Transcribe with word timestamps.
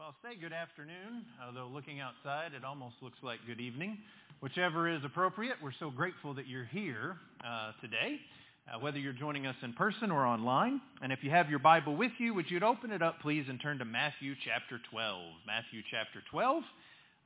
Well, 0.00 0.14
say 0.22 0.34
good 0.40 0.54
afternoon, 0.54 1.26
although 1.46 1.68
looking 1.70 2.00
outside, 2.00 2.54
it 2.54 2.64
almost 2.64 2.94
looks 3.02 3.18
like 3.22 3.38
good 3.46 3.60
evening. 3.60 3.98
Whichever 4.40 4.88
is 4.88 5.04
appropriate, 5.04 5.56
we're 5.62 5.76
so 5.78 5.90
grateful 5.90 6.32
that 6.36 6.48
you're 6.48 6.64
here 6.64 7.18
uh, 7.46 7.72
today, 7.82 8.18
uh, 8.66 8.78
whether 8.78 8.98
you're 8.98 9.12
joining 9.12 9.46
us 9.46 9.56
in 9.62 9.74
person 9.74 10.10
or 10.10 10.24
online. 10.24 10.80
And 11.02 11.12
if 11.12 11.18
you 11.22 11.28
have 11.28 11.50
your 11.50 11.58
Bible 11.58 11.96
with 11.96 12.12
you, 12.16 12.32
would 12.32 12.50
you 12.50 12.60
open 12.60 12.92
it 12.92 13.02
up, 13.02 13.20
please, 13.20 13.44
and 13.50 13.60
turn 13.60 13.76
to 13.76 13.84
Matthew 13.84 14.34
chapter 14.42 14.80
12. 14.90 15.20
Matthew 15.46 15.82
chapter 15.90 16.22
12. 16.30 16.62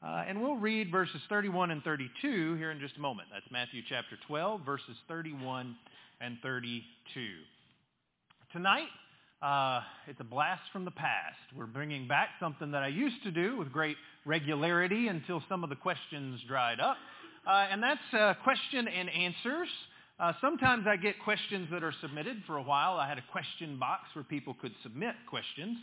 Uh, 0.02 0.24
and 0.26 0.42
we'll 0.42 0.56
read 0.56 0.90
verses 0.90 1.20
31 1.28 1.70
and 1.70 1.80
32 1.84 2.56
here 2.56 2.72
in 2.72 2.80
just 2.80 2.96
a 2.96 3.00
moment. 3.00 3.28
That's 3.32 3.46
Matthew 3.52 3.82
chapter 3.88 4.16
12, 4.26 4.62
verses 4.66 4.96
31 5.06 5.76
and 6.20 6.38
32. 6.42 6.82
Tonight, 8.50 8.88
uh, 9.44 9.82
it's 10.06 10.20
a 10.20 10.24
blast 10.24 10.62
from 10.72 10.86
the 10.86 10.90
past. 10.90 11.36
We're 11.54 11.66
bringing 11.66 12.08
back 12.08 12.28
something 12.40 12.70
that 12.70 12.82
I 12.82 12.88
used 12.88 13.22
to 13.24 13.30
do 13.30 13.58
with 13.58 13.70
great 13.70 13.98
regularity 14.24 15.08
until 15.08 15.42
some 15.50 15.62
of 15.62 15.68
the 15.68 15.76
questions 15.76 16.40
dried 16.48 16.80
up. 16.80 16.96
Uh, 17.46 17.66
and 17.70 17.82
that's 17.82 18.14
uh, 18.18 18.34
question 18.42 18.88
and 18.88 19.10
answers. 19.10 19.68
Uh, 20.18 20.32
sometimes 20.40 20.86
I 20.88 20.96
get 20.96 21.16
questions 21.22 21.68
that 21.72 21.84
are 21.84 21.92
submitted. 22.00 22.42
For 22.46 22.56
a 22.56 22.62
while, 22.62 22.94
I 22.94 23.06
had 23.06 23.18
a 23.18 23.24
question 23.32 23.78
box 23.78 24.04
where 24.14 24.24
people 24.24 24.56
could 24.62 24.72
submit 24.82 25.14
questions. 25.28 25.76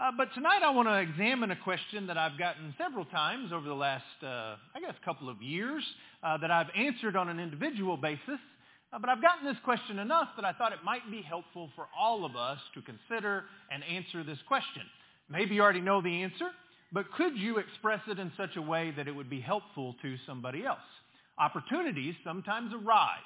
Uh, 0.00 0.10
but 0.16 0.28
tonight 0.34 0.62
I 0.64 0.70
want 0.70 0.88
to 0.88 0.98
examine 0.98 1.50
a 1.50 1.56
question 1.56 2.06
that 2.06 2.16
I've 2.16 2.38
gotten 2.38 2.74
several 2.78 3.04
times 3.04 3.52
over 3.52 3.68
the 3.68 3.74
last, 3.74 4.04
uh, 4.22 4.56
I 4.74 4.80
guess, 4.80 4.94
couple 5.04 5.28
of 5.28 5.42
years 5.42 5.84
that 6.22 6.50
I've 6.50 6.70
answered 6.74 7.16
on 7.16 7.28
an 7.28 7.38
individual 7.38 7.98
basis. 7.98 8.40
Uh, 8.92 8.98
but 8.98 9.08
I've 9.08 9.22
gotten 9.22 9.46
this 9.46 9.56
question 9.64 9.98
enough 9.98 10.28
that 10.36 10.44
I 10.44 10.52
thought 10.52 10.72
it 10.72 10.84
might 10.84 11.10
be 11.10 11.22
helpful 11.22 11.70
for 11.74 11.86
all 11.98 12.24
of 12.24 12.36
us 12.36 12.58
to 12.74 12.82
consider 12.82 13.44
and 13.70 13.82
answer 13.84 14.22
this 14.22 14.38
question. 14.46 14.82
Maybe 15.30 15.54
you 15.54 15.62
already 15.62 15.80
know 15.80 16.02
the 16.02 16.22
answer, 16.22 16.50
but 16.92 17.10
could 17.12 17.36
you 17.36 17.56
express 17.56 18.00
it 18.06 18.18
in 18.18 18.30
such 18.36 18.56
a 18.56 18.62
way 18.62 18.92
that 18.96 19.08
it 19.08 19.12
would 19.12 19.30
be 19.30 19.40
helpful 19.40 19.96
to 20.02 20.16
somebody 20.26 20.66
else? 20.66 20.78
Opportunities 21.38 22.14
sometimes 22.22 22.72
arise 22.74 23.18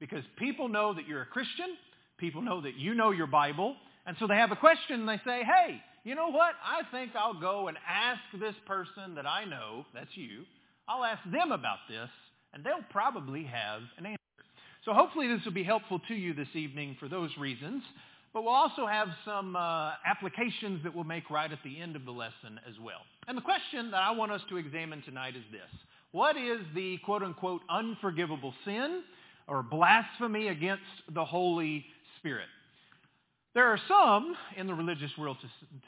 because 0.00 0.24
people 0.38 0.68
know 0.68 0.92
that 0.92 1.06
you're 1.06 1.22
a 1.22 1.26
Christian, 1.26 1.76
people 2.18 2.42
know 2.42 2.60
that 2.62 2.76
you 2.76 2.94
know 2.94 3.12
your 3.12 3.28
Bible, 3.28 3.76
and 4.06 4.16
so 4.18 4.26
they 4.26 4.36
have 4.36 4.50
a 4.50 4.56
question 4.56 5.00
and 5.00 5.08
they 5.08 5.20
say, 5.24 5.44
hey, 5.44 5.80
you 6.02 6.16
know 6.16 6.30
what? 6.30 6.54
I 6.64 6.82
think 6.90 7.12
I'll 7.14 7.38
go 7.38 7.68
and 7.68 7.76
ask 7.88 8.20
this 8.40 8.56
person 8.66 9.14
that 9.14 9.26
I 9.26 9.44
know, 9.44 9.84
that's 9.94 10.16
you, 10.16 10.44
I'll 10.88 11.04
ask 11.04 11.22
them 11.30 11.52
about 11.52 11.78
this, 11.88 12.08
and 12.52 12.64
they'll 12.64 12.84
probably 12.90 13.44
have 13.44 13.82
an 13.98 14.06
answer. 14.06 14.19
So 14.84 14.94
hopefully 14.94 15.28
this 15.28 15.44
will 15.44 15.52
be 15.52 15.62
helpful 15.62 16.00
to 16.08 16.14
you 16.14 16.32
this 16.32 16.48
evening 16.54 16.96
for 16.98 17.08
those 17.08 17.30
reasons. 17.38 17.82
But 18.32 18.44
we'll 18.44 18.54
also 18.54 18.86
have 18.86 19.08
some 19.24 19.56
uh, 19.56 19.92
applications 20.06 20.82
that 20.84 20.94
we'll 20.94 21.04
make 21.04 21.30
right 21.30 21.50
at 21.50 21.58
the 21.64 21.80
end 21.80 21.96
of 21.96 22.04
the 22.04 22.12
lesson 22.12 22.60
as 22.66 22.74
well. 22.80 23.00
And 23.26 23.36
the 23.36 23.42
question 23.42 23.90
that 23.90 24.02
I 24.02 24.12
want 24.12 24.32
us 24.32 24.40
to 24.48 24.56
examine 24.56 25.02
tonight 25.02 25.36
is 25.36 25.42
this. 25.50 25.80
What 26.12 26.36
is 26.36 26.60
the 26.74 26.98
quote-unquote 27.04 27.62
unforgivable 27.68 28.54
sin 28.64 29.02
or 29.48 29.62
blasphemy 29.62 30.48
against 30.48 30.82
the 31.12 31.24
Holy 31.24 31.84
Spirit? 32.18 32.48
There 33.54 33.66
are 33.66 33.80
some 33.88 34.34
in 34.56 34.66
the 34.66 34.74
religious 34.74 35.10
world 35.18 35.36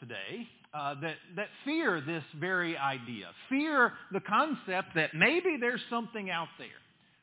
today 0.01 0.48
uh, 0.75 0.97
that, 1.01 1.15
that 1.37 1.48
fear 1.65 2.01
this 2.01 2.25
very 2.41 2.77
idea, 2.77 3.29
fear 3.48 3.93
the 4.11 4.20
concept 4.20 4.97
that 4.97 5.15
maybe 5.15 5.57
there's 5.61 5.81
something 5.89 6.29
out 6.29 6.48
there 6.59 6.81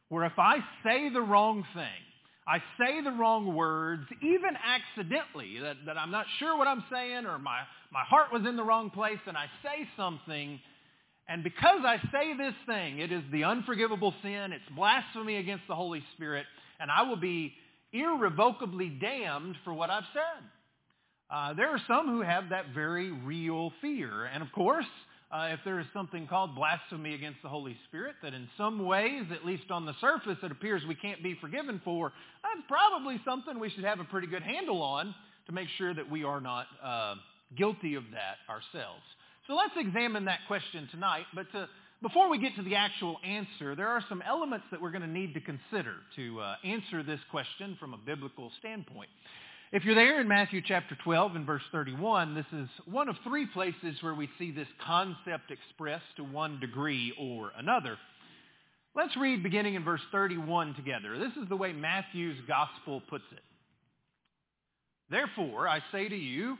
where 0.10 0.26
if 0.26 0.38
I 0.38 0.58
say 0.84 1.10
the 1.10 1.22
wrong 1.22 1.66
thing, 1.74 2.04
I 2.48 2.58
say 2.80 3.02
the 3.04 3.12
wrong 3.12 3.54
words, 3.56 4.04
even 4.22 4.58
accidentally, 4.58 5.60
that, 5.62 5.78
that 5.86 5.98
I'm 5.98 6.10
not 6.10 6.26
sure 6.40 6.58
what 6.58 6.68
I'm 6.68 6.84
saying 6.92 7.26
or 7.28 7.38
my, 7.38 7.60
my 7.92 8.04
heart 8.04 8.34
was 8.34 8.42
in 8.48 8.56
the 8.56 8.64
wrong 8.64 8.90
place 8.90 9.20
and 9.28 9.38
I 9.38 9.46
say 9.64 9.88
something, 9.96 10.60
and 11.28 11.44
because 11.44 11.82
I 11.86 11.98
say 12.12 12.36
this 12.36 12.56
thing, 12.66 13.00
it 13.00 13.12
is 13.12 13.22
the 13.32 13.44
unforgivable 13.44 14.16
sin, 14.24 14.52
it's 14.52 14.64
blasphemy 14.76 15.38
against 15.38 15.66
the 15.68 15.76
Holy 15.76 16.04
Spirit, 16.16 16.48
and 16.80 16.90
I 16.90 17.04
will 17.04 17.18
be 17.18 17.54
irrevocably 17.94 18.90
damned 18.90 19.56
for 19.64 19.74
what 19.74 19.92
I've 19.92 20.04
said. 20.14 20.44
Uh, 21.30 21.54
there 21.54 21.70
are 21.70 21.82
some 21.88 22.08
who 22.08 22.22
have 22.22 22.50
that 22.50 22.74
very 22.74 23.12
real 23.12 23.72
fear. 23.82 24.26
And 24.26 24.42
of 24.42 24.52
course, 24.52 24.86
uh, 25.32 25.50
if 25.52 25.60
there 25.64 25.80
is 25.80 25.86
something 25.94 26.28
called 26.28 26.56
blasphemy 26.56 27.14
against 27.14 27.42
the 27.44 27.50
Holy 27.50 27.78
Spirit 27.88 28.16
that 28.24 28.34
in 28.34 28.48
some 28.58 28.86
ways, 28.86 29.24
at 29.32 29.46
least 29.46 29.70
on 29.70 29.86
the 29.86 29.94
surface, 30.02 30.38
it 30.42 30.52
appears 30.52 30.82
we 30.88 30.96
can't 30.96 31.22
be 31.22 31.38
forgiven 31.40 31.80
for, 31.86 32.12
that's 32.42 32.66
probably 32.68 33.22
something 33.26 33.60
we 33.60 33.70
should 33.70 33.84
have 33.84 34.00
a 34.00 34.06
pretty 34.06 34.28
good 34.28 34.42
handle 34.42 34.82
on 34.82 35.14
to 35.46 35.52
make 35.52 35.68
sure 35.78 35.94
that 35.94 36.10
we 36.10 36.24
are 36.24 36.42
not 36.42 36.66
uh, 36.84 37.16
guilty 37.56 37.96
of 37.96 38.04
that 38.12 38.38
ourselves. 38.50 39.04
So 39.48 39.54
let's 39.54 39.74
examine 39.78 40.26
that 40.26 40.40
question 40.48 40.88
tonight. 40.92 41.26
But 41.36 41.52
to, 41.52 41.70
before 42.02 42.30
we 42.30 42.40
get 42.40 42.56
to 42.56 42.64
the 42.64 42.76
actual 42.76 43.18
answer, 43.24 43.76
there 43.76 43.88
are 43.88 44.04
some 44.10 44.22
elements 44.22 44.66
that 44.72 44.82
we're 44.82 44.92
going 44.92 45.02
to 45.02 45.08
need 45.08 45.34
to 45.36 45.42
consider 45.42 45.96
to 46.16 46.40
uh, 46.40 46.56
answer 46.64 47.04
this 47.04 47.20
question 47.30 47.78
from 47.80 47.94
a 47.94 47.98
biblical 47.98 48.52
standpoint. 48.60 49.10
If 49.72 49.86
you're 49.86 49.94
there 49.94 50.20
in 50.20 50.28
Matthew 50.28 50.64
chapter 50.66 50.98
12 51.04 51.36
and 51.36 51.46
verse 51.46 51.62
31, 51.72 52.34
this 52.34 52.46
is 52.52 52.68
one 52.86 53.08
of 53.08 53.16
three 53.24 53.46
places 53.46 54.02
where 54.02 54.16
we 54.16 54.28
see 54.40 54.50
this 54.50 54.68
concept 54.84 55.52
expressed 55.52 56.16
to 56.16 56.24
one 56.24 56.60
degree 56.60 57.14
or 57.20 57.52
another. 57.56 57.96
Let's 58.96 59.16
read 59.16 59.44
beginning 59.44 59.76
in 59.76 59.84
verse 59.84 60.02
31 60.12 60.74
together. 60.74 61.20
This 61.20 61.34
is 61.40 61.48
the 61.50 61.56
way 61.56 61.72
Matthew's 61.72 62.40
gospel 62.48 63.04
puts 63.12 63.26
it. 63.32 63.44
Therefore, 65.12 65.68
I 65.68 65.82
say 65.92 66.10
to 66.10 66.18
you, 66.18 66.58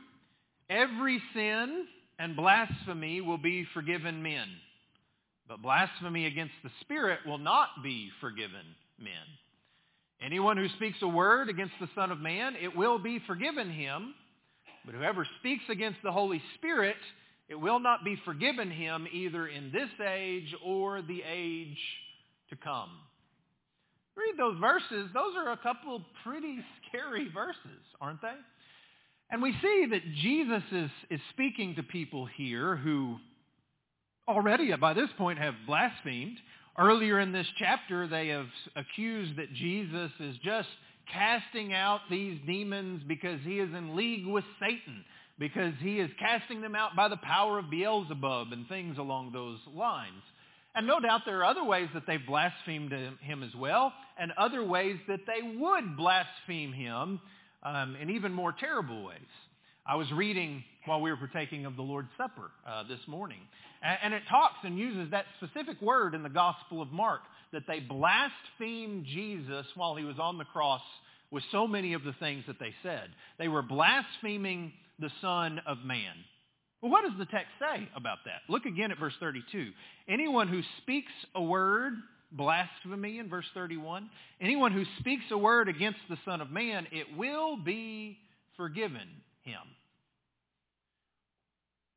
every 0.68 1.20
sin 1.34 1.86
and 2.16 2.36
blasphemy 2.36 3.22
will 3.22 3.38
be 3.38 3.66
forgiven 3.74 4.22
men, 4.22 4.46
but 5.48 5.60
blasphemy 5.60 6.26
against 6.26 6.54
the 6.62 6.70
Spirit 6.82 7.18
will 7.26 7.38
not 7.38 7.70
be 7.82 8.10
forgiven 8.20 8.76
men. 9.00 9.26
Anyone 10.22 10.56
who 10.56 10.68
speaks 10.76 10.98
a 11.02 11.08
word 11.08 11.48
against 11.48 11.74
the 11.80 11.88
Son 11.94 12.10
of 12.10 12.20
Man, 12.20 12.54
it 12.60 12.76
will 12.76 12.98
be 12.98 13.20
forgiven 13.26 13.70
him. 13.70 14.14
But 14.84 14.94
whoever 14.94 15.26
speaks 15.38 15.64
against 15.70 15.98
the 16.02 16.12
Holy 16.12 16.42
Spirit, 16.56 16.96
it 17.48 17.54
will 17.54 17.80
not 17.80 18.04
be 18.04 18.16
forgiven 18.24 18.70
him 18.70 19.06
either 19.12 19.46
in 19.46 19.72
this 19.72 19.88
age 20.06 20.54
or 20.64 21.02
the 21.02 21.22
age 21.28 21.78
to 22.50 22.56
come. 22.56 22.90
Read 24.16 24.34
those 24.38 24.58
verses. 24.60 25.10
Those 25.14 25.34
are 25.36 25.52
a 25.52 25.56
couple 25.56 26.02
pretty 26.24 26.58
scary 26.88 27.28
verses, 27.32 27.82
aren't 28.00 28.20
they? 28.20 28.34
And 29.30 29.40
we 29.40 29.52
see 29.62 29.86
that 29.90 30.02
Jesus 30.20 30.62
is, 30.72 30.90
is 31.08 31.20
speaking 31.30 31.76
to 31.76 31.82
people 31.82 32.26
here 32.26 32.76
who 32.76 33.16
already 34.28 34.74
by 34.76 34.92
this 34.92 35.08
point 35.16 35.38
have 35.38 35.54
blasphemed. 35.66 36.36
Earlier 36.80 37.20
in 37.20 37.30
this 37.30 37.46
chapter, 37.58 38.08
they 38.08 38.28
have 38.28 38.46
accused 38.74 39.36
that 39.36 39.52
Jesus 39.52 40.10
is 40.18 40.34
just 40.42 40.68
casting 41.12 41.74
out 41.74 42.00
these 42.10 42.40
demons 42.46 43.02
because 43.06 43.38
he 43.44 43.58
is 43.58 43.68
in 43.74 43.96
league 43.96 44.26
with 44.26 44.44
Satan, 44.58 45.04
because 45.38 45.74
he 45.80 45.98
is 45.98 46.10
casting 46.18 46.62
them 46.62 46.74
out 46.74 46.96
by 46.96 47.08
the 47.08 47.18
power 47.18 47.58
of 47.58 47.68
Beelzebub 47.70 48.52
and 48.52 48.66
things 48.66 48.96
along 48.96 49.32
those 49.32 49.58
lines. 49.76 50.22
And 50.74 50.86
no 50.86 51.00
doubt 51.00 51.22
there 51.26 51.40
are 51.40 51.44
other 51.44 51.64
ways 51.64 51.90
that 51.92 52.04
they've 52.06 52.26
blasphemed 52.26 52.92
him 52.92 53.42
as 53.42 53.54
well, 53.54 53.92
and 54.18 54.32
other 54.38 54.64
ways 54.64 54.96
that 55.06 55.20
they 55.26 55.58
would 55.58 55.98
blaspheme 55.98 56.72
him 56.72 57.20
um, 57.62 57.94
in 58.00 58.08
even 58.08 58.32
more 58.32 58.54
terrible 58.58 59.04
ways. 59.04 59.18
I 59.86 59.96
was 59.96 60.10
reading 60.12 60.64
while 60.86 61.00
we 61.00 61.10
were 61.10 61.16
partaking 61.16 61.66
of 61.66 61.76
the 61.76 61.82
Lord's 61.82 62.08
Supper 62.16 62.50
uh, 62.66 62.84
this 62.84 63.00
morning, 63.06 63.40
and 63.82 64.14
it 64.14 64.22
talks 64.28 64.56
and 64.64 64.78
uses 64.78 65.10
that 65.10 65.26
specific 65.36 65.80
word 65.80 66.14
in 66.14 66.22
the 66.22 66.28
Gospel 66.28 66.82
of 66.82 66.90
Mark, 66.90 67.20
that 67.52 67.66
they 67.66 67.80
blasphemed 67.80 69.04
Jesus 69.06 69.66
while 69.74 69.96
he 69.96 70.04
was 70.04 70.18
on 70.18 70.38
the 70.38 70.44
cross 70.44 70.82
with 71.30 71.42
so 71.52 71.66
many 71.66 71.92
of 71.94 72.02
the 72.04 72.14
things 72.14 72.44
that 72.46 72.58
they 72.58 72.74
said. 72.82 73.08
They 73.38 73.48
were 73.48 73.62
blaspheming 73.62 74.72
the 74.98 75.10
Son 75.20 75.60
of 75.66 75.78
Man. 75.84 76.14
Well, 76.80 76.90
what 76.90 77.02
does 77.02 77.18
the 77.18 77.26
text 77.26 77.50
say 77.58 77.88
about 77.94 78.18
that? 78.24 78.40
Look 78.48 78.64
again 78.64 78.90
at 78.90 78.98
verse 78.98 79.12
32. 79.20 79.70
Anyone 80.08 80.48
who 80.48 80.62
speaks 80.78 81.12
a 81.34 81.42
word, 81.42 81.92
blasphemy 82.32 83.18
in 83.18 83.28
verse 83.28 83.44
31, 83.54 84.08
anyone 84.40 84.72
who 84.72 84.84
speaks 84.98 85.24
a 85.30 85.38
word 85.38 85.68
against 85.68 86.00
the 86.08 86.16
Son 86.24 86.40
of 86.40 86.50
Man, 86.50 86.86
it 86.90 87.06
will 87.16 87.56
be 87.56 88.18
forgiven 88.56 89.08
him. 89.42 89.60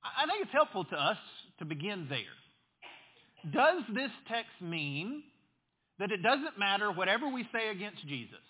I 0.04 0.26
think 0.28 0.44
it's 0.44 0.52
helpful 0.52 0.86
to 0.86 0.96
us 0.96 1.18
to 1.60 1.66
begin 1.66 2.08
there. 2.10 3.52
Does 3.52 3.84
this 3.94 4.12
text 4.28 4.52
mean 4.62 5.24
that 6.00 6.12
it 6.12 6.22
doesn't 6.22 6.58
matter 6.58 6.92
whatever 6.92 7.28
we 7.28 7.48
say 7.54 7.70
against 7.70 8.06
Jesus, 8.08 8.44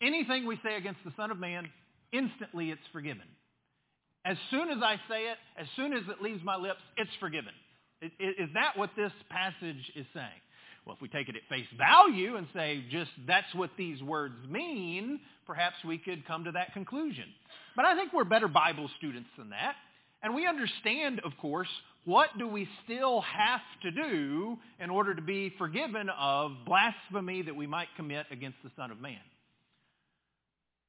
anything 0.00 0.46
we 0.46 0.58
say 0.64 0.76
against 0.76 1.00
the 1.04 1.12
Son 1.16 1.30
of 1.30 1.38
Man, 1.38 1.68
instantly 2.12 2.70
it's 2.70 2.86
forgiven? 2.92 3.26
As 4.24 4.36
soon 4.50 4.70
as 4.70 4.78
I 4.82 4.96
say 5.08 5.30
it, 5.30 5.38
as 5.56 5.66
soon 5.76 5.92
as 5.92 6.02
it 6.08 6.20
leaves 6.22 6.42
my 6.44 6.56
lips, 6.56 6.80
it's 6.96 7.10
forgiven. 7.20 7.52
Is 8.02 8.50
that 8.54 8.76
what 8.76 8.90
this 8.96 9.12
passage 9.30 9.92
is 9.94 10.06
saying? 10.12 10.40
Well, 10.84 10.94
if 10.94 11.02
we 11.02 11.08
take 11.08 11.28
it 11.28 11.34
at 11.34 11.42
face 11.48 11.66
value 11.76 12.36
and 12.36 12.46
say 12.54 12.84
just 12.90 13.10
that's 13.26 13.52
what 13.54 13.70
these 13.76 14.02
words 14.02 14.34
mean, 14.48 15.20
perhaps 15.46 15.76
we 15.84 15.98
could 15.98 16.26
come 16.26 16.44
to 16.44 16.52
that 16.52 16.72
conclusion. 16.72 17.24
But 17.74 17.84
I 17.84 17.96
think 17.96 18.12
we're 18.12 18.24
better 18.24 18.48
Bible 18.48 18.88
students 18.98 19.28
than 19.36 19.50
that. 19.50 19.74
And 20.22 20.34
we 20.34 20.46
understand, 20.46 21.20
of 21.24 21.32
course, 21.40 21.68
what 22.04 22.28
do 22.38 22.46
we 22.48 22.68
still 22.84 23.20
have 23.20 23.60
to 23.82 23.90
do 23.90 24.56
in 24.80 24.90
order 24.90 25.14
to 25.14 25.22
be 25.22 25.52
forgiven 25.58 26.08
of 26.18 26.52
blasphemy 26.64 27.42
that 27.42 27.54
we 27.54 27.66
might 27.66 27.88
commit 27.96 28.26
against 28.30 28.58
the 28.62 28.70
Son 28.76 28.90
of 28.90 29.00
Man? 29.00 29.18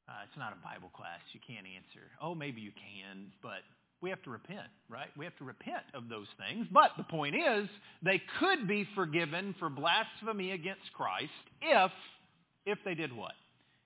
Uh, 0.08 0.14
it's 0.28 0.38
not 0.38 0.54
a 0.54 0.64
Bible 0.64 0.90
class. 0.96 1.20
You 1.34 1.40
can't 1.46 1.66
answer. 1.66 2.06
Oh, 2.22 2.34
maybe 2.34 2.62
you 2.62 2.72
can, 2.72 3.28
but 3.42 3.62
we 4.02 4.10
have 4.10 4.22
to 4.24 4.30
repent, 4.30 4.68
right? 4.90 5.08
We 5.18 5.26
have 5.26 5.36
to 5.38 5.44
repent 5.44 5.84
of 5.94 6.08
those 6.08 6.28
things. 6.38 6.68
But 6.72 6.92
the 6.98 7.04
point 7.04 7.36
is, 7.36 7.68
they 8.04 8.22
could 8.40 8.68
be 8.68 8.88
forgiven 8.96 9.56
for 9.60 9.70
blasphemy 9.70 10.52
against 10.52 10.94
Christ 10.94 11.32
if, 11.62 11.92
if 12.66 12.78
they 12.86 12.94
did 12.94 13.12
what? 13.16 13.34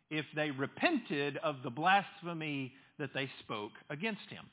If 0.10 0.26
they 0.36 0.52
repented 0.52 1.38
of 1.38 1.58
the 1.64 1.70
blasphemy 1.70 2.74
that 3.00 3.12
they 3.14 3.30
spoke 3.40 3.72
against 3.90 4.30
him. 4.30 4.46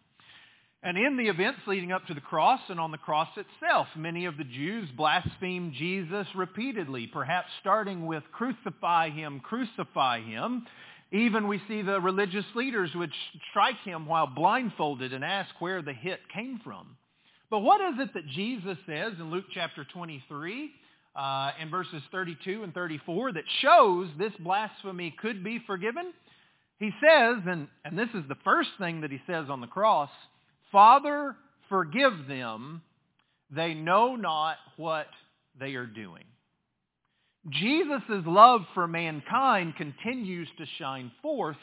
And 0.82 0.96
in 0.96 1.16
the 1.16 1.26
events 1.28 1.60
leading 1.66 1.90
up 1.90 2.06
to 2.06 2.14
the 2.14 2.20
cross 2.20 2.60
and 2.68 2.78
on 2.78 2.92
the 2.92 2.98
cross 2.98 3.28
itself, 3.36 3.88
many 3.96 4.26
of 4.26 4.36
the 4.36 4.44
Jews 4.44 4.88
blasphemed 4.96 5.72
Jesus 5.76 6.26
repeatedly, 6.36 7.08
perhaps 7.08 7.48
starting 7.60 8.06
with 8.06 8.22
crucify 8.30 9.10
him, 9.10 9.40
crucify 9.40 10.20
him. 10.20 10.66
Even 11.10 11.48
we 11.48 11.60
see 11.66 11.82
the 11.82 12.00
religious 12.00 12.44
leaders 12.54 12.90
would 12.94 13.10
strike 13.50 13.78
him 13.84 14.06
while 14.06 14.28
blindfolded 14.28 15.12
and 15.12 15.24
ask 15.24 15.50
where 15.58 15.82
the 15.82 15.92
hit 15.92 16.20
came 16.32 16.60
from. 16.62 16.96
But 17.50 17.60
what 17.60 17.80
is 17.80 17.98
it 17.98 18.14
that 18.14 18.28
Jesus 18.28 18.76
says 18.86 19.14
in 19.18 19.30
Luke 19.30 19.46
chapter 19.52 19.84
23 19.92 20.70
uh, 21.16 21.50
in 21.60 21.70
verses 21.70 22.02
32 22.12 22.62
and 22.62 22.72
34 22.72 23.32
that 23.32 23.44
shows 23.62 24.10
this 24.16 24.34
blasphemy 24.38 25.12
could 25.20 25.42
be 25.42 25.60
forgiven? 25.66 26.12
He 26.78 26.90
says, 27.00 27.38
and, 27.46 27.66
and 27.84 27.98
this 27.98 28.10
is 28.14 28.22
the 28.28 28.36
first 28.44 28.68
thing 28.78 29.00
that 29.00 29.10
he 29.10 29.20
says 29.26 29.46
on 29.48 29.60
the 29.60 29.66
cross, 29.66 30.10
Father, 30.70 31.34
forgive 31.68 32.26
them. 32.28 32.82
They 33.50 33.74
know 33.74 34.16
not 34.16 34.56
what 34.76 35.06
they 35.58 35.74
are 35.74 35.86
doing. 35.86 36.24
Jesus' 37.50 38.26
love 38.26 38.62
for 38.74 38.86
mankind 38.86 39.74
continues 39.76 40.48
to 40.58 40.66
shine 40.78 41.10
forth, 41.22 41.56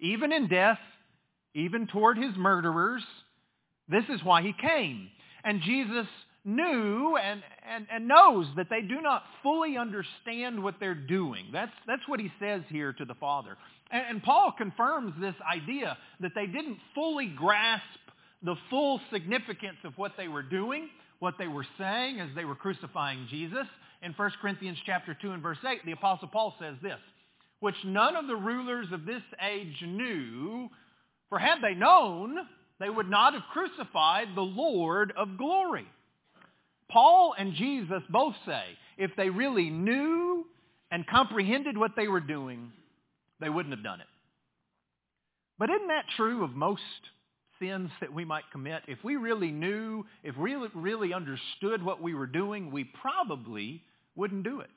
even 0.00 0.32
in 0.32 0.48
death, 0.48 0.78
even 1.54 1.86
toward 1.86 2.18
his 2.18 2.34
murderers. 2.36 3.02
This 3.88 4.04
is 4.08 4.24
why 4.24 4.42
he 4.42 4.54
came. 4.60 5.08
And 5.44 5.60
Jesus 5.62 6.06
knew 6.44 7.16
and, 7.16 7.42
and, 7.68 7.86
and 7.92 8.08
knows 8.08 8.46
that 8.56 8.68
they 8.68 8.80
do 8.80 9.00
not 9.00 9.22
fully 9.42 9.76
understand 9.76 10.62
what 10.62 10.76
they're 10.80 10.94
doing. 10.94 11.46
That's, 11.52 11.72
that's 11.86 12.02
what 12.08 12.18
he 12.18 12.32
says 12.40 12.62
here 12.68 12.92
to 12.92 13.04
the 13.04 13.14
Father. 13.14 13.56
And, 13.90 14.04
and 14.08 14.22
Paul 14.22 14.52
confirms 14.56 15.14
this 15.20 15.34
idea 15.52 15.96
that 16.20 16.32
they 16.34 16.46
didn't 16.46 16.78
fully 16.94 17.26
grasp 17.26 17.84
the 18.42 18.56
full 18.70 19.00
significance 19.12 19.78
of 19.84 19.96
what 19.96 20.12
they 20.16 20.28
were 20.28 20.42
doing, 20.42 20.88
what 21.20 21.34
they 21.38 21.46
were 21.46 21.66
saying 21.78 22.20
as 22.20 22.28
they 22.34 22.44
were 22.44 22.54
crucifying 22.54 23.26
Jesus 23.30 23.66
in 24.02 24.12
1 24.12 24.30
Corinthians 24.40 24.78
chapter 24.84 25.16
2 25.20 25.30
and 25.30 25.42
verse 25.42 25.58
8, 25.66 25.84
the 25.86 25.92
Apostle 25.92 26.28
Paul 26.28 26.54
says 26.58 26.74
this, 26.82 26.98
which 27.60 27.76
none 27.84 28.16
of 28.16 28.26
the 28.26 28.34
rulers 28.34 28.88
of 28.92 29.04
this 29.04 29.22
age 29.40 29.80
knew, 29.82 30.68
for 31.28 31.38
had 31.38 31.58
they 31.62 31.74
known, 31.74 32.36
they 32.80 32.90
would 32.90 33.08
not 33.08 33.34
have 33.34 33.44
crucified 33.52 34.28
the 34.34 34.40
Lord 34.40 35.12
of 35.16 35.38
glory. 35.38 35.86
Paul 36.90 37.34
and 37.38 37.54
Jesus 37.54 38.02
both 38.10 38.34
say, 38.44 38.64
if 38.98 39.12
they 39.16 39.30
really 39.30 39.70
knew 39.70 40.44
and 40.90 41.06
comprehended 41.06 41.78
what 41.78 41.92
they 41.96 42.08
were 42.08 42.20
doing, 42.20 42.72
they 43.40 43.48
wouldn't 43.48 43.74
have 43.74 43.84
done 43.84 44.00
it. 44.00 44.06
But 45.58 45.70
isn't 45.70 45.88
that 45.88 46.06
true 46.16 46.42
of 46.42 46.50
most 46.50 46.82
sins 47.62 47.90
that 48.00 48.12
we 48.12 48.24
might 48.24 48.44
commit? 48.50 48.82
If 48.88 48.98
we 49.04 49.16
really 49.16 49.52
knew, 49.52 50.04
if 50.22 50.36
we 50.36 50.56
really, 50.74 51.14
understood 51.14 51.84
what 51.84 52.02
we 52.02 52.14
were 52.14 52.26
doing, 52.26 52.72
we 52.72 52.84
probably 52.84 53.82
wouldn't 54.16 54.44
do 54.44 54.60
it. 54.60 54.70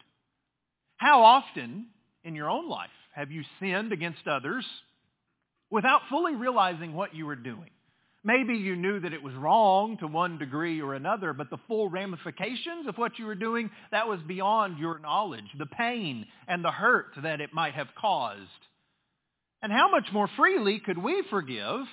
How 0.98 1.24
often 1.24 1.88
in 2.24 2.36
your 2.36 2.50
own 2.50 2.70
life 2.70 2.90
have 3.14 3.32
you 3.32 3.44
sinned 3.60 3.92
against 3.92 4.28
others 4.28 4.66
without 5.72 6.02
fully 6.10 6.36
realizing 6.36 6.94
what 6.94 7.16
you 7.16 7.26
were 7.26 7.36
doing? 7.36 7.70
Maybe 8.24 8.56
you 8.56 8.76
knew 8.76 9.00
that 9.00 9.14
it 9.14 9.22
was 9.22 9.36
wrong 9.36 9.98
to 10.00 10.08
one 10.08 10.38
degree 10.40 10.82
or 10.82 10.96
another, 10.96 11.32
but 11.34 11.50
the 11.50 11.60
full 11.68 11.90
ramifications 11.90 12.88
of 12.88 12.98
what 12.98 13.20
you 13.20 13.26
were 13.26 13.36
doing, 13.36 13.70
that 13.92 14.08
was 14.08 14.20
beyond 14.28 14.80
your 14.80 15.00
knowledge, 15.00 15.46
the 15.58 15.68
pain 15.68 16.26
and 16.48 16.64
the 16.64 16.72
hurt 16.72 17.08
that 17.22 17.40
it 17.40 17.54
might 17.54 17.76
have 17.76 17.88
caused. 18.00 18.42
And 19.62 19.72
how 19.72 19.90
much 19.92 20.08
more 20.12 20.30
freely 20.36 20.80
could 20.80 20.98
we 20.98 21.24
forgive 21.30 21.86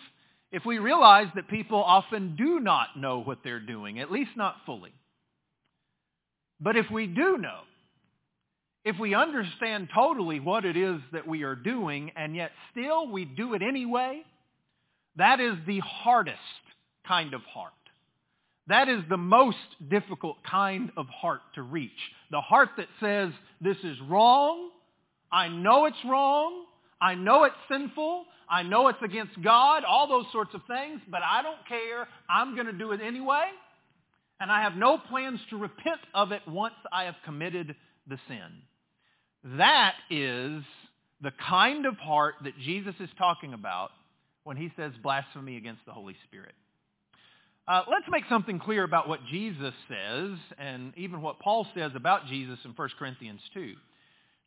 if 0.53 0.65
we 0.67 0.79
realize 0.79 1.29
that 1.35 1.49
people 1.49 1.83
often 1.83 2.37
do 2.37 2.61
not 2.61 2.97
know 2.97 3.23
what 3.23 3.39
they're 3.43 3.59
doing, 3.59 3.99
at 3.99 4.13
least 4.13 4.33
not 4.37 4.57
fully? 4.67 4.93
But 6.61 6.77
if 6.77 6.87
we 6.91 7.07
do 7.07 7.39
know, 7.39 7.61
if 8.85 8.99
we 8.99 9.15
understand 9.15 9.89
totally 9.95 10.41
what 10.41 10.65
it 10.65 10.77
is 10.77 11.01
that 11.13 11.27
we 11.27 11.43
are 11.43 11.55
doing 11.55 12.13
and 12.17 12.37
yet 12.37 12.51
still 12.71 13.09
we 13.11 13.25
do 13.25 13.55
it 13.55 13.63
anyway, 13.63 14.23
that 15.17 15.41
is 15.41 15.55
the 15.67 15.81
hardest 15.81 16.39
kind 17.07 17.35
of 17.35 17.43
heart. 17.43 17.73
That 18.69 18.89
is 18.89 19.01
the 19.09 19.17
most 19.17 19.57
difficult 19.91 20.37
kind 20.49 20.93
of 20.97 21.07
heart 21.09 21.41
to 21.55 21.63
reach. 21.63 21.91
The 22.31 22.41
heart 22.41 22.71
that 22.77 22.89
says, 23.01 23.31
this 23.61 23.77
is 23.83 23.97
wrong, 24.09 24.71
I 25.31 25.49
know 25.49 25.87
it's 25.87 25.97
wrong, 26.05 26.65
I 27.03 27.17
know 27.17 27.45
it's 27.45 27.57
sinful, 27.69 28.25
I 28.49 28.63
know 28.63 28.89
it's 28.89 29.03
against 29.03 29.43
God, 29.43 29.85
all 29.85 30.09
those 30.09 30.27
sorts 30.33 30.55
of 30.55 30.63
things, 30.67 31.01
but 31.11 31.21
I 31.23 31.43
don't 31.43 31.67
care, 31.69 32.09
I'm 32.31 32.55
going 32.55 32.67
to 32.67 32.73
do 32.73 32.93
it 32.93 33.01
anyway 33.03 33.51
and 34.43 34.51
I 34.51 34.63
have 34.63 34.75
no 34.75 34.99
plans 34.99 35.39
to 35.51 35.57
repent 35.57 36.01
of 36.13 36.33
it 36.33 36.43
once 36.49 36.75
I 36.91 37.05
have 37.05 37.15
committed 37.25 37.77
the 38.09 38.19
sin. 38.27 39.57
That 39.57 39.95
is 40.11 40.65
the 41.21 41.31
kind 41.49 41.87
of 41.87 41.97
heart 41.99 42.35
that 42.43 42.59
Jesus 42.59 42.95
is 42.99 43.09
talking 43.17 43.55
about 43.55 43.91
when 44.43 44.57
he 44.57 44.73
says 44.77 44.91
blasphemy 45.01 45.57
against 45.57 45.87
the 45.87 45.93
Holy 45.93 46.17
Spirit. 46.27 46.55
Uh, 47.69 47.83
let's 47.89 48.07
make 48.11 48.25
something 48.29 48.59
clear 48.59 48.83
about 48.83 49.09
what 49.09 49.21
Jesus 49.31 49.73
says 49.89 50.37
and 50.59 50.93
even 50.97 51.23
what 51.23 51.39
Paul 51.39 51.65
says 51.77 51.93
about 51.95 52.27
Jesus 52.27 52.59
in 52.65 52.73
1 52.73 52.89
Corinthians 52.99 53.41
2. 53.55 53.75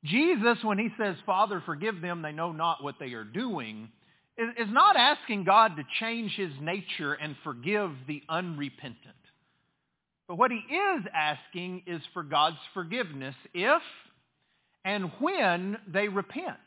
Jesus, 0.06 0.58
when 0.64 0.78
he 0.78 0.90
says, 0.98 1.16
Father, 1.26 1.62
forgive 1.66 2.02
them, 2.02 2.22
they 2.22 2.32
know 2.32 2.52
not 2.52 2.84
what 2.84 2.96
they 3.00 3.14
are 3.14 3.24
doing, 3.24 3.90
is 4.38 4.70
not 4.70 4.96
asking 4.96 5.46
God 5.46 5.78
to 5.78 5.84
change 6.00 6.32
his 6.36 6.52
nature 6.62 7.14
and 7.14 7.36
forgive 7.44 7.92
the 8.08 8.22
unrepentant. 8.30 9.16
But 10.28 10.38
what 10.38 10.52
he 10.52 10.58
is 10.58 11.06
asking 11.14 11.84
is 11.88 12.02
for 12.14 12.24
God's 12.24 12.58
forgiveness 12.74 13.36
if 13.54 13.82
and 14.84 15.12
when 15.20 15.78
they 15.92 16.08
repent. 16.08 16.58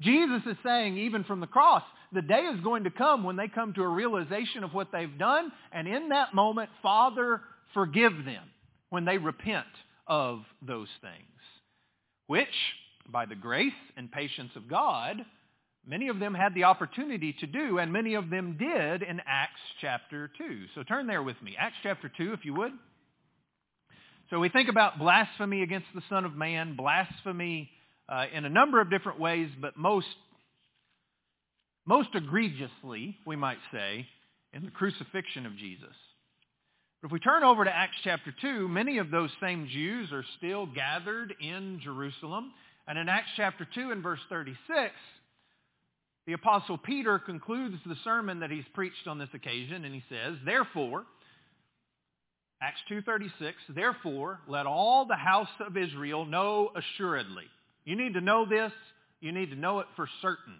Jesus 0.00 0.42
is 0.46 0.56
saying, 0.64 0.96
even 0.98 1.24
from 1.24 1.40
the 1.40 1.46
cross, 1.46 1.82
the 2.12 2.22
day 2.22 2.40
is 2.40 2.60
going 2.60 2.84
to 2.84 2.90
come 2.90 3.24
when 3.24 3.36
they 3.36 3.48
come 3.48 3.72
to 3.74 3.82
a 3.82 3.88
realization 3.88 4.64
of 4.64 4.72
what 4.72 4.88
they've 4.92 5.18
done, 5.18 5.52
and 5.72 5.86
in 5.88 6.10
that 6.10 6.34
moment, 6.34 6.70
Father, 6.82 7.42
forgive 7.74 8.12
them 8.24 8.44
when 8.90 9.04
they 9.04 9.18
repent 9.18 9.66
of 10.06 10.40
those 10.66 10.88
things, 11.02 11.37
which, 12.28 12.46
by 13.10 13.26
the 13.26 13.34
grace 13.34 13.72
and 13.96 14.12
patience 14.12 14.52
of 14.54 14.68
God, 14.68 15.16
many 15.84 16.08
of 16.08 16.20
them 16.20 16.34
had 16.34 16.54
the 16.54 16.64
opportunity 16.64 17.34
to 17.40 17.46
do, 17.46 17.78
and 17.78 17.92
many 17.92 18.14
of 18.14 18.30
them 18.30 18.56
did 18.58 19.02
in 19.02 19.20
Acts 19.26 19.60
chapter 19.80 20.30
2. 20.38 20.66
So 20.74 20.82
turn 20.82 21.06
there 21.06 21.22
with 21.22 21.40
me. 21.42 21.56
Acts 21.58 21.78
chapter 21.82 22.10
2, 22.16 22.34
if 22.34 22.44
you 22.44 22.54
would. 22.54 22.72
So 24.30 24.38
we 24.38 24.50
think 24.50 24.68
about 24.68 24.98
blasphemy 24.98 25.62
against 25.62 25.88
the 25.94 26.02
Son 26.10 26.26
of 26.26 26.36
Man, 26.36 26.76
blasphemy 26.76 27.70
uh, 28.10 28.26
in 28.32 28.44
a 28.44 28.50
number 28.50 28.80
of 28.80 28.90
different 28.90 29.18
ways, 29.18 29.48
but 29.58 29.78
most, 29.78 30.06
most 31.86 32.10
egregiously, 32.14 33.16
we 33.26 33.36
might 33.36 33.58
say, 33.72 34.06
in 34.52 34.66
the 34.66 34.70
crucifixion 34.70 35.46
of 35.46 35.56
Jesus. 35.56 35.94
But 37.00 37.08
if 37.08 37.12
we 37.12 37.20
turn 37.20 37.44
over 37.44 37.64
to 37.64 37.74
Acts 37.74 37.96
chapter 38.02 38.34
2, 38.40 38.68
many 38.68 38.98
of 38.98 39.10
those 39.10 39.30
same 39.40 39.68
Jews 39.68 40.10
are 40.12 40.24
still 40.36 40.66
gathered 40.66 41.34
in 41.40 41.80
Jerusalem. 41.82 42.52
And 42.88 42.98
in 42.98 43.08
Acts 43.08 43.30
chapter 43.36 43.66
2 43.72 43.92
and 43.92 44.02
verse 44.02 44.18
36, 44.28 44.92
the 46.26 46.32
Apostle 46.32 46.76
Peter 46.76 47.18
concludes 47.18 47.76
the 47.86 47.96
sermon 48.02 48.40
that 48.40 48.50
he's 48.50 48.64
preached 48.74 49.06
on 49.06 49.18
this 49.18 49.28
occasion, 49.32 49.84
and 49.84 49.94
he 49.94 50.02
says, 50.08 50.36
Therefore, 50.44 51.04
Acts 52.60 52.80
2.36, 52.90 53.30
Therefore, 53.74 54.40
let 54.48 54.66
all 54.66 55.06
the 55.06 55.14
house 55.14 55.48
of 55.64 55.76
Israel 55.76 56.24
know 56.24 56.70
assuredly. 56.74 57.44
You 57.84 57.96
need 57.96 58.14
to 58.14 58.20
know 58.20 58.44
this. 58.44 58.72
You 59.20 59.30
need 59.32 59.50
to 59.50 59.56
know 59.56 59.78
it 59.78 59.86
for 59.94 60.08
certain. 60.20 60.56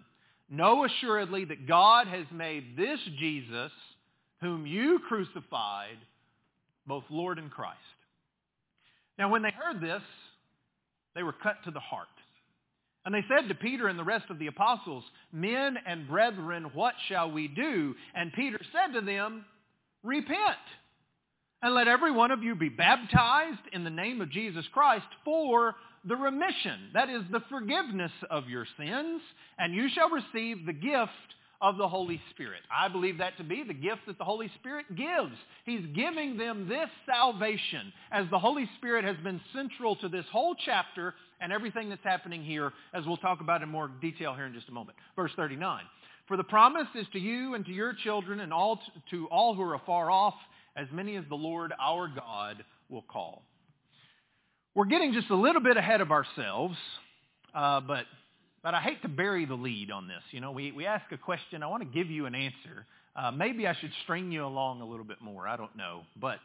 Know 0.49 0.85
assuredly 0.85 1.45
that 1.45 1.67
God 1.67 2.07
has 2.07 2.25
made 2.31 2.77
this 2.77 2.99
Jesus, 3.19 3.71
whom 4.41 4.65
you 4.65 4.99
crucified, 5.07 5.97
both 6.89 7.05
Lord 7.09 7.39
and 7.39 7.49
Christ. 7.49 7.77
Now, 9.17 9.29
when 9.29 9.41
they 9.41 9.51
heard 9.51 9.79
this, 9.81 10.01
they 11.15 11.23
were 11.23 11.33
cut 11.33 11.55
to 11.63 11.71
the 11.71 11.79
heart. 11.79 12.07
And 13.05 13.15
they 13.15 13.23
said 13.29 13.47
to 13.47 13.55
Peter 13.55 13.87
and 13.87 13.97
the 13.97 14.03
rest 14.03 14.25
of 14.29 14.39
the 14.39 14.47
apostles, 14.47 15.03
Men 15.31 15.77
and 15.85 16.07
brethren, 16.07 16.71
what 16.73 16.95
shall 17.07 17.31
we 17.31 17.47
do? 17.47 17.95
And 18.13 18.33
Peter 18.33 18.59
said 18.73 18.99
to 18.99 19.05
them, 19.05 19.45
Repent, 20.03 20.35
and 21.61 21.73
let 21.73 21.87
every 21.87 22.11
one 22.11 22.31
of 22.31 22.43
you 22.43 22.55
be 22.55 22.69
baptized 22.69 23.61
in 23.73 23.83
the 23.83 23.89
name 23.89 24.21
of 24.21 24.31
Jesus 24.31 24.65
Christ 24.73 25.07
for 25.25 25.75
the 26.05 26.15
remission, 26.15 26.91
that 26.93 27.09
is 27.09 27.23
the 27.31 27.43
forgiveness 27.49 28.11
of 28.29 28.47
your 28.47 28.65
sins, 28.77 29.21
and 29.57 29.73
you 29.73 29.89
shall 29.93 30.09
receive 30.09 30.65
the 30.65 30.73
gift 30.73 31.11
of 31.61 31.77
the 31.77 31.87
Holy 31.87 32.21
Spirit. 32.31 32.61
I 32.71 32.87
believe 32.87 33.17
that 33.17 33.37
to 33.37 33.43
be 33.43 33.63
the 33.67 33.73
gift 33.73 34.01
that 34.07 34.17
the 34.17 34.23
Holy 34.23 34.49
Spirit 34.59 34.85
gives. 34.95 35.35
He's 35.65 35.85
giving 35.93 36.37
them 36.37 36.69
this 36.69 36.89
salvation 37.05 37.91
as 38.11 38.25
the 38.31 38.39
Holy 38.39 38.69
Spirit 38.77 39.03
has 39.03 39.17
been 39.23 39.41
central 39.53 39.95
to 39.97 40.07
this 40.07 40.25
whole 40.31 40.55
chapter 40.65 41.13
and 41.41 41.51
everything 41.51 41.89
that's 41.89 42.03
happening 42.03 42.43
here, 42.43 42.71
as 42.93 43.05
we'll 43.05 43.17
talk 43.17 43.41
about 43.41 43.61
in 43.61 43.69
more 43.69 43.89
detail 44.01 44.33
here 44.33 44.45
in 44.45 44.53
just 44.53 44.69
a 44.69 44.71
moment. 44.71 44.97
Verse 45.15 45.31
39. 45.35 45.83
For 46.27 46.37
the 46.37 46.43
promise 46.43 46.87
is 46.95 47.07
to 47.13 47.19
you 47.19 47.55
and 47.55 47.65
to 47.65 47.71
your 47.71 47.93
children 47.93 48.39
and 48.39 48.53
all 48.53 48.79
to 49.11 49.27
all 49.27 49.55
who 49.55 49.63
are 49.63 49.75
afar 49.75 50.11
off, 50.11 50.35
as 50.77 50.87
many 50.93 51.17
as 51.17 51.25
the 51.27 51.35
Lord 51.35 51.73
our 51.79 52.07
God 52.07 52.63
will 52.87 53.01
call. 53.01 53.43
We're 54.75 54.85
getting 54.85 55.11
just 55.13 55.29
a 55.29 55.35
little 55.35 55.61
bit 55.61 55.75
ahead 55.75 55.99
of 55.99 56.11
ourselves, 56.11 56.77
uh, 57.53 57.81
but 57.81 58.05
but 58.63 58.73
I 58.73 58.81
hate 58.81 59.01
to 59.03 59.07
bury 59.07 59.45
the 59.45 59.55
lead 59.55 59.91
on 59.91 60.07
this. 60.07 60.21
You 60.31 60.41
know, 60.41 60.51
we, 60.51 60.71
we 60.71 60.85
ask 60.85 61.11
a 61.11 61.17
question, 61.17 61.63
I 61.63 61.67
want 61.67 61.83
to 61.83 61.89
give 61.89 62.09
you 62.09 62.25
an 62.25 62.35
answer. 62.35 62.85
Uh, 63.15 63.31
maybe 63.31 63.67
I 63.67 63.75
should 63.75 63.91
string 64.03 64.31
you 64.31 64.45
along 64.45 64.81
a 64.81 64.85
little 64.85 65.05
bit 65.05 65.21
more. 65.21 65.47
I 65.47 65.57
don't 65.57 65.75
know. 65.75 66.01
But 66.19 66.39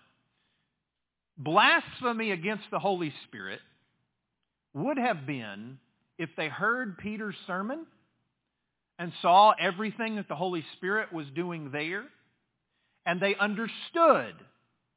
blasphemy 1.37 2.31
against 2.31 2.65
the 2.71 2.79
Holy 2.79 3.13
Spirit 3.27 3.61
would 4.75 4.99
have 4.99 5.27
been 5.27 5.79
if 6.19 6.31
they 6.37 6.49
heard 6.49 6.99
Peter's 6.99 7.37
sermon 7.47 7.87
and 8.99 9.13
saw 9.23 9.53
everything 9.61 10.17
that 10.17 10.29
the 10.29 10.37
Holy 10.37 10.65
Spirit 10.77 11.13
was 11.13 11.27
doing 11.35 11.71
there, 11.73 12.05
and 13.05 13.21
they 13.21 13.35
understood 13.35 14.35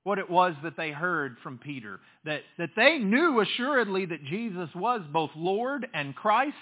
what 0.04 0.20
it 0.20 0.30
was 0.30 0.54
that 0.64 0.78
they 0.78 0.92
heard 0.92 1.36
from 1.44 1.58
Peter, 1.58 2.00
that, 2.24 2.42
that 2.58 2.70
they 2.76 2.98
knew 3.00 3.42
assuredly 3.42 4.06
that 4.06 4.24
Jesus 4.24 4.70
was 4.76 5.02
both 5.12 5.32
Lord 5.36 5.88
and 5.94 6.16
Christ, 6.16 6.56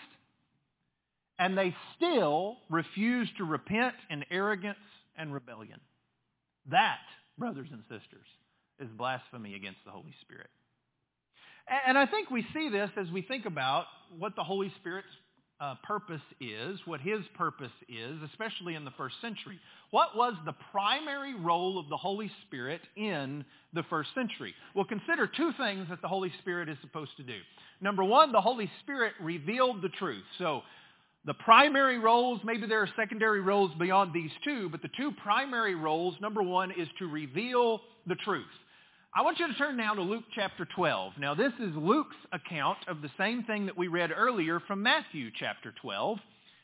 and 1.40 1.58
they 1.58 1.76
still 1.96 2.58
refuse 2.70 3.30
to 3.38 3.44
repent 3.44 3.96
in 4.10 4.24
arrogance 4.32 4.78
and 5.18 5.34
rebellion. 5.34 5.80
That, 6.72 7.00
brothers 7.38 7.68
and 7.72 7.82
sisters, 7.84 8.28
is 8.80 8.90
blasphemy 8.98 9.56
against 9.56 9.80
the 9.86 9.92
Holy 9.92 10.14
Spirit. 10.22 10.50
And 11.88 11.98
I 11.98 12.06
think 12.06 12.30
we 12.30 12.46
see 12.54 12.70
this 12.70 12.90
as 12.98 13.10
we 13.10 13.22
think 13.22 13.46
about 13.46 13.86
what 14.18 14.36
the 14.36 14.44
Holy 14.44 14.72
Spirit's 14.80 15.08
uh, 15.60 15.76
purpose 15.84 16.22
is, 16.42 16.80
what 16.86 17.00
his 17.00 17.22
purpose 17.36 17.72
is, 17.88 18.18
especially 18.30 18.76
in 18.76 18.84
the 18.84 18.92
first 18.92 19.16
century. 19.22 19.58
What 19.92 20.16
was 20.16 20.34
the 20.46 20.54
primary 20.72 21.34
role 21.34 21.80
of 21.80 21.88
the 21.90 21.98
Holy 21.98 22.30
Spirit 22.46 22.82
in 22.96 23.46
the 23.74 23.84
first 23.84 24.10
century? 24.14 24.54
We'll 24.76 24.86
consider 24.86 25.28
two 25.28 25.52
things 25.58 25.88
that 25.90 26.02
the 26.02 26.08
Holy 26.08 26.32
Spirit 26.42 26.70
is 26.70 26.78
supposed 26.82 27.16
to 27.18 27.24
do. 27.24 27.38
Number 27.82 28.04
one, 28.04 28.32
the 28.32 28.42
Holy 28.42 28.70
Spirit 28.84 29.14
revealed 29.22 29.82
the 29.82 29.90
truth. 29.90 30.24
So 30.38 30.62
the 31.26 31.34
primary 31.34 31.98
roles, 31.98 32.40
maybe 32.44 32.68
there 32.68 32.82
are 32.82 32.90
secondary 32.96 33.42
roles 33.42 33.72
beyond 33.80 34.14
these 34.14 34.32
two, 34.44 34.70
but 34.70 34.82
the 34.84 34.90
two 34.96 35.12
primary 35.24 35.74
roles, 35.74 36.16
number 36.22 36.44
one, 36.44 36.72
is 36.72 36.88
to 37.00 37.08
reveal 37.08 37.82
the 38.06 38.16
truth. 38.16 38.46
I 39.16 39.22
want 39.24 39.40
you 39.40 39.48
to 39.48 39.54
turn 39.56 39.76
now 39.78 39.94
to 39.96 40.02
Luke 40.02 40.26
chapter 40.36 40.68
12. 40.76 41.14
Now 41.18 41.34
this 41.34 41.54
is 41.60 41.74
Luke's 41.76 42.16
account 42.32 42.78
of 42.88 43.02
the 43.02 43.10
same 43.18 43.44
thing 43.44 43.66
that 43.66 43.78
we 43.78 43.88
read 43.88 44.12
earlier 44.16 44.60
from 44.68 44.84
Matthew 44.84 45.32
chapter 45.40 45.74
12. 45.82 46.20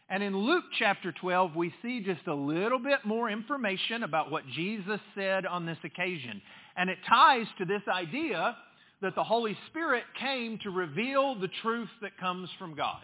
And 0.10 0.22
in 0.22 0.38
Luke 0.38 0.66
chapter 0.78 1.14
12, 1.14 1.56
we 1.56 1.74
see 1.82 2.02
just 2.02 2.28
a 2.28 2.34
little 2.34 2.78
bit 2.78 3.00
more 3.06 3.30
information 3.30 4.04
about 4.04 4.30
what 4.30 4.46
Jesus 4.54 5.00
said 5.16 5.46
on 5.46 5.66
this 5.66 5.78
occasion. 5.86 6.42
And 6.76 6.90
it 6.90 6.98
ties 7.08 7.48
to 7.58 7.66
this 7.66 7.82
idea 7.88 8.58
that 9.02 9.16
the 9.16 9.24
Holy 9.24 9.58
Spirit 9.70 10.04
came 10.20 10.60
to 10.60 10.70
reveal 10.70 11.34
the 11.40 11.50
truth 11.62 11.90
that 12.02 12.18
comes 12.20 12.50
from 12.60 12.76
God. 12.76 13.00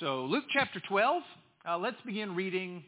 So 0.00 0.26
Luke 0.26 0.44
chapter 0.52 0.80
12, 0.88 1.22
uh, 1.68 1.78
let's 1.78 2.00
begin 2.06 2.36
reading. 2.36 2.84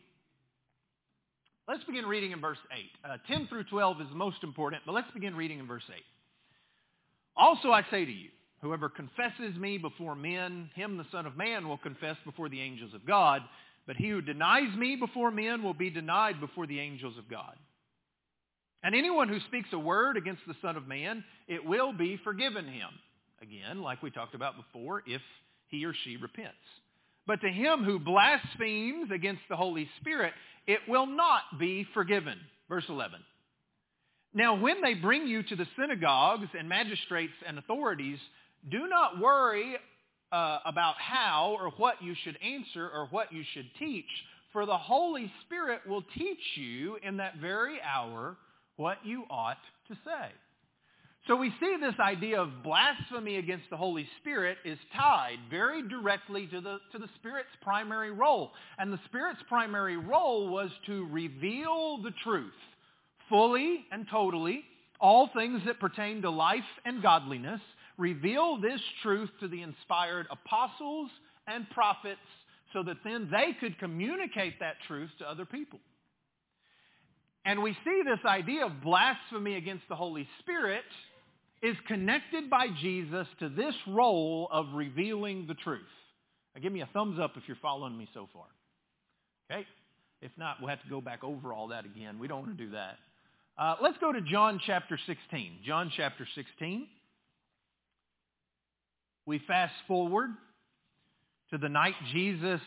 Let's 1.66 1.82
begin 1.82 2.06
reading 2.06 2.30
in 2.30 2.40
verse 2.40 2.58
8. 3.04 3.10
Uh, 3.10 3.16
10 3.26 3.48
through 3.48 3.64
12 3.64 4.02
is 4.02 4.06
most 4.14 4.44
important, 4.44 4.82
but 4.86 4.92
let's 4.92 5.10
begin 5.12 5.34
reading 5.34 5.58
in 5.58 5.66
verse 5.66 5.82
8. 5.92 6.00
Also 7.36 7.72
I 7.72 7.82
say 7.90 8.04
to 8.04 8.12
you, 8.12 8.28
whoever 8.62 8.88
confesses 8.88 9.56
me 9.58 9.76
before 9.76 10.14
men, 10.14 10.70
him 10.76 10.98
the 10.98 11.06
Son 11.10 11.26
of 11.26 11.36
Man 11.36 11.66
will 11.66 11.78
confess 11.78 12.16
before 12.24 12.48
the 12.48 12.60
angels 12.60 12.94
of 12.94 13.04
God. 13.04 13.42
But 13.88 13.96
he 13.96 14.08
who 14.10 14.20
denies 14.20 14.76
me 14.76 14.94
before 14.94 15.32
men 15.32 15.64
will 15.64 15.74
be 15.74 15.90
denied 15.90 16.38
before 16.38 16.68
the 16.68 16.78
angels 16.78 17.18
of 17.18 17.28
God. 17.28 17.56
And 18.84 18.94
anyone 18.94 19.28
who 19.28 19.40
speaks 19.48 19.68
a 19.72 19.78
word 19.78 20.16
against 20.16 20.42
the 20.46 20.54
Son 20.62 20.76
of 20.76 20.86
Man, 20.86 21.24
it 21.48 21.64
will 21.64 21.92
be 21.92 22.20
forgiven 22.22 22.66
him. 22.66 22.90
Again, 23.42 23.82
like 23.82 24.00
we 24.00 24.12
talked 24.12 24.36
about 24.36 24.54
before, 24.56 25.02
if 25.06 25.22
he 25.68 25.84
or 25.84 25.94
she 26.04 26.16
repents. 26.16 26.54
But 27.26 27.40
to 27.42 27.48
him 27.48 27.84
who 27.84 27.98
blasphemes 27.98 29.10
against 29.12 29.42
the 29.48 29.56
Holy 29.56 29.88
Spirit, 30.00 30.32
it 30.66 30.80
will 30.88 31.06
not 31.06 31.42
be 31.58 31.86
forgiven. 31.94 32.38
Verse 32.68 32.84
11. 32.88 33.20
Now 34.32 34.60
when 34.60 34.80
they 34.80 34.94
bring 34.94 35.26
you 35.26 35.42
to 35.44 35.56
the 35.56 35.66
synagogues 35.78 36.48
and 36.58 36.68
magistrates 36.68 37.32
and 37.46 37.58
authorities, 37.58 38.18
do 38.70 38.86
not 38.88 39.20
worry 39.20 39.76
uh, 40.32 40.58
about 40.64 40.94
how 40.98 41.56
or 41.60 41.70
what 41.70 42.02
you 42.02 42.14
should 42.22 42.38
answer 42.42 42.88
or 42.88 43.06
what 43.10 43.32
you 43.32 43.42
should 43.52 43.68
teach, 43.78 44.04
for 44.52 44.66
the 44.66 44.76
Holy 44.76 45.32
Spirit 45.44 45.80
will 45.86 46.04
teach 46.16 46.38
you 46.56 46.96
in 47.02 47.16
that 47.18 47.36
very 47.36 47.80
hour 47.82 48.36
what 48.76 48.98
you 49.04 49.24
ought 49.30 49.58
to 49.88 49.94
say. 50.04 50.30
So 51.26 51.36
we 51.36 51.52
see 51.60 51.76
this 51.80 51.94
idea 52.00 52.40
of 52.40 52.62
blasphemy 52.64 53.36
against 53.36 53.68
the 53.70 53.76
Holy 53.76 54.08
Spirit 54.20 54.56
is 54.64 54.78
tied 54.96 55.38
very 55.50 55.86
directly 55.86 56.46
to 56.46 56.60
the, 56.60 56.78
to 56.92 56.98
the 56.98 57.08
Spirit's 57.16 57.50
primary 57.60 58.10
role. 58.10 58.52
And 58.78 58.92
the 58.92 59.00
Spirit's 59.04 59.42
primary 59.48 59.96
role 59.96 60.48
was 60.48 60.70
to 60.86 61.06
reveal 61.08 62.02
the 62.02 62.12
truth 62.24 62.52
fully 63.28 63.84
and 63.92 64.06
totally, 64.10 64.64
all 64.98 65.30
things 65.34 65.62
that 65.66 65.78
pertain 65.78 66.22
to 66.22 66.30
life 66.30 66.64
and 66.84 67.02
godliness, 67.02 67.60
reveal 67.96 68.60
this 68.60 68.80
truth 69.02 69.30
to 69.40 69.48
the 69.48 69.62
inspired 69.62 70.26
apostles 70.30 71.10
and 71.46 71.68
prophets 71.70 72.18
so 72.72 72.82
that 72.82 72.96
then 73.04 73.28
they 73.30 73.52
could 73.60 73.78
communicate 73.78 74.58
that 74.60 74.76
truth 74.88 75.10
to 75.18 75.28
other 75.28 75.44
people. 75.44 75.78
And 77.44 77.62
we 77.62 77.72
see 77.84 78.02
this 78.04 78.24
idea 78.24 78.66
of 78.66 78.82
blasphemy 78.82 79.56
against 79.56 79.84
the 79.88 79.96
Holy 79.96 80.28
Spirit 80.40 80.84
is 81.62 81.76
connected 81.86 82.48
by 82.48 82.68
Jesus 82.80 83.26
to 83.38 83.48
this 83.48 83.74
role 83.86 84.48
of 84.50 84.66
revealing 84.74 85.46
the 85.46 85.54
truth. 85.54 85.82
Now 86.54 86.62
give 86.62 86.72
me 86.72 86.80
a 86.80 86.88
thumbs 86.92 87.18
up 87.20 87.32
if 87.36 87.42
you're 87.46 87.58
following 87.60 87.96
me 87.96 88.08
so 88.14 88.28
far. 88.32 88.46
Okay? 89.50 89.66
If 90.22 90.32
not, 90.36 90.56
we'll 90.60 90.70
have 90.70 90.82
to 90.82 90.88
go 90.88 91.00
back 91.00 91.22
over 91.24 91.52
all 91.52 91.68
that 91.68 91.84
again. 91.84 92.18
We 92.18 92.28
don't 92.28 92.40
want 92.40 92.58
to 92.58 92.64
do 92.64 92.70
that. 92.72 92.96
Uh, 93.58 93.76
let's 93.82 93.98
go 93.98 94.12
to 94.12 94.20
John 94.20 94.60
chapter 94.66 94.98
16. 95.06 95.58
John 95.66 95.92
chapter 95.94 96.26
16. 96.34 96.86
We 99.26 99.38
fast 99.46 99.74
forward 99.86 100.30
to 101.50 101.58
the 101.58 101.68
night 101.68 101.94
Jesus 102.12 102.60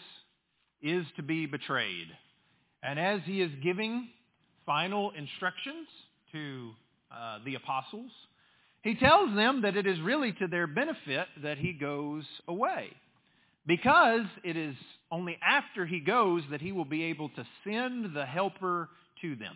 is 0.82 1.06
to 1.16 1.24
be 1.24 1.46
betrayed. 1.46 2.08
And 2.84 3.00
as 3.00 3.22
he 3.26 3.42
is 3.42 3.52
giving 3.64 4.10
final 4.66 5.12
instructions 5.12 5.88
to 6.32 6.72
uh, 7.12 7.40
the 7.46 7.56
apostles, 7.56 8.12
he 8.84 8.96
tells 8.96 9.34
them 9.36 9.62
that 9.62 9.78
it 9.78 9.88
is 9.88 10.00
really 10.02 10.34
to 10.34 10.48
their 10.48 10.68
benefit 10.68 11.28
that 11.42 11.58
he 11.58 11.74
goes 11.74 12.26
away 12.48 12.90
because 13.66 14.26
it 14.44 14.58
is 14.58 14.76
only 15.12 15.38
after 15.42 15.86
he 15.86 16.00
goes 16.00 16.44
that 16.52 16.62
he 16.62 16.72
will 16.72 16.86
be 16.86 17.04
able 17.04 17.30
to 17.30 17.46
send 17.64 18.14
the 18.14 18.26
helper 18.26 18.90
to 19.22 19.36
them. 19.36 19.56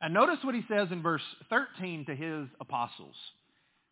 And 0.00 0.14
notice 0.14 0.38
what 0.42 0.54
he 0.54 0.64
says 0.68 0.88
in 0.90 1.02
verse 1.02 1.22
13 1.50 2.06
to 2.06 2.14
his 2.14 2.48
apostles. 2.60 3.14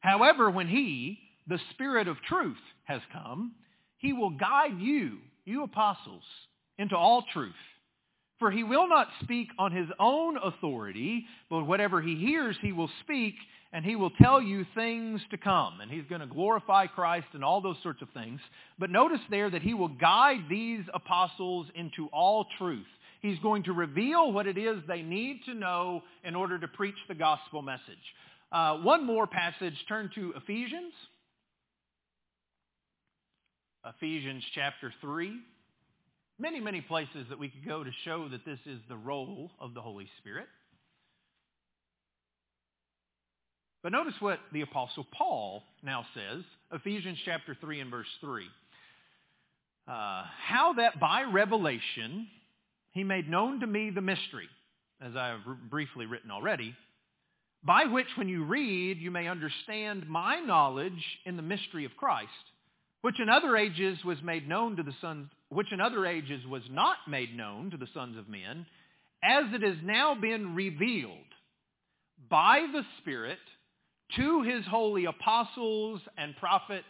However, 0.01 0.51
when 0.51 0.67
he, 0.67 1.19
the 1.47 1.61
Spirit 1.73 2.09
of 2.09 2.17
truth, 2.23 2.57
has 2.85 3.03
come, 3.13 3.53
he 3.99 4.13
will 4.13 4.31
guide 4.31 4.79
you, 4.81 5.19
you 5.45 5.63
apostles, 5.63 6.23
into 6.79 6.97
all 6.97 7.25
truth. 7.33 7.53
For 8.39 8.51
he 8.51 8.65
will 8.65 8.89
not 8.89 9.09
speak 9.23 9.49
on 9.59 9.73
his 9.73 9.89
own 9.99 10.39
authority, 10.43 11.27
but 11.51 11.67
whatever 11.67 12.01
he 12.01 12.17
hears 12.17 12.57
he 12.63 12.73
will 12.73 12.91
speak, 13.03 13.35
and 13.73 13.85
he 13.85 13.95
will 13.95 14.11
tell 14.11 14.43
you 14.43 14.67
things 14.75 15.21
to 15.31 15.37
come. 15.37 15.81
And 15.81 15.91
he's 15.91 16.05
going 16.09 16.21
to 16.21 16.27
glorify 16.27 16.87
Christ 16.87 17.29
and 17.35 17.45
all 17.45 17.61
those 17.61 17.77
sorts 17.83 18.03
of 18.03 18.09
things. 18.11 18.41
But 18.79 18.91
notice 18.91 19.21
there 19.31 19.49
that 19.49 19.63
he 19.63 19.75
will 19.75 19.89
guide 19.89 20.45
these 20.49 20.85
apostles 20.93 21.67
into 21.75 22.09
all 22.13 22.47
truth. 22.59 22.87
He's 23.21 23.39
going 23.41 23.65
to 23.65 23.73
reveal 23.73 24.33
what 24.33 24.47
it 24.47 24.59
is 24.59 24.79
they 24.89 25.03
need 25.03 25.43
to 25.45 25.55
know 25.55 26.03
in 26.25 26.35
order 26.35 26.59
to 26.59 26.67
preach 26.67 26.97
the 27.09 27.15
gospel 27.15 27.63
message. 27.63 27.83
Uh, 28.51 28.79
one 28.79 29.07
more 29.07 29.27
passage. 29.27 29.75
Turn 29.89 30.11
to 30.17 30.33
Ephesians. 30.37 30.93
Ephesians 33.87 34.43
chapter 34.55 34.93
3. 35.01 35.33
Many, 36.39 36.59
many 36.59 36.81
places 36.81 37.27
that 37.29 37.39
we 37.39 37.51
could 37.51 37.67
go 37.67 37.85
to 37.85 37.91
show 38.05 38.29
that 38.31 38.45
this 38.45 38.59
is 38.67 38.81
the 38.89 38.97
role 38.97 39.51
of 39.61 39.75
the 39.75 39.81
Holy 39.81 40.09
Spirit. 40.19 40.47
But 43.83 43.93
notice 43.93 44.15
what 44.21 44.41
the 44.53 44.61
Apostle 44.61 45.07
Paul 45.17 45.63
now 45.83 46.05
says, 46.15 46.45
Ephesians 46.73 47.19
chapter 47.25 47.57
3 47.61 47.81
and 47.81 47.91
verse 47.91 48.07
3. 48.21 48.45
Uh, 49.89 50.25
how 50.47 50.75
that 50.77 51.01
by 51.01 51.23
revelation 51.23 52.29
he 52.93 53.05
made 53.05 53.29
known 53.29 53.61
to 53.61 53.67
me 53.67 53.91
the 53.91 54.03
mystery, 54.03 54.49
as 55.01 55.17
I 55.17 55.29
have 55.29 55.71
briefly 55.71 56.07
written 56.07 56.31
already, 56.31 56.75
by 57.65 57.87
which 57.87 58.07
when 58.17 58.29
you 58.29 58.45
read 58.45 58.99
you 58.99 59.11
may 59.11 59.29
understand 59.29 60.09
my 60.09 60.41
knowledge 60.41 60.93
in 61.25 61.37
the 61.37 61.43
mystery 61.43 61.85
of 61.87 61.97
Christ, 61.97 62.29
which 63.01 63.19
in 63.19 63.31
other 63.31 63.57
ages 63.57 63.99
was 64.05 64.19
made 64.23 64.47
known 64.47 64.77
to 64.77 64.83
the 64.83 64.95
sons, 65.01 65.31
which 65.49 65.73
in 65.73 65.81
other 65.81 66.05
ages 66.05 66.45
was 66.47 66.63
not 66.71 66.97
made 67.09 67.35
known 67.35 67.71
to 67.71 67.79
the 67.79 67.89
sons 67.95 68.19
of 68.19 68.29
men, 68.29 68.67
as 69.23 69.45
it 69.55 69.63
has 69.63 69.77
now 69.83 70.15
been 70.15 70.55
revealed 70.55 71.17
by 72.29 72.67
the 72.73 72.83
Spirit 73.01 73.39
to 74.17 74.43
his 74.43 74.65
holy 74.67 75.05
apostles 75.07 76.01
and 76.17 76.37
prophets. 76.37 76.85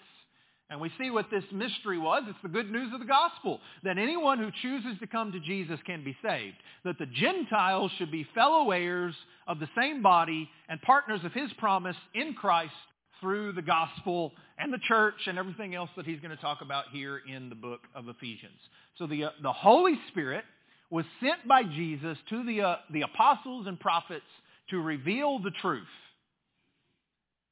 And 0.71 0.81
we 0.81 0.91
see 1.01 1.11
what 1.11 1.31
this 1.33 1.45
mystery 1.53 1.99
was. 1.99 2.23
It's 2.29 2.39
the 2.43 2.49
good 2.49 2.71
news 2.71 2.93
of 2.95 3.01
the 3.01 3.07
gospel, 3.07 3.61
that 3.83 3.99
anyone 3.99 4.39
who 4.39 4.51
chooses 4.63 5.01
to 5.01 5.07
come 5.09 5.33
to 5.33 5.41
Jesus 5.41 5.81
can 5.85 6.05
be 6.05 6.17
saved, 6.23 6.57
that 6.85 6.97
the 6.99 7.07
Gentiles 7.07 7.91
should 7.99 8.13
be 8.13 8.25
fellow 8.37 8.71
heirs 8.71 9.15
of 9.49 9.59
the 9.59 9.69
same 9.77 10.01
body 10.01 10.49
and 10.69 10.81
partners 10.83 11.21
of 11.25 11.33
his 11.33 11.53
promise 11.55 11.97
in 12.15 12.35
Christ 12.35 12.73
through 13.21 13.53
the 13.53 13.63
gospel 13.63 14.33
and 14.59 14.73
the 14.73 14.79
church 14.87 15.27
and 15.27 15.39
everything 15.39 15.75
else 15.75 15.91
that 15.97 16.07
he's 16.07 16.21
going 16.21 16.35
to 16.35 16.41
talk 16.41 16.61
about 16.63 16.85
here 16.93 17.21
in 17.29 17.49
the 17.49 17.55
book 17.57 17.81
of 17.95 18.09
Ephesians. 18.09 18.61
So 18.97 19.09
the, 19.09 19.25
uh, 19.25 19.31
the 19.43 19.53
Holy 19.53 19.99
Spirit 20.09 20.45
was 20.89 21.05
sent 21.21 21.47
by 21.49 21.65
Jesus 21.65 22.17
to 22.31 22.45
the, 22.45 22.63
uh, 22.63 22.77
the 22.93 23.03
apostles 23.03 23.67
and 23.67 23.79
prophets 23.79 24.23
to 24.71 24.81
reveal 24.81 25.39
the 25.41 25.51
truth. 25.61 25.83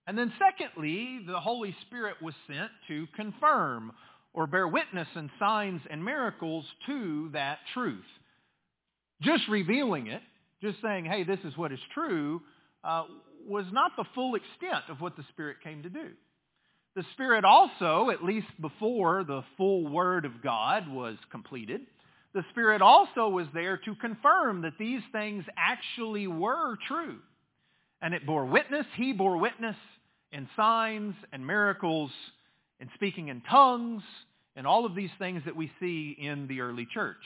And 0.09 0.17
then 0.17 0.33
secondly, 0.39 1.21
the 1.27 1.39
Holy 1.39 1.77
Spirit 1.87 2.17
was 2.23 2.33
sent 2.47 2.71
to 2.89 3.07
confirm 3.15 3.93
or 4.33 4.47
bear 4.47 4.67
witness 4.67 5.07
in 5.15 5.31
signs 5.39 5.83
and 5.91 6.03
miracles 6.03 6.65
to 6.87 7.29
that 7.35 7.59
truth. 7.75 8.07
Just 9.21 9.47
revealing 9.51 10.07
it, 10.07 10.23
just 10.63 10.79
saying, 10.81 11.05
hey, 11.05 11.25
this 11.25 11.41
is 11.45 11.55
what 11.59 11.73
is 11.73 11.79
true, 11.93 12.41
uh, 12.85 13.05
was 13.47 13.67
not 13.71 13.93
the 13.99 14.05
full 14.15 14.35
extent 14.35 14.85
of 14.89 15.03
what 15.03 15.15
the 15.15 15.25
Spirit 15.29 15.59
came 15.63 15.83
to 15.83 15.91
do. 15.91 16.09
The 16.97 17.05
Spirit 17.13 17.45
also, 17.45 18.09
at 18.09 18.25
least 18.25 18.47
before 18.63 19.25
the 19.25 19.43
full 19.59 19.87
Word 19.89 20.25
of 20.25 20.43
God 20.43 20.89
was 20.89 21.19
completed, 21.31 21.83
the 22.33 22.45
Spirit 22.51 22.81
also 22.81 23.29
was 23.29 23.47
there 23.53 23.77
to 23.77 23.95
confirm 23.97 24.63
that 24.63 24.79
these 24.79 25.03
things 25.13 25.45
actually 25.59 26.27
were 26.29 26.77
true. 26.87 27.19
And 28.01 28.15
it 28.15 28.25
bore 28.25 28.47
witness, 28.47 28.87
he 28.97 29.13
bore 29.13 29.37
witness 29.37 29.77
in 30.33 30.49
signs 30.57 31.15
and 31.33 31.47
miracles, 31.47 32.11
and 32.81 32.89
speaking 32.95 33.29
in 33.29 33.41
tongues, 33.43 34.03
and 34.57 34.67
all 34.67 34.85
of 34.85 34.95
these 34.95 35.11
things 35.19 35.43
that 35.45 35.57
we 35.57 35.71
see 35.81 36.17
in 36.19 36.47
the 36.49 36.61
early 36.61 36.87
church. 36.93 37.17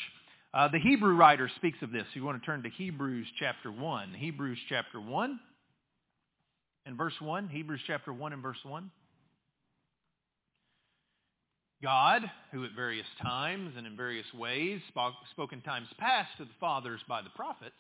Uh, 0.55 0.69
the 0.69 0.79
Hebrew 0.79 1.15
writer 1.15 1.51
speaks 1.57 1.79
of 1.83 1.93
this. 1.93 2.05
You 2.13 2.25
want 2.25 2.41
to 2.41 2.45
turn 2.45 2.63
to 2.65 2.69
Hebrews 2.69 3.27
chapter 3.39 3.73
1. 3.73 4.15
Hebrews 4.15 4.59
chapter 4.69 5.01
1 5.01 5.41
and 6.85 6.97
verse 6.97 7.15
1. 7.21 7.49
Hebrews 7.49 7.81
chapter 7.87 8.13
1 8.13 8.33
and 8.35 8.43
verse 8.43 8.59
1. 8.63 8.91
God, 11.83 12.31
who 12.53 12.65
at 12.65 12.73
various 12.77 13.07
times 13.23 13.75
and 13.77 13.87
in 13.87 13.97
various 13.97 14.27
ways 14.35 14.81
spoke, 14.89 15.15
spoke 15.33 15.53
in 15.53 15.63
times 15.63 15.89
past 15.99 16.29
to 16.39 16.45
the 16.45 16.51
fathers 16.61 17.01
by 17.09 17.23
the 17.23 17.31
prophets, 17.31 17.75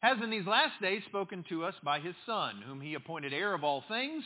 has 0.00 0.18
in 0.22 0.30
these 0.30 0.46
last 0.46 0.80
days 0.80 1.02
spoken 1.06 1.44
to 1.48 1.64
us 1.64 1.74
by 1.82 2.00
his 2.00 2.14
Son, 2.26 2.62
whom 2.66 2.80
he 2.80 2.94
appointed 2.94 3.32
heir 3.32 3.54
of 3.54 3.64
all 3.64 3.84
things, 3.88 4.22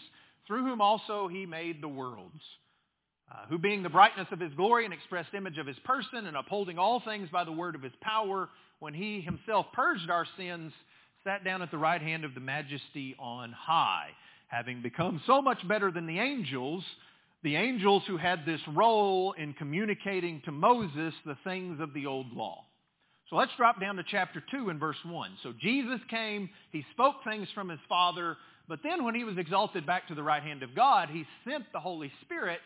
through 0.46 0.64
whom 0.64 0.80
also 0.80 1.28
he 1.28 1.46
made 1.46 1.82
the 1.82 1.88
worlds, 1.88 2.42
uh, 3.30 3.46
who 3.48 3.58
being 3.58 3.82
the 3.82 3.88
brightness 3.88 4.28
of 4.32 4.40
his 4.40 4.52
glory 4.54 4.84
and 4.84 4.94
expressed 4.94 5.34
image 5.34 5.58
of 5.58 5.66
his 5.66 5.78
person, 5.84 6.26
and 6.26 6.36
upholding 6.36 6.78
all 6.78 7.00
things 7.00 7.28
by 7.30 7.44
the 7.44 7.52
word 7.52 7.74
of 7.74 7.82
his 7.82 7.92
power, 8.00 8.48
when 8.80 8.94
he 8.94 9.20
himself 9.20 9.66
purged 9.72 10.10
our 10.10 10.26
sins, 10.36 10.72
sat 11.24 11.44
down 11.44 11.62
at 11.62 11.70
the 11.70 11.78
right 11.78 12.00
hand 12.00 12.24
of 12.24 12.34
the 12.34 12.40
majesty 12.40 13.14
on 13.18 13.52
high, 13.52 14.08
having 14.48 14.82
become 14.82 15.20
so 15.26 15.42
much 15.42 15.66
better 15.68 15.90
than 15.90 16.06
the 16.06 16.18
angels, 16.18 16.82
the 17.42 17.56
angels 17.56 18.02
who 18.06 18.16
had 18.16 18.44
this 18.44 18.60
role 18.68 19.32
in 19.32 19.52
communicating 19.52 20.40
to 20.44 20.52
Moses 20.52 21.14
the 21.24 21.36
things 21.44 21.80
of 21.80 21.92
the 21.92 22.06
old 22.06 22.32
law. 22.32 22.64
So 23.30 23.36
let's 23.36 23.52
drop 23.56 23.80
down 23.80 23.96
to 23.96 24.04
chapter 24.10 24.42
2 24.50 24.70
and 24.70 24.80
verse 24.80 24.96
1. 25.04 25.30
So 25.42 25.52
Jesus 25.60 26.00
came, 26.08 26.48
he 26.72 26.84
spoke 26.92 27.16
things 27.24 27.46
from 27.54 27.68
his 27.68 27.80
Father, 27.88 28.36
but 28.68 28.80
then 28.82 29.04
when 29.04 29.14
he 29.14 29.24
was 29.24 29.36
exalted 29.36 29.86
back 29.86 30.08
to 30.08 30.14
the 30.14 30.22
right 30.22 30.42
hand 30.42 30.62
of 30.62 30.74
God, 30.74 31.10
he 31.10 31.24
sent 31.48 31.64
the 31.72 31.80
Holy 31.80 32.10
Spirit 32.22 32.60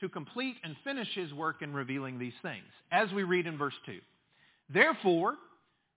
to 0.00 0.08
complete 0.08 0.56
and 0.64 0.76
finish 0.82 1.08
his 1.14 1.32
work 1.32 1.62
in 1.62 1.74
revealing 1.74 2.18
these 2.18 2.32
things. 2.42 2.64
As 2.90 3.12
we 3.12 3.22
read 3.22 3.46
in 3.46 3.58
verse 3.58 3.74
2. 3.86 3.98
Therefore, 4.72 5.34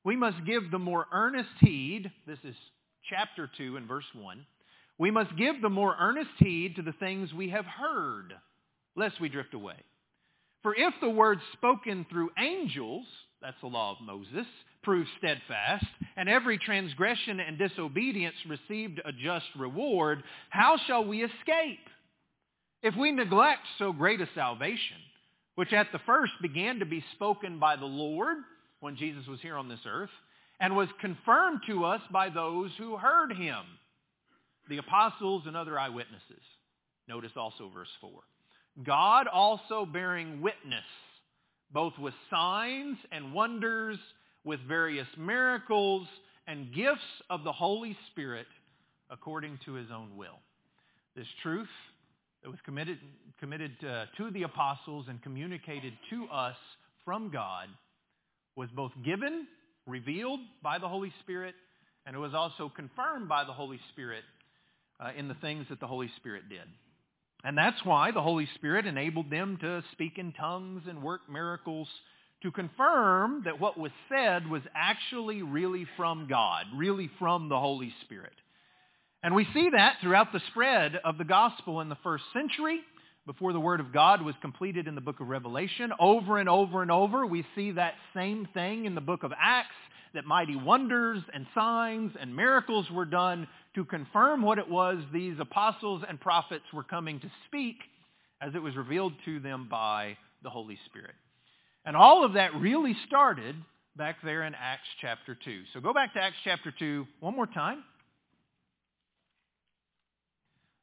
we 0.03 0.15
must 0.15 0.45
give 0.45 0.71
the 0.71 0.79
more 0.79 1.07
earnest 1.11 1.49
heed, 1.59 2.11
this 2.27 2.39
is 2.43 2.55
chapter 3.09 3.49
2 3.57 3.77
and 3.77 3.87
verse 3.87 4.05
1, 4.13 4.45
we 4.97 5.11
must 5.11 5.35
give 5.37 5.61
the 5.61 5.69
more 5.69 5.95
earnest 5.99 6.29
heed 6.37 6.75
to 6.75 6.81
the 6.81 6.93
things 6.93 7.33
we 7.33 7.49
have 7.49 7.65
heard, 7.65 8.33
lest 8.95 9.19
we 9.19 9.29
drift 9.29 9.53
away. 9.53 9.75
For 10.63 10.75
if 10.75 10.93
the 11.01 11.09
word 11.09 11.39
spoken 11.53 12.05
through 12.09 12.31
angels 12.37 13.05
that's 13.41 13.59
the 13.61 13.67
law 13.67 13.91
of 13.91 14.05
Moses, 14.05 14.47
proved 14.83 15.09
steadfast, 15.17 15.85
and 16.15 16.29
every 16.29 16.57
transgression 16.57 17.39
and 17.39 17.57
disobedience 17.57 18.35
received 18.47 19.01
a 19.03 19.11
just 19.11 19.45
reward, 19.57 20.23
how 20.49 20.77
shall 20.87 21.05
we 21.05 21.23
escape? 21.23 21.79
If 22.83 22.95
we 22.95 23.11
neglect 23.11 23.61
so 23.79 23.91
great 23.91 24.21
a 24.21 24.29
salvation, 24.35 24.97
which 25.55 25.73
at 25.73 25.87
the 25.91 25.99
first 26.05 26.33
began 26.41 26.79
to 26.79 26.85
be 26.85 27.03
spoken 27.13 27.59
by 27.59 27.75
the 27.75 27.85
Lord 27.85 28.37
when 28.79 28.95
Jesus 28.95 29.25
was 29.27 29.39
here 29.41 29.57
on 29.57 29.69
this 29.69 29.79
earth, 29.87 30.09
and 30.59 30.75
was 30.75 30.87
confirmed 31.01 31.61
to 31.67 31.85
us 31.85 32.01
by 32.11 32.29
those 32.29 32.71
who 32.77 32.95
heard 32.95 33.33
him, 33.33 33.63
the 34.69 34.77
apostles 34.77 35.43
and 35.47 35.57
other 35.57 35.77
eyewitnesses. 35.79 36.43
Notice 37.07 37.31
also 37.35 37.69
verse 37.73 37.89
4. 38.01 38.11
God 38.83 39.27
also 39.27 39.85
bearing 39.85 40.41
witness 40.41 40.83
both 41.75 41.93
with 41.99 42.13
signs 42.29 42.97
and 43.11 43.33
wonders, 43.33 43.97
with 44.45 44.61
various 44.65 45.07
miracles 45.17 46.07
and 46.47 46.73
gifts 46.73 47.01
of 47.29 47.43
the 47.43 47.51
Holy 47.51 47.97
Spirit 48.11 48.47
according 49.09 49.59
to 49.65 49.73
his 49.73 49.87
own 49.93 50.15
will. 50.15 50.39
This 51.17 51.27
truth 51.43 51.67
that 52.41 52.49
was 52.49 52.59
committed, 52.63 52.97
committed 53.41 53.73
uh, 53.83 54.05
to 54.17 54.31
the 54.31 54.43
apostles 54.43 55.07
and 55.09 55.21
communicated 55.21 55.91
to 56.11 56.25
us 56.27 56.55
from 57.03 57.29
God 57.29 57.67
was 58.55 58.69
both 58.73 58.93
given, 59.03 59.45
revealed 59.85 60.39
by 60.63 60.79
the 60.79 60.87
Holy 60.87 61.11
Spirit, 61.23 61.55
and 62.05 62.15
it 62.15 62.19
was 62.19 62.33
also 62.33 62.71
confirmed 62.73 63.27
by 63.27 63.43
the 63.43 63.51
Holy 63.51 63.81
Spirit 63.91 64.23
uh, 65.01 65.11
in 65.17 65.27
the 65.27 65.35
things 65.35 65.65
that 65.69 65.81
the 65.81 65.87
Holy 65.87 66.09
Spirit 66.15 66.43
did. 66.47 66.69
And 67.45 67.55
that's 67.55 67.85
why 67.85 68.09
the 68.09 68.23
Holy 68.23 68.49
Spirit 68.55 68.87
enabled 68.87 69.29
them 69.29 69.57
to 69.61 69.83
speak 69.91 70.17
in 70.17 70.33
tongues 70.33 70.81
and 70.89 71.03
work 71.03 71.21
miracles 71.29 71.87
to 72.41 72.51
confirm 72.51 73.43
that 73.45 73.59
what 73.59 73.77
was 73.77 73.91
said 74.09 74.49
was 74.49 74.63
actually 74.73 75.43
really 75.43 75.85
from 75.95 76.25
God, 76.27 76.65
really 76.75 77.09
from 77.19 77.47
the 77.47 77.59
Holy 77.59 77.93
Spirit. 78.03 78.33
And 79.21 79.35
we 79.35 79.47
see 79.53 79.69
that 79.75 79.97
throughout 80.01 80.33
the 80.33 80.41
spread 80.49 80.99
of 81.05 81.19
the 81.19 81.23
gospel 81.23 81.81
in 81.81 81.89
the 81.89 81.97
first 82.03 82.23
century, 82.33 82.79
before 83.27 83.53
the 83.53 83.59
Word 83.59 83.79
of 83.79 83.93
God 83.93 84.23
was 84.23 84.35
completed 84.41 84.87
in 84.87 84.95
the 84.95 85.01
book 85.01 85.19
of 85.19 85.27
Revelation. 85.27 85.91
Over 85.99 86.37
and 86.39 86.49
over 86.49 86.81
and 86.81 86.91
over, 86.91 87.25
we 87.25 87.45
see 87.55 87.71
that 87.71 87.93
same 88.15 88.47
thing 88.53 88.85
in 88.85 88.95
the 88.95 89.01
book 89.01 89.23
of 89.23 89.31
Acts, 89.39 89.75
that 90.13 90.25
mighty 90.25 90.55
wonders 90.55 91.21
and 91.33 91.45
signs 91.53 92.11
and 92.19 92.35
miracles 92.35 92.89
were 92.91 93.05
done 93.05 93.47
to 93.75 93.85
confirm 93.85 94.41
what 94.41 94.57
it 94.57 94.69
was 94.69 94.97
these 95.13 95.35
apostles 95.39 96.03
and 96.07 96.19
prophets 96.19 96.65
were 96.73 96.83
coming 96.83 97.19
to 97.19 97.31
speak 97.47 97.77
as 98.41 98.55
it 98.55 98.61
was 98.61 98.75
revealed 98.75 99.13
to 99.25 99.39
them 99.39 99.67
by 99.69 100.17
the 100.43 100.49
Holy 100.49 100.77
Spirit. 100.85 101.15
And 101.85 101.95
all 101.95 102.25
of 102.25 102.33
that 102.33 102.55
really 102.55 102.95
started 103.07 103.55
back 103.95 104.17
there 104.23 104.43
in 104.43 104.53
Acts 104.55 104.87
chapter 105.01 105.37
2. 105.43 105.63
So 105.73 105.79
go 105.79 105.93
back 105.93 106.13
to 106.13 106.19
Acts 106.21 106.37
chapter 106.43 106.73
2 106.77 107.05
one 107.19 107.35
more 107.35 107.47
time. 107.47 107.83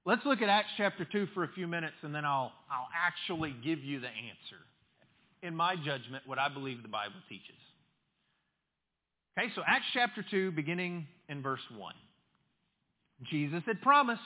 Let's 0.04 0.24
look 0.24 0.42
at 0.42 0.48
Acts 0.48 0.70
chapter 0.76 1.04
2 1.04 1.28
for 1.34 1.44
a 1.44 1.48
few 1.48 1.66
minutes 1.66 1.94
and 2.02 2.14
then 2.14 2.24
I'll, 2.24 2.52
I'll 2.70 2.88
actually 2.94 3.54
give 3.64 3.80
you 3.80 4.00
the 4.00 4.08
answer. 4.08 4.60
In 5.42 5.56
my 5.56 5.76
judgment, 5.76 6.24
what 6.26 6.38
I 6.38 6.48
believe 6.48 6.82
the 6.82 6.88
Bible 6.88 7.14
teaches. 7.28 7.56
Okay, 9.38 9.48
so 9.54 9.62
Acts 9.66 9.86
chapter 9.92 10.24
2, 10.30 10.52
beginning 10.52 11.06
in 11.28 11.42
verse 11.42 11.60
1. 11.76 11.94
Jesus 13.30 13.62
had 13.66 13.80
promised. 13.82 14.20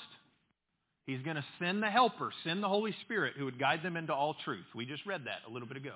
He's 1.07 1.23
going 1.23 1.37
to 1.37 1.45
send 1.61 1.83
the 1.83 1.91
helper, 1.91 2.31
send 2.45 2.63
the 2.63 2.69
Holy 2.69 2.95
Spirit 3.05 3.35
who 3.39 3.45
would 3.45 3.61
guide 3.61 3.83
them 3.83 3.97
into 3.97 4.13
all 4.13 4.35
truth. 4.45 4.65
We 4.75 4.87
just 4.87 5.07
read 5.07 5.23
that 5.27 5.49
a 5.49 5.53
little 5.53 5.69
bit 5.69 5.77
ago. 5.77 5.95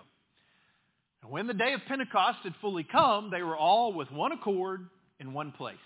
And 1.22 1.30
when 1.30 1.46
the 1.46 1.54
day 1.54 1.72
of 1.74 1.80
Pentecost 1.88 2.38
had 2.44 2.54
fully 2.60 2.84
come, 2.84 3.30
they 3.30 3.42
were 3.42 3.56
all 3.56 3.92
with 3.92 4.10
one 4.10 4.32
accord 4.32 4.88
in 5.18 5.32
one 5.32 5.52
place. 5.52 5.76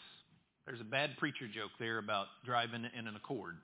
There's 0.66 0.81
a 0.81 0.85
bad 0.85 1.16
preacher 1.18 1.46
joke 1.46 1.70
there 1.79 1.98
about 1.98 2.27
driving 2.44 2.87
in 2.98 3.07
an 3.07 3.16
accord. 3.16 3.57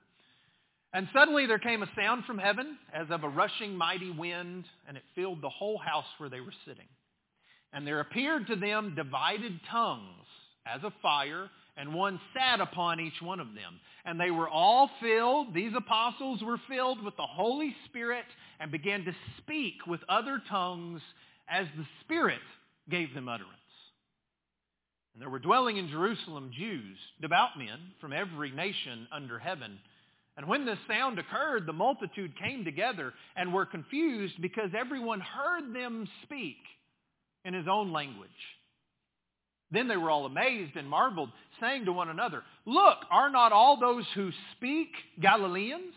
And 0.93 1.07
suddenly 1.13 1.45
there 1.45 1.59
came 1.59 1.83
a 1.83 1.89
sound 1.95 2.25
from 2.25 2.37
heaven 2.37 2.77
as 2.93 3.07
of 3.09 3.23
a 3.23 3.29
rushing 3.29 3.75
mighty 3.75 4.11
wind, 4.11 4.65
and 4.87 4.97
it 4.97 5.03
filled 5.15 5.41
the 5.41 5.49
whole 5.49 5.77
house 5.77 6.05
where 6.17 6.29
they 6.29 6.41
were 6.41 6.53
sitting. 6.65 6.87
And 7.71 7.87
there 7.87 8.01
appeared 8.01 8.47
to 8.47 8.55
them 8.57 8.93
divided 8.95 9.59
tongues 9.71 10.25
as 10.65 10.83
of 10.83 10.91
fire, 11.01 11.49
and 11.81 11.95
one 11.95 12.19
sat 12.37 12.61
upon 12.61 12.99
each 12.99 13.19
one 13.23 13.39
of 13.39 13.55
them. 13.55 13.79
And 14.05 14.19
they 14.19 14.29
were 14.29 14.47
all 14.47 14.87
filled, 15.01 15.51
these 15.51 15.73
apostles 15.75 16.43
were 16.43 16.61
filled 16.69 17.03
with 17.03 17.17
the 17.17 17.25
Holy 17.25 17.75
Spirit 17.85 18.25
and 18.59 18.71
began 18.71 19.03
to 19.05 19.15
speak 19.39 19.87
with 19.87 19.99
other 20.07 20.39
tongues 20.47 21.01
as 21.49 21.65
the 21.75 21.85
Spirit 22.01 22.39
gave 22.87 23.15
them 23.15 23.27
utterance. 23.27 23.55
And 25.13 25.21
there 25.21 25.29
were 25.31 25.39
dwelling 25.39 25.77
in 25.77 25.89
Jerusalem 25.89 26.51
Jews, 26.55 26.97
devout 27.19 27.57
men 27.57 27.79
from 27.99 28.13
every 28.13 28.51
nation 28.51 29.07
under 29.11 29.39
heaven. 29.39 29.79
And 30.37 30.47
when 30.47 30.67
this 30.67 30.77
sound 30.87 31.17
occurred, 31.17 31.65
the 31.65 31.73
multitude 31.73 32.39
came 32.39 32.63
together 32.63 33.11
and 33.35 33.51
were 33.51 33.65
confused 33.65 34.39
because 34.39 34.69
everyone 34.77 35.19
heard 35.19 35.73
them 35.73 36.07
speak 36.23 36.57
in 37.43 37.55
his 37.55 37.65
own 37.67 37.91
language. 37.91 38.29
Then 39.71 39.87
they 39.87 39.97
were 39.97 40.09
all 40.11 40.25
amazed 40.25 40.75
and 40.75 40.89
marveled, 40.89 41.29
saying 41.59 41.85
to 41.85 41.93
one 41.93 42.09
another, 42.09 42.43
Look, 42.65 42.97
are 43.09 43.29
not 43.29 43.51
all 43.51 43.77
those 43.79 44.05
who 44.15 44.31
speak 44.57 44.89
Galileans? 45.21 45.93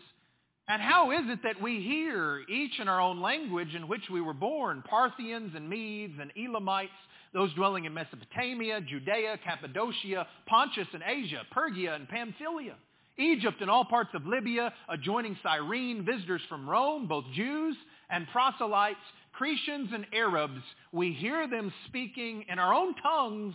And 0.67 0.81
how 0.81 1.11
is 1.11 1.25
it 1.25 1.39
that 1.43 1.61
we 1.61 1.81
hear 1.81 2.41
each 2.49 2.79
in 2.79 2.87
our 2.87 2.99
own 2.99 3.21
language 3.21 3.75
in 3.75 3.87
which 3.87 4.09
we 4.11 4.19
were 4.19 4.33
born, 4.33 4.83
Parthians 4.89 5.53
and 5.55 5.69
Medes 5.69 6.17
and 6.19 6.31
Elamites, 6.35 6.89
those 7.33 7.53
dwelling 7.53 7.85
in 7.85 7.93
Mesopotamia, 7.93 8.81
Judea, 8.81 9.37
Cappadocia, 9.43 10.25
Pontus 10.47 10.87
and 10.93 11.03
Asia, 11.05 11.41
Phrygia 11.53 11.93
and 11.93 12.07
Pamphylia, 12.07 12.75
Egypt 13.17 13.61
and 13.61 13.69
all 13.69 13.85
parts 13.85 14.09
of 14.13 14.25
Libya, 14.25 14.73
adjoining 14.89 15.37
Cyrene, 15.43 16.03
visitors 16.03 16.41
from 16.49 16.67
Rome, 16.67 17.07
both 17.07 17.25
Jews 17.35 17.75
and 18.09 18.25
proselytes, 18.29 18.95
Cretians 19.39 19.93
and 19.93 20.05
Arabs, 20.13 20.61
we 20.91 21.13
hear 21.13 21.47
them 21.47 21.73
speaking 21.87 22.45
in 22.49 22.59
our 22.59 22.73
own 22.73 22.95
tongues 22.95 23.53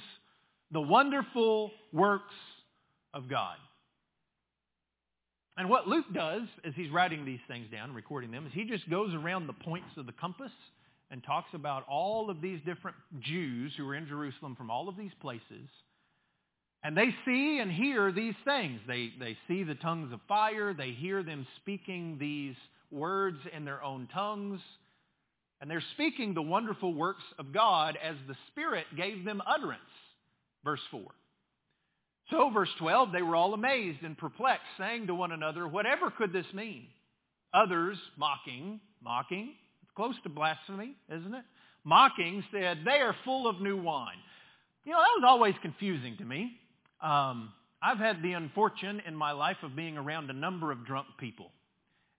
the 0.73 0.81
wonderful 0.81 1.71
works 1.93 2.35
of 3.12 3.29
God. 3.29 3.57
And 5.57 5.69
what 5.69 5.88
Luke 5.88 6.07
does 6.14 6.43
as 6.64 6.73
he's 6.75 6.90
writing 6.90 7.25
these 7.25 7.40
things 7.49 7.66
down, 7.71 7.93
recording 7.93 8.31
them, 8.31 8.47
is 8.47 8.53
he 8.53 8.64
just 8.64 8.88
goes 8.88 9.12
around 9.14 9.47
the 9.47 9.53
points 9.53 9.90
of 9.97 10.07
the 10.07 10.12
compass 10.12 10.53
and 11.11 11.23
talks 11.25 11.51
about 11.55 11.85
all 11.88 12.31
of 12.31 12.40
these 12.40 12.61
different 12.64 12.97
Jews 13.21 13.73
who 13.77 13.88
are 13.88 13.95
in 13.95 14.07
Jerusalem 14.07 14.55
from 14.57 14.71
all 14.71 14.88
of 14.88 14.97
these 14.97 15.11
places. 15.21 15.69
And 16.83 16.97
they 16.97 17.14
see 17.27 17.59
and 17.59 17.71
hear 17.71 18.11
these 18.11 18.37
things. 18.45 18.81
They, 18.87 19.12
they 19.19 19.37
see 19.49 19.64
the 19.64 19.75
tongues 19.75 20.12
of 20.12 20.21
fire. 20.29 20.73
They 20.73 20.93
hear 20.93 21.23
them 21.23 21.47
speaking 21.61 22.16
these 22.19 22.55
words 22.90 23.38
in 23.55 23.64
their 23.64 23.83
own 23.83 24.09
tongues. 24.14 24.61
And 25.61 25.70
they're 25.70 25.83
speaking 25.94 26.33
the 26.33 26.42
wonderful 26.42 26.94
works 26.94 27.23
of 27.38 27.53
God 27.53 27.99
as 28.03 28.16
the 28.27 28.37
Spirit 28.49 28.87
gave 28.96 29.25
them 29.25 29.42
utterance. 29.46 29.81
Verse 30.64 30.81
4. 30.90 31.03
So, 32.31 32.51
verse 32.51 32.70
12, 32.79 33.12
they 33.12 33.23
were 33.23 33.35
all 33.35 33.55
amazed 33.55 34.03
and 34.03 34.16
perplexed, 34.16 34.64
saying 34.79 35.09
to 35.09 35.14
one 35.14 35.33
another, 35.33 35.66
whatever 35.66 36.11
could 36.11 36.33
this 36.33 36.46
mean? 36.55 36.87
Others, 37.53 37.99
mocking, 38.16 38.81
mocking, 39.03 39.55
it's 39.83 39.90
close 39.96 40.14
to 40.23 40.29
blasphemy, 40.29 40.94
isn't 41.09 41.35
it? 41.35 41.44
Mocking 41.83 42.44
said, 42.53 42.79
they 42.85 43.01
are 43.01 43.16
full 43.25 43.49
of 43.49 43.61
new 43.61 43.77
wine. 43.77 44.18
You 44.85 44.92
know, 44.92 44.99
that 44.99 45.20
was 45.20 45.25
always 45.27 45.55
confusing 45.61 46.16
to 46.18 46.25
me. 46.25 46.53
Um, 47.03 47.53
I've 47.83 47.99
had 47.99 48.23
the 48.23 48.35
unfortune 48.35 49.03
in 49.07 49.16
my 49.16 49.33
life 49.33 49.57
of 49.62 49.75
being 49.75 49.96
around 49.96 50.31
a 50.31 50.35
number 50.35 50.70
of 50.70 50.87
drunk 50.87 51.09
people. 51.18 51.51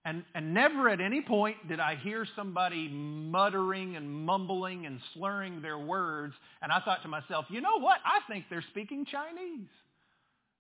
And, 0.04 0.24
and 0.34 0.54
never 0.54 0.90
at 0.90 1.00
any 1.00 1.22
point 1.22 1.68
did 1.68 1.80
I 1.80 1.96
hear 1.96 2.26
somebody 2.36 2.88
muttering 2.90 3.96
and 3.96 4.10
mumbling 4.10 4.88
and 4.88 5.00
slurring 5.14 5.62
their 5.62 5.78
words. 5.78 6.34
And 6.62 6.72
I 6.72 6.80
thought 6.80 7.04
to 7.04 7.08
myself, 7.08 7.46
you 7.50 7.62
know 7.62 7.80
what? 7.80 7.98
I 8.04 8.20
think 8.32 8.46
they're 8.50 8.66
speaking 8.72 9.06
Chinese. 9.06 9.68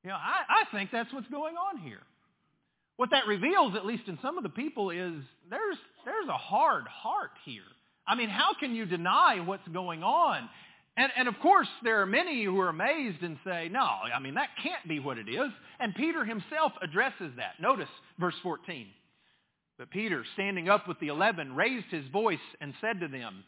You 0.04 0.10
know, 0.10 0.15
I, 0.15 0.62
I 0.62 0.75
think 0.75 0.91
that's 0.91 1.12
what's 1.12 1.27
going 1.30 1.56
on 1.56 1.80
here. 1.80 2.01
What 2.97 3.10
that 3.12 3.25
reveals, 3.25 3.75
at 3.75 3.86
least 3.86 4.04
in 4.08 4.19
some 4.21 4.38
of 4.38 4.43
the 4.43 4.49
people, 4.49 4.91
is 4.91 5.13
there's, 5.49 5.77
there's 6.06 6.27
a 6.30 6.38
hard 6.38 6.88
heart 6.88 7.32
here. 7.45 7.63
I 8.08 8.13
mean, 8.15 8.30
how 8.30 8.54
can 8.60 8.75
you 8.75 8.86
deny 8.86 9.39
what's 9.43 9.67
going 9.69 10.04
on? 10.04 10.49
And, 10.97 11.12
and 11.17 11.27
of 11.27 11.36
course, 11.41 11.67
there 11.84 12.01
are 12.01 12.06
many 12.06 12.43
who 12.43 12.60
are 12.60 12.69
amazed 12.69 13.23
and 13.23 13.38
say, 13.43 13.69
no, 13.71 13.80
I 13.82 14.19
mean, 14.19 14.36
that 14.36 14.49
can't 14.62 14.88
be 14.88 14.99
what 14.99 15.17
it 15.17 15.30
is. 15.30 15.49
And 15.80 15.95
Peter 15.95 16.25
himself 16.25 16.73
addresses 16.82 17.32
that. 17.38 17.60
Notice 17.60 17.89
verse 18.19 18.36
14. 18.43 18.88
But 19.82 19.89
Peter, 19.89 20.24
standing 20.36 20.70
up 20.70 20.88
with 20.88 21.00
the 21.00 21.08
eleven, 21.08 21.56
raised 21.56 21.88
his 21.89 22.06
voice 22.10 22.38
and 22.62 22.72
said 22.82 23.00
to 23.00 23.08
them, 23.08 23.44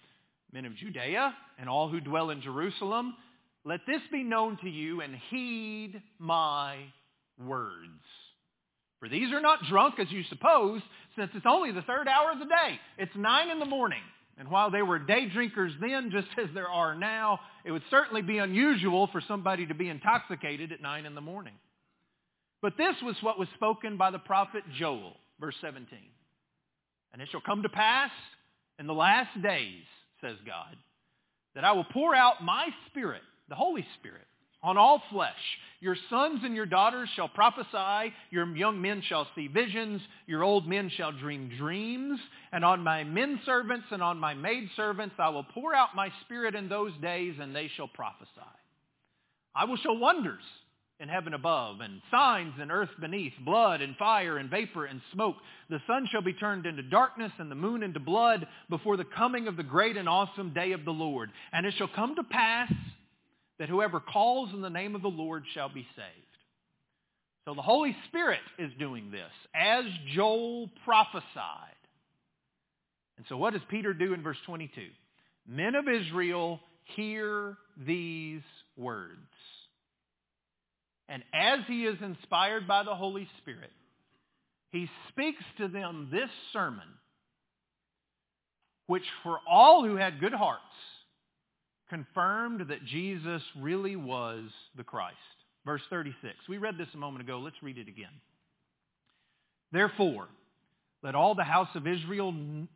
Men 0.52 0.66
of 0.66 0.76
Judea 0.76 1.32
and 1.60 1.70
all 1.70 1.90
who 1.90 2.00
dwell 2.00 2.32
in 2.32 2.42
Jerusalem, 2.42 3.14
let 3.64 3.82
this 3.86 4.02
be 4.12 4.24
known 4.24 4.58
to 4.64 4.68
you 4.68 5.02
and 5.02 5.16
heed 5.30 6.02
my 6.18 6.78
words. 7.38 8.02
For 9.00 9.08
these 9.10 9.32
are 9.32 9.42
not 9.42 9.60
drunk 9.70 10.00
as 10.00 10.10
you 10.10 10.24
suppose, 10.24 10.82
since 11.16 11.30
it's 11.36 11.46
only 11.48 11.72
the 11.72 11.84
third 11.84 12.08
hour 12.08 12.32
of 12.32 12.40
the 12.40 12.46
day. 12.46 12.80
It's 12.98 13.16
nine 13.16 13.52
in 13.52 13.60
the 13.60 13.66
morning. 13.66 14.02
And 14.40 14.50
while 14.50 14.72
they 14.72 14.82
were 14.82 14.98
day 14.98 15.30
drinkers 15.30 15.74
then, 15.80 16.10
just 16.10 16.30
as 16.40 16.50
there 16.56 16.68
are 16.68 16.96
now, 16.96 17.42
it 17.64 17.70
would 17.70 17.84
certainly 17.92 18.24
be 18.24 18.40
unusual 18.40 19.06
for 19.12 19.22
somebody 19.28 19.68
to 19.68 19.76
be 19.76 19.88
intoxicated 19.88 20.72
at 20.72 20.82
nine 20.82 21.06
in 21.06 21.14
the 21.14 21.22
morning. 21.22 21.54
But 22.60 22.76
this 22.76 22.96
was 23.04 23.18
what 23.22 23.38
was 23.38 23.50
spoken 23.54 23.98
by 23.98 24.10
the 24.10 24.18
prophet 24.18 24.64
Joel, 24.80 25.16
verse 25.40 25.56
17. 25.62 26.00
And 27.14 27.22
it 27.22 27.30
shall 27.32 27.42
come 27.42 27.64
to 27.64 27.70
pass 27.70 28.12
in 28.80 28.88
the 28.88 28.94
last 28.94 29.40
days, 29.42 29.84
says 30.22 30.38
God, 30.46 30.76
that 31.56 31.64
I 31.64 31.72
will 31.74 31.86
pour 31.86 32.16
out 32.16 32.44
my 32.44 32.68
spirit, 32.90 33.22
the 33.50 33.56
Holy 33.56 33.86
Spirit, 34.00 34.26
on 34.64 34.78
all 34.78 35.02
flesh. 35.12 35.32
Your 35.82 35.96
sons 36.10 36.40
and 36.44 36.56
your 36.56 36.66
daughters 36.66 37.10
shall 37.16 37.28
prophesy. 37.28 38.14
Your 38.32 38.56
young 38.56 38.82
men 38.82 39.04
shall 39.08 39.28
see 39.36 39.48
visions. 39.48 40.02
Your 40.26 40.44
old 40.44 40.68
men 40.68 40.90
shall 40.96 41.12
dream 41.12 41.52
dreams. 41.58 42.20
And 42.52 42.64
on 42.64 42.82
my 42.82 43.04
men 43.04 43.42
servants 43.46 43.86
and 43.92 44.02
on 44.02 44.18
my 44.18 44.34
maid 44.34 44.70
servants 44.76 45.16
I 45.20 45.30
will 45.30 45.44
pour 45.44 45.76
out 45.76 45.96
my 45.96 46.10
spirit 46.26 46.56
in 46.56 46.70
those 46.70 46.94
days, 47.02 47.36
and 47.40 47.56
they 47.56 47.70
shall 47.76 47.90
prophesy. 47.90 48.30
I 49.54 49.66
will 49.66 49.78
show 49.78 49.94
wonders 49.94 50.42
in 51.04 51.10
heaven 51.10 51.34
above, 51.34 51.82
and 51.82 52.02
signs 52.10 52.54
in 52.62 52.72
earth 52.72 52.90
beneath, 53.00 53.34
blood 53.44 53.82
and 53.82 53.98
fire 53.98 54.38
and 54.38 54.50
vapor 54.50 54.86
and 54.86 55.02
smoke. 55.12 55.36
The 55.70 55.82
sun 55.86 56.08
shall 56.10 56.22
be 56.22 56.32
turned 56.32 56.66
into 56.66 56.82
darkness 56.82 57.34
and 57.40 57.52
the 57.52 57.56
moon 57.56 57.84
into 57.84 58.00
blood 58.00 58.48
before 58.70 58.96
the 58.96 59.04
coming 59.04 59.50
of 59.50 59.58
the 59.58 59.64
great 59.64 59.98
and 59.98 60.08
awesome 60.08 60.54
day 60.54 60.72
of 60.72 60.86
the 60.86 60.92
Lord. 60.92 61.30
And 61.52 61.66
it 61.66 61.74
shall 61.78 61.90
come 61.94 62.16
to 62.16 62.24
pass 62.24 62.72
that 63.60 63.68
whoever 63.68 64.00
calls 64.00 64.54
in 64.54 64.62
the 64.62 64.70
name 64.70 64.96
of 64.96 65.02
the 65.02 65.10
Lord 65.10 65.44
shall 65.54 65.68
be 65.68 65.86
saved. 65.96 66.08
So 67.46 67.54
the 67.54 67.62
Holy 67.62 67.96
Spirit 68.08 68.40
is 68.58 68.72
doing 68.80 69.12
this, 69.12 69.32
as 69.54 69.84
Joel 70.16 70.70
prophesied. 70.86 71.22
And 73.18 73.26
so 73.28 73.36
what 73.36 73.52
does 73.52 73.62
Peter 73.70 73.94
do 73.94 74.14
in 74.14 74.24
verse 74.24 74.38
22? 74.46 74.82
Men 75.46 75.76
of 75.76 75.90
Israel, 75.90 76.62
hear 76.96 77.58
these 77.86 78.42
words. 78.78 79.20
And 81.10 81.24
as 81.34 81.60
he 81.68 81.86
is 81.86 81.98
inspired 82.02 82.68
by 82.68 82.84
the 82.84 82.96
Holy 82.96 83.28
Spirit, 83.42 83.72
he 84.72 84.90
speaks 85.10 85.44
to 85.58 85.68
them 85.68 86.10
this 86.12 86.30
sermon, 86.52 86.88
which 88.88 89.04
for 89.22 89.40
all 89.50 89.86
who 89.86 89.96
had 89.96 90.20
good 90.20 90.34
hearts 90.34 90.62
confirmed 91.90 92.70
that 92.70 92.84
Jesus 92.86 93.42
really 93.60 93.96
was 93.96 94.46
the 94.76 94.84
Christ. 94.84 95.18
Verse 95.66 95.82
36. 95.90 96.34
We 96.50 96.58
read 96.58 96.78
this 96.78 96.88
a 96.94 96.98
moment 96.98 97.24
ago. 97.24 97.40
Let's 97.40 97.62
read 97.62 97.78
it 97.78 97.88
again. 97.88 98.10
Therefore, 99.72 100.28
let 101.04 101.16
all 101.16 101.36
the 101.36 101.44
house 101.44 101.70
of 101.76 101.86
Israel 101.86 102.34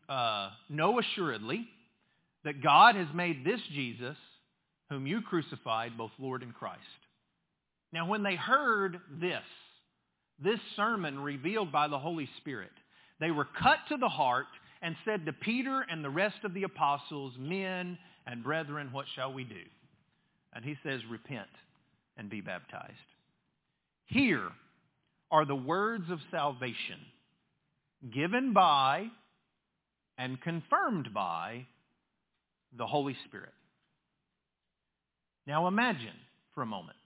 uh, 0.08 0.50
know 0.70 1.00
assuredly 1.00 1.68
that 2.44 2.62
God 2.62 2.96
has 2.96 3.08
made 3.14 3.46
this 3.46 3.60
Jesus, 3.74 4.18
whom 4.90 5.08
you 5.08 5.22
crucified, 5.22 5.98
both 5.98 6.12
Lord 6.20 6.44
and 6.44 6.54
Christ. 6.54 6.82
Now, 7.94 8.08
when 8.08 8.24
they 8.24 8.36
heard 8.36 9.00
this, 9.20 9.44
this 10.44 10.60
sermon 10.76 11.20
revealed 11.20 11.72
by 11.72 11.88
the 11.88 12.00
Holy 12.00 12.30
Spirit, 12.38 12.72
they 13.20 13.32
were 13.32 13.48
cut 13.62 13.80
to 13.90 13.98
the 13.98 14.10
heart 14.10 14.48
and 14.82 14.96
said 15.06 15.26
to 15.26 15.34
Peter 15.34 15.84
and 15.90 16.04
the 16.04 16.10
rest 16.10 16.38
of 16.44 16.54
the 16.54 16.64
apostles, 16.64 17.34
Men 17.40 17.98
and 18.26 18.44
brethren, 18.44 18.90
what 18.92 19.06
shall 19.16 19.34
we 19.34 19.44
do? 19.44 19.56
And 20.54 20.64
he 20.64 20.76
says, 20.84 21.02
Repent 21.10 21.48
and 22.18 22.30
be 22.30 22.42
baptized. 22.42 22.94
Here 24.06 24.50
are 25.32 25.46
the 25.46 25.56
words 25.56 26.10
of 26.10 26.20
salvation 26.32 27.00
given 28.14 28.54
by 28.54 29.08
and 30.18 30.42
confirmed 30.42 31.14
by 31.14 31.66
the 32.78 32.86
Holy 32.86 33.16
Spirit. 33.26 33.54
Now 35.46 35.68
imagine 35.68 36.16
for 36.54 36.62
a 36.62 36.66
moment 36.66 36.98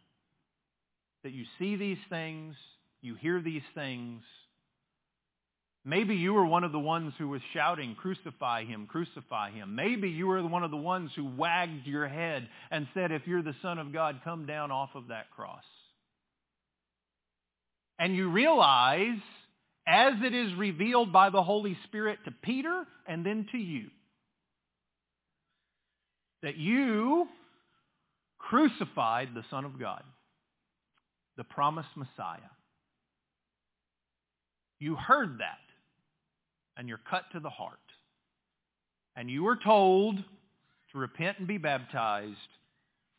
that 1.23 1.33
you 1.33 1.45
see 1.59 1.75
these 1.75 1.97
things, 2.09 2.55
you 3.01 3.15
hear 3.15 3.41
these 3.41 3.61
things. 3.75 4.21
Maybe 5.83 6.15
you 6.15 6.33
were 6.33 6.45
one 6.45 6.63
of 6.63 6.71
the 6.71 6.79
ones 6.79 7.13
who 7.17 7.29
was 7.29 7.41
shouting, 7.53 7.95
crucify 7.95 8.65
him, 8.65 8.85
crucify 8.85 9.51
him. 9.51 9.73
Maybe 9.75 10.09
you 10.09 10.27
were 10.27 10.45
one 10.45 10.63
of 10.63 10.69
the 10.69 10.77
ones 10.77 11.09
who 11.15 11.25
wagged 11.35 11.87
your 11.87 12.07
head 12.07 12.47
and 12.69 12.87
said, 12.93 13.11
if 13.11 13.25
you're 13.25 13.41
the 13.41 13.55
Son 13.63 13.79
of 13.79 13.91
God, 13.91 14.21
come 14.23 14.45
down 14.45 14.71
off 14.71 14.91
of 14.93 15.07
that 15.07 15.31
cross. 15.31 15.63
And 17.97 18.15
you 18.15 18.29
realize, 18.29 19.19
as 19.87 20.13
it 20.23 20.35
is 20.35 20.53
revealed 20.53 21.11
by 21.11 21.31
the 21.31 21.41
Holy 21.41 21.75
Spirit 21.85 22.19
to 22.25 22.31
Peter 22.31 22.85
and 23.07 23.25
then 23.25 23.47
to 23.51 23.57
you, 23.57 23.87
that 26.43 26.57
you 26.57 27.27
crucified 28.37 29.29
the 29.33 29.43
Son 29.49 29.65
of 29.65 29.79
God, 29.79 30.03
the 31.41 31.45
promised 31.45 31.89
Messiah. 31.95 32.51
You 34.79 34.95
heard 34.95 35.39
that, 35.39 35.57
and 36.77 36.87
you're 36.87 37.01
cut 37.09 37.23
to 37.31 37.39
the 37.39 37.49
heart. 37.49 37.79
And 39.15 39.27
you 39.27 39.41
were 39.41 39.55
told 39.55 40.17
to 40.17 40.97
repent 40.99 41.39
and 41.39 41.47
be 41.47 41.57
baptized 41.57 42.35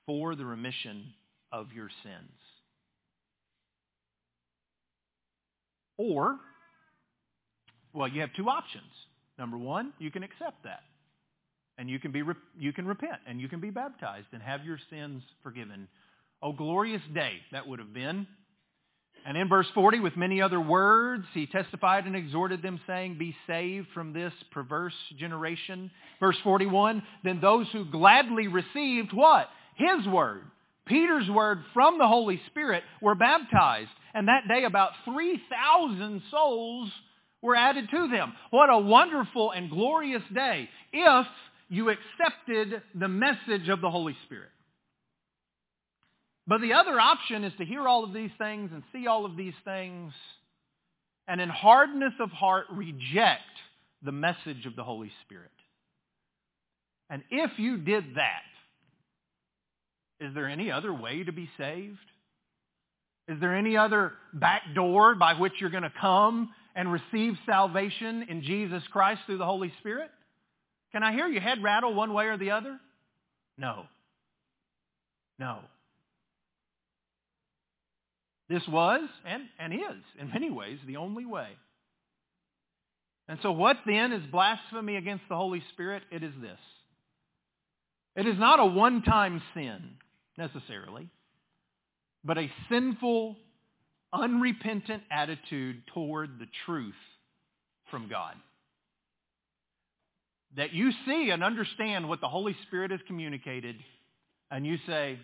for 0.06 0.36
the 0.36 0.44
remission 0.44 1.02
of 1.50 1.72
your 1.74 1.88
sins. 2.04 2.38
Or, 5.96 6.36
well, 7.92 8.06
you 8.06 8.20
have 8.20 8.30
two 8.36 8.48
options. 8.48 8.84
Number 9.36 9.58
one, 9.58 9.92
you 9.98 10.12
can 10.12 10.22
accept 10.22 10.62
that 10.62 10.84
and 11.76 11.90
you 11.90 11.98
can 11.98 12.12
be 12.12 12.22
you 12.56 12.72
can 12.72 12.86
repent 12.86 13.18
and 13.26 13.40
you 13.40 13.48
can 13.48 13.58
be 13.58 13.70
baptized 13.70 14.28
and 14.32 14.40
have 14.40 14.64
your 14.64 14.78
sins 14.90 15.24
forgiven. 15.42 15.88
Oh 16.42 16.52
glorious 16.52 17.02
day 17.14 17.34
that 17.52 17.68
would 17.68 17.78
have 17.78 17.94
been. 17.94 18.26
And 19.24 19.36
in 19.36 19.48
verse 19.48 19.68
40, 19.74 20.00
with 20.00 20.16
many 20.16 20.42
other 20.42 20.60
words, 20.60 21.24
he 21.32 21.46
testified 21.46 22.06
and 22.06 22.16
exhorted 22.16 22.60
them, 22.60 22.80
saying, 22.88 23.18
Be 23.18 23.36
saved 23.46 23.86
from 23.94 24.12
this 24.12 24.32
perverse 24.50 24.94
generation. 25.16 25.92
Verse 26.18 26.36
41, 26.42 27.02
then 27.22 27.40
those 27.40 27.68
who 27.72 27.84
gladly 27.84 28.48
received 28.48 29.12
what? 29.12 29.48
His 29.76 30.06
word, 30.08 30.42
Peter's 30.86 31.30
word 31.30 31.60
from 31.72 31.98
the 31.98 32.08
Holy 32.08 32.40
Spirit, 32.48 32.82
were 33.00 33.14
baptized. 33.14 33.90
And 34.12 34.26
that 34.26 34.48
day 34.48 34.64
about 34.64 34.90
3,000 35.04 36.22
souls 36.30 36.90
were 37.42 37.54
added 37.54 37.88
to 37.90 38.08
them. 38.08 38.32
What 38.50 38.70
a 38.70 38.78
wonderful 38.78 39.52
and 39.52 39.70
glorious 39.70 40.22
day 40.34 40.68
if 40.92 41.26
you 41.68 41.90
accepted 41.90 42.82
the 42.94 43.08
message 43.08 43.68
of 43.68 43.80
the 43.80 43.90
Holy 43.90 44.16
Spirit. 44.26 44.50
But 46.46 46.60
the 46.60 46.72
other 46.72 46.98
option 46.98 47.44
is 47.44 47.52
to 47.58 47.64
hear 47.64 47.86
all 47.86 48.04
of 48.04 48.12
these 48.12 48.30
things 48.36 48.70
and 48.72 48.82
see 48.92 49.06
all 49.06 49.24
of 49.24 49.36
these 49.36 49.54
things 49.64 50.12
and 51.28 51.40
in 51.40 51.48
hardness 51.48 52.14
of 52.20 52.30
heart 52.30 52.66
reject 52.72 53.42
the 54.02 54.12
message 54.12 54.66
of 54.66 54.74
the 54.74 54.82
Holy 54.82 55.12
Spirit. 55.24 55.50
And 57.08 57.22
if 57.30 57.58
you 57.58 57.78
did 57.78 58.16
that, 58.16 58.42
is 60.20 60.34
there 60.34 60.48
any 60.48 60.70
other 60.70 60.92
way 60.92 61.22
to 61.22 61.32
be 61.32 61.48
saved? 61.58 61.98
Is 63.28 63.38
there 63.40 63.56
any 63.56 63.76
other 63.76 64.12
back 64.34 64.62
door 64.74 65.14
by 65.14 65.34
which 65.34 65.52
you're 65.60 65.70
going 65.70 65.84
to 65.84 65.92
come 66.00 66.50
and 66.74 66.90
receive 66.90 67.34
salvation 67.46 68.26
in 68.28 68.42
Jesus 68.42 68.82
Christ 68.90 69.20
through 69.26 69.38
the 69.38 69.46
Holy 69.46 69.72
Spirit? 69.80 70.10
Can 70.92 71.02
I 71.02 71.12
hear 71.12 71.26
your 71.26 71.42
head 71.42 71.62
rattle 71.62 71.94
one 71.94 72.12
way 72.12 72.26
or 72.26 72.36
the 72.36 72.50
other? 72.50 72.78
No. 73.56 73.84
No. 75.38 75.58
This 78.52 78.68
was, 78.68 79.08
and, 79.24 79.44
and 79.58 79.72
is, 79.72 80.04
in 80.20 80.28
many 80.28 80.50
ways, 80.50 80.78
the 80.86 80.98
only 80.98 81.24
way. 81.24 81.48
And 83.26 83.38
so 83.40 83.50
what 83.52 83.78
then 83.86 84.12
is 84.12 84.22
blasphemy 84.30 84.96
against 84.96 85.24
the 85.30 85.36
Holy 85.36 85.62
Spirit? 85.72 86.02
It 86.10 86.22
is 86.22 86.34
this. 86.38 86.58
It 88.14 88.26
is 88.26 88.38
not 88.38 88.60
a 88.60 88.66
one-time 88.66 89.40
sin, 89.54 89.92
necessarily, 90.36 91.08
but 92.22 92.36
a 92.36 92.50
sinful, 92.68 93.36
unrepentant 94.12 95.02
attitude 95.10 95.82
toward 95.94 96.38
the 96.38 96.46
truth 96.66 96.92
from 97.90 98.10
God 98.10 98.34
that 100.58 100.74
you 100.74 100.90
see 101.06 101.30
and 101.30 101.42
understand 101.42 102.06
what 102.06 102.20
the 102.20 102.28
Holy 102.28 102.54
Spirit 102.66 102.90
has 102.90 103.00
communicated, 103.06 103.76
and 104.50 104.66
you 104.66 104.76
say, 104.86 105.18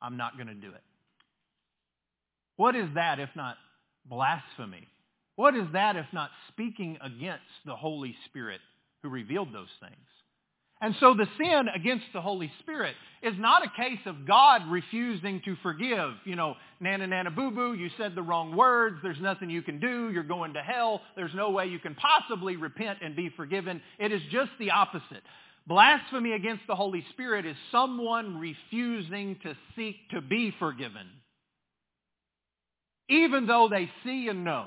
I'm 0.00 0.16
not 0.16 0.36
going 0.36 0.46
to 0.46 0.54
do 0.54 0.68
it. 0.68 0.82
What 2.56 2.76
is 2.76 2.88
that 2.94 3.18
if 3.18 3.30
not 3.34 3.56
blasphemy? 4.04 4.88
What 5.36 5.56
is 5.56 5.66
that 5.72 5.96
if 5.96 6.06
not 6.12 6.30
speaking 6.48 6.98
against 7.00 7.42
the 7.64 7.76
Holy 7.76 8.14
Spirit 8.26 8.60
who 9.02 9.08
revealed 9.08 9.52
those 9.52 9.72
things? 9.80 10.06
And 10.82 10.96
so 10.98 11.14
the 11.14 11.28
sin 11.38 11.66
against 11.72 12.06
the 12.12 12.20
Holy 12.20 12.50
Spirit 12.58 12.96
is 13.22 13.34
not 13.38 13.64
a 13.64 13.70
case 13.80 14.00
of 14.04 14.26
God 14.26 14.62
refusing 14.68 15.40
to 15.44 15.54
forgive. 15.62 16.10
You 16.24 16.34
know, 16.34 16.56
nana 16.80 17.06
nana 17.06 17.30
boo 17.30 17.52
boo, 17.52 17.74
you 17.74 17.88
said 17.96 18.16
the 18.16 18.22
wrong 18.22 18.56
words, 18.56 18.96
there's 19.00 19.20
nothing 19.20 19.48
you 19.48 19.62
can 19.62 19.78
do, 19.78 20.10
you're 20.10 20.24
going 20.24 20.54
to 20.54 20.60
hell, 20.60 21.00
there's 21.14 21.34
no 21.36 21.50
way 21.50 21.66
you 21.66 21.78
can 21.78 21.94
possibly 21.94 22.56
repent 22.56 22.98
and 23.00 23.14
be 23.14 23.30
forgiven. 23.36 23.80
It 24.00 24.10
is 24.10 24.20
just 24.32 24.50
the 24.58 24.72
opposite. 24.72 25.22
Blasphemy 25.68 26.32
against 26.32 26.64
the 26.66 26.74
Holy 26.74 27.04
Spirit 27.12 27.46
is 27.46 27.56
someone 27.70 28.38
refusing 28.38 29.38
to 29.44 29.54
seek 29.76 29.94
to 30.10 30.20
be 30.20 30.52
forgiven. 30.58 31.06
Even 33.12 33.46
though 33.46 33.68
they 33.68 33.90
see 34.04 34.28
and 34.28 34.44
know. 34.44 34.66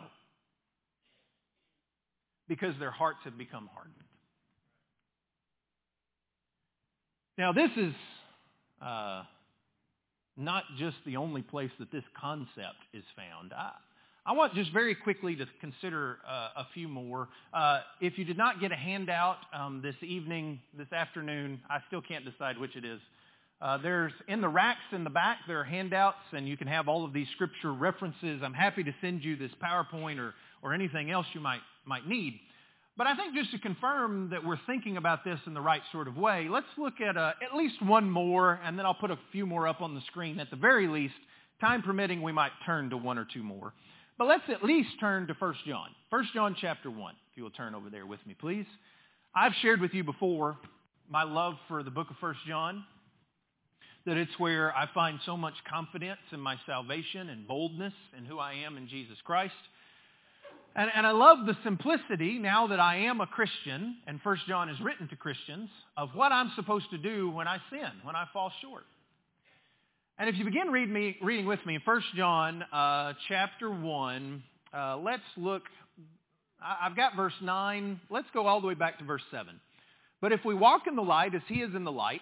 Because 2.48 2.76
their 2.80 2.92
hearts 2.92 3.20
have 3.24 3.38
become 3.38 3.68
hardened. 3.74 3.96
Now, 7.38 7.52
this 7.52 7.72
is 7.76 7.94
uh, 8.82 9.24
not 10.38 10.64
just 10.78 10.96
the 11.06 11.18
only 11.18 11.42
place 11.42 11.72
that 11.80 11.92
this 11.92 12.04
concept 12.20 12.80
is 12.94 13.04
found. 13.16 13.52
I, 13.52 13.72
I 14.28 14.34
want 14.34 14.54
just 14.54 14.72
very 14.72 14.94
quickly 14.94 15.36
to 15.36 15.46
consider 15.60 16.20
uh, 16.28 16.50
a 16.58 16.68
few 16.74 16.88
more. 16.88 17.30
Uh, 17.54 17.82
if 18.00 18.18
you 18.18 18.26
did 18.26 18.38
not 18.38 18.62
get 18.62 18.72
a 18.72 18.76
handout 18.76 19.38
um, 19.54 19.82
this 19.82 19.96
evening, 20.02 20.60
this 20.78 20.92
afternoon, 20.94 21.62
I 21.70 21.80
still 21.88 22.02
can't 22.02 22.26
decide 22.26 22.60
which 22.60 22.76
it 22.76 22.86
is. 22.86 23.00
Uh, 23.66 23.80
there's 23.80 24.14
in 24.28 24.42
the 24.42 24.48
racks 24.48 24.84
in 24.92 25.04
the 25.04 25.10
back 25.10 25.40
there 25.48 25.60
are 25.60 25.64
handouts, 25.64 26.20
and 26.34 26.48
you 26.48 26.56
can 26.56 26.68
have 26.68 26.88
all 26.88 27.04
of 27.04 27.14
these 27.14 27.26
scripture 27.34 27.74
references. 27.74 28.42
I'm 28.44 28.54
happy 28.54 28.84
to 28.84 28.94
send 29.02 29.24
you 29.24 29.36
this 29.38 29.50
PowerPoint 29.60 30.20
or 30.20 30.36
or 30.62 30.76
anything 30.76 31.10
else 31.10 31.26
you 31.34 31.42
might 31.42 31.62
might 31.84 32.08
need. 32.08 32.40
But 32.96 33.08
I 33.08 33.16
think 33.16 33.34
just 33.34 33.50
to 33.54 33.58
confirm 33.58 34.30
that 34.30 34.46
we're 34.46 34.60
thinking 34.68 34.98
about 34.98 35.24
this 35.24 35.40
in 35.48 35.56
the 35.56 35.62
right 35.62 35.82
sort 35.92 36.08
of 36.08 36.16
way, 36.16 36.48
let's 36.48 36.68
look 36.78 37.02
at 37.02 37.18
uh, 37.18 37.32
at 37.44 37.58
least 37.58 37.82
one 37.82 38.08
more, 38.08 38.60
and 38.64 38.78
then 38.78 38.86
I'll 38.86 38.94
put 38.94 39.10
a 39.10 39.18
few 39.32 39.48
more 39.48 39.68
up 39.68 39.82
on 39.82 39.96
the 39.96 40.02
screen. 40.02 40.40
At 40.40 40.52
the 40.52 40.58
very 40.58 40.88
least, 40.88 41.16
time 41.60 41.82
permitting, 41.82 42.22
we 42.22 42.32
might 42.32 42.52
turn 42.68 42.92
to 42.92 42.98
one 42.98 43.18
or 43.18 43.26
two 43.34 43.42
more. 43.42 43.74
But 44.20 44.28
let's 44.28 44.44
at 44.48 44.64
least 44.64 44.90
turn 45.00 45.26
to 45.26 45.34
1 45.34 45.56
John. 45.66 45.88
1 46.12 46.30
John 46.36 46.56
chapter 46.62 46.92
1, 46.92 47.16
if 47.32 47.36
you 47.36 47.42
will 47.42 47.50
turn 47.50 47.74
over 47.74 47.90
there 47.90 48.06
with 48.06 48.20
me, 48.28 48.36
please. 48.40 48.68
I've 49.36 49.54
shared 49.64 49.82
with 49.82 49.96
you 49.96 50.04
before 50.04 50.56
my 51.10 51.24
love 51.24 51.56
for 51.68 51.82
the 51.82 51.92
book 51.92 52.12
of 52.12 52.16
1 52.20 52.36
John, 52.48 52.86
that 54.06 54.18
it's 54.18 54.38
where 54.38 54.76
I 54.76 54.88
find 54.94 55.20
so 55.26 55.36
much 55.36 55.56
confidence 55.70 56.20
in 56.32 56.40
my 56.40 56.58
salvation 56.66 57.30
and 57.30 57.48
boldness 57.48 57.94
in 58.18 58.26
who 58.26 58.38
I 58.38 58.54
am 58.66 58.78
in 58.78 58.88
Jesus 58.88 59.18
Christ. 59.24 59.54
And, 60.76 60.92
and 60.94 61.08
I 61.08 61.12
love 61.12 61.46
the 61.46 61.58
simplicity 61.64 62.38
now 62.38 62.68
that 62.68 62.80
I 62.80 62.98
am 63.06 63.22
a 63.22 63.28
Christian, 63.28 63.96
and 64.06 64.22
First 64.22 64.44
John 64.48 64.70
is 64.70 64.80
written 64.82 65.08
to 65.08 65.16
Christians, 65.16 65.70
of 65.98 66.10
what 66.14 66.32
I'm 66.32 66.52
supposed 66.56 66.90
to 66.92 66.98
do 66.98 67.30
when 67.30 67.48
I 67.48 67.58
sin, 67.72 67.90
when 68.04 68.16
I 68.16 68.26
fall 68.32 68.52
short. 68.62 68.84
And 70.20 70.30
if 70.30 70.36
you 70.36 70.46
begin 70.46 70.68
read 70.68 70.90
me, 70.90 71.18
reading 71.22 71.46
with 71.46 71.66
me 71.66 71.76
in 71.76 71.82
1 71.84 72.02
John 72.16 72.64
uh, 72.72 73.14
chapter 73.28 73.72
1, 73.72 74.44
uh, 74.74 74.98
let's 74.98 75.24
look, 75.36 75.64
I've 76.62 76.96
got 76.96 77.16
verse 77.16 77.34
9. 77.42 78.00
Let's 78.10 78.28
go 78.34 78.46
all 78.46 78.62
the 78.62 78.68
way 78.68 78.76
back 78.76 79.00
to 79.00 79.06
verse 79.06 79.24
7. 79.32 79.60
But 80.22 80.32
if 80.32 80.44
we 80.46 80.54
walk 80.54 80.88
in 80.88 80.96
the 80.96 81.02
light 81.02 81.36
as 81.36 81.42
he 81.48 81.56
is 81.56 81.74
in 81.76 81.84
the 81.84 81.92
light, 81.92 82.22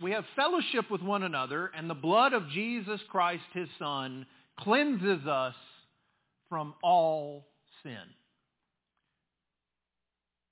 we 0.00 0.12
have 0.12 0.24
fellowship 0.36 0.90
with 0.90 1.02
one 1.02 1.22
another, 1.22 1.70
and 1.76 1.88
the 1.88 1.94
blood 1.94 2.32
of 2.32 2.48
Jesus 2.50 3.00
Christ, 3.08 3.44
his 3.52 3.68
Son, 3.78 4.26
cleanses 4.58 5.26
us 5.26 5.54
from 6.48 6.74
all 6.82 7.46
sin. 7.82 7.96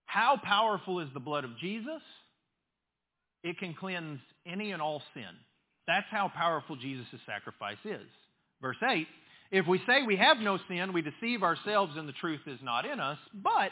How 0.06 0.36
powerful 0.42 1.00
is 1.00 1.08
the 1.14 1.20
blood 1.20 1.44
of 1.44 1.58
Jesus? 1.58 2.02
It 3.42 3.58
can 3.58 3.74
cleanse 3.74 4.20
any 4.46 4.72
and 4.72 4.82
all 4.82 5.02
sin. 5.14 5.24
That's 5.86 6.06
how 6.10 6.30
powerful 6.34 6.76
Jesus' 6.76 7.06
sacrifice 7.26 7.78
is. 7.84 8.06
Verse 8.60 8.76
8, 8.88 9.06
If 9.50 9.66
we 9.66 9.80
say 9.86 10.02
we 10.06 10.16
have 10.16 10.38
no 10.38 10.58
sin, 10.68 10.92
we 10.92 11.02
deceive 11.02 11.42
ourselves 11.42 11.96
and 11.96 12.08
the 12.08 12.12
truth 12.12 12.40
is 12.46 12.60
not 12.62 12.84
in 12.84 13.00
us. 13.00 13.18
But, 13.34 13.70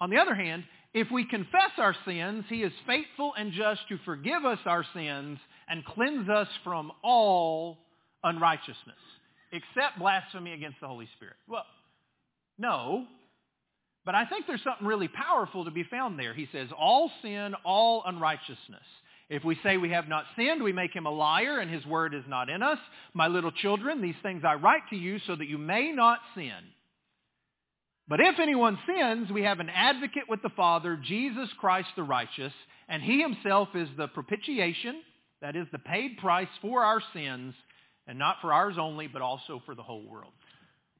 on 0.00 0.10
the 0.10 0.16
other 0.18 0.34
hand, 0.34 0.64
if 0.94 1.10
we 1.10 1.24
confess 1.24 1.72
our 1.78 1.94
sins, 2.04 2.44
he 2.48 2.62
is 2.62 2.72
faithful 2.86 3.32
and 3.36 3.52
just 3.52 3.80
to 3.88 3.98
forgive 4.04 4.44
us 4.44 4.58
our 4.66 4.84
sins 4.94 5.38
and 5.68 5.84
cleanse 5.84 6.28
us 6.28 6.48
from 6.64 6.92
all 7.02 7.78
unrighteousness, 8.22 8.76
except 9.52 9.98
blasphemy 9.98 10.52
against 10.52 10.80
the 10.80 10.88
Holy 10.88 11.08
Spirit. 11.16 11.36
Well, 11.48 11.64
no, 12.58 13.06
but 14.04 14.14
I 14.14 14.26
think 14.26 14.46
there's 14.46 14.62
something 14.62 14.86
really 14.86 15.08
powerful 15.08 15.64
to 15.64 15.70
be 15.70 15.84
found 15.84 16.18
there. 16.18 16.34
He 16.34 16.48
says, 16.52 16.68
all 16.78 17.10
sin, 17.22 17.54
all 17.64 18.02
unrighteousness. 18.04 18.82
If 19.30 19.44
we 19.44 19.56
say 19.62 19.78
we 19.78 19.90
have 19.90 20.08
not 20.08 20.24
sinned, 20.36 20.62
we 20.62 20.72
make 20.72 20.94
him 20.94 21.06
a 21.06 21.10
liar 21.10 21.58
and 21.58 21.70
his 21.70 21.86
word 21.86 22.12
is 22.12 22.24
not 22.28 22.50
in 22.50 22.62
us. 22.62 22.78
My 23.14 23.28
little 23.28 23.52
children, 23.52 24.02
these 24.02 24.14
things 24.22 24.42
I 24.46 24.54
write 24.54 24.82
to 24.90 24.96
you 24.96 25.20
so 25.26 25.36
that 25.36 25.46
you 25.46 25.56
may 25.56 25.90
not 25.92 26.18
sin. 26.34 26.52
But 28.12 28.20
if 28.20 28.38
anyone 28.38 28.78
sins, 28.86 29.30
we 29.30 29.44
have 29.44 29.58
an 29.58 29.70
advocate 29.70 30.24
with 30.28 30.42
the 30.42 30.50
Father, 30.50 31.00
Jesus 31.02 31.48
Christ 31.58 31.88
the 31.96 32.02
righteous, 32.02 32.52
and 32.86 33.02
he 33.02 33.22
himself 33.22 33.68
is 33.74 33.88
the 33.96 34.06
propitiation, 34.06 35.00
that 35.40 35.56
is 35.56 35.66
the 35.72 35.78
paid 35.78 36.18
price 36.18 36.50
for 36.60 36.82
our 36.82 37.00
sins, 37.14 37.54
and 38.06 38.18
not 38.18 38.36
for 38.42 38.52
ours 38.52 38.74
only, 38.78 39.06
but 39.06 39.22
also 39.22 39.62
for 39.64 39.74
the 39.74 39.82
whole 39.82 40.06
world. 40.06 40.34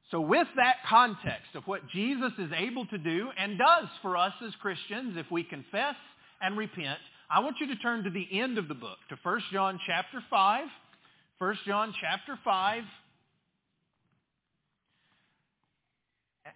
So 0.09 0.21
with 0.21 0.47
that 0.55 0.77
context 0.89 1.53
of 1.53 1.67
what 1.67 1.87
Jesus 1.89 2.31
is 2.39 2.49
able 2.57 2.87
to 2.87 2.97
do 2.97 3.29
and 3.37 3.59
does 3.59 3.89
for 4.01 4.17
us 4.17 4.33
as 4.43 4.55
Christians 4.59 5.13
if 5.15 5.29
we 5.29 5.43
confess 5.43 5.93
and 6.41 6.57
repent, 6.57 6.97
I 7.29 7.41
want 7.41 7.57
you 7.59 7.67
to 7.67 7.75
turn 7.75 8.05
to 8.05 8.09
the 8.09 8.27
end 8.31 8.57
of 8.57 8.67
the 8.67 8.73
book, 8.73 8.97
to 9.09 9.17
1 9.21 9.39
John 9.51 9.79
chapter 9.85 10.23
5. 10.31 10.65
1 11.37 11.57
John 11.67 11.93
chapter 12.01 12.39
5. 12.43 12.83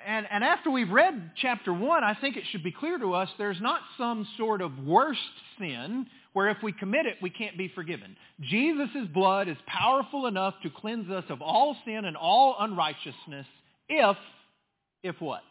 And, 0.06 0.28
and 0.30 0.44
after 0.44 0.70
we've 0.70 0.90
read 0.90 1.32
chapter 1.36 1.74
1, 1.74 2.04
I 2.04 2.16
think 2.20 2.38
it 2.38 2.44
should 2.52 2.64
be 2.64 2.72
clear 2.72 2.98
to 2.98 3.14
us 3.14 3.30
there's 3.38 3.62
not 3.62 3.82
some 3.98 4.28
sort 4.38 4.62
of 4.62 4.72
worst 4.86 5.20
sin 5.60 6.06
where 6.34 6.50
if 6.50 6.58
we 6.62 6.72
commit 6.72 7.08
it, 7.08 7.16
we 7.22 7.32
can't 7.32 7.58
be 7.58 7.72
forgiven. 7.74 8.16
Jesus' 8.42 9.08
blood 9.14 9.48
is 9.48 9.58
powerful 9.66 10.28
enough 10.28 10.54
to 10.64 10.70
cleanse 10.70 11.10
us 11.10 11.24
of 11.30 11.42
all 11.42 11.76
sin 11.84 12.06
and 12.06 12.16
all 12.16 12.56
unrighteousness 12.60 13.48
if, 13.90 14.18
if 15.04 15.20
what? 15.20 15.42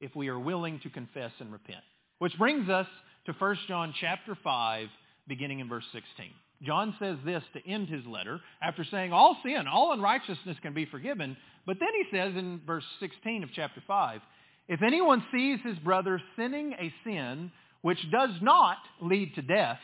If 0.00 0.16
we 0.16 0.28
are 0.28 0.38
willing 0.38 0.80
to 0.84 0.90
confess 0.90 1.32
and 1.38 1.52
repent. 1.52 1.84
Which 2.18 2.36
brings 2.38 2.68
us 2.70 2.86
to 3.26 3.32
1 3.32 3.58
John 3.68 3.92
chapter 4.00 4.38
5, 4.42 4.88
beginning 5.28 5.60
in 5.60 5.68
verse 5.68 5.84
16. 5.92 6.30
John 6.62 6.94
says 6.98 7.18
this 7.24 7.42
to 7.52 7.70
end 7.70 7.88
his 7.88 8.04
letter 8.06 8.40
after 8.62 8.84
saying 8.84 9.12
all 9.12 9.36
sin, 9.42 9.66
all 9.70 9.92
unrighteousness 9.92 10.56
can 10.62 10.72
be 10.72 10.86
forgiven. 10.86 11.36
But 11.66 11.78
then 11.80 11.90
he 11.94 12.16
says 12.16 12.34
in 12.36 12.60
verse 12.66 12.84
16 13.00 13.42
of 13.42 13.50
chapter 13.54 13.82
5, 13.86 14.20
if 14.68 14.82
anyone 14.82 15.24
sees 15.32 15.60
his 15.64 15.78
brother 15.78 16.20
sinning 16.36 16.72
a 16.72 16.92
sin 17.04 17.52
which 17.82 17.98
does 18.10 18.30
not 18.40 18.78
lead 19.00 19.34
to 19.34 19.42
death, 19.42 19.78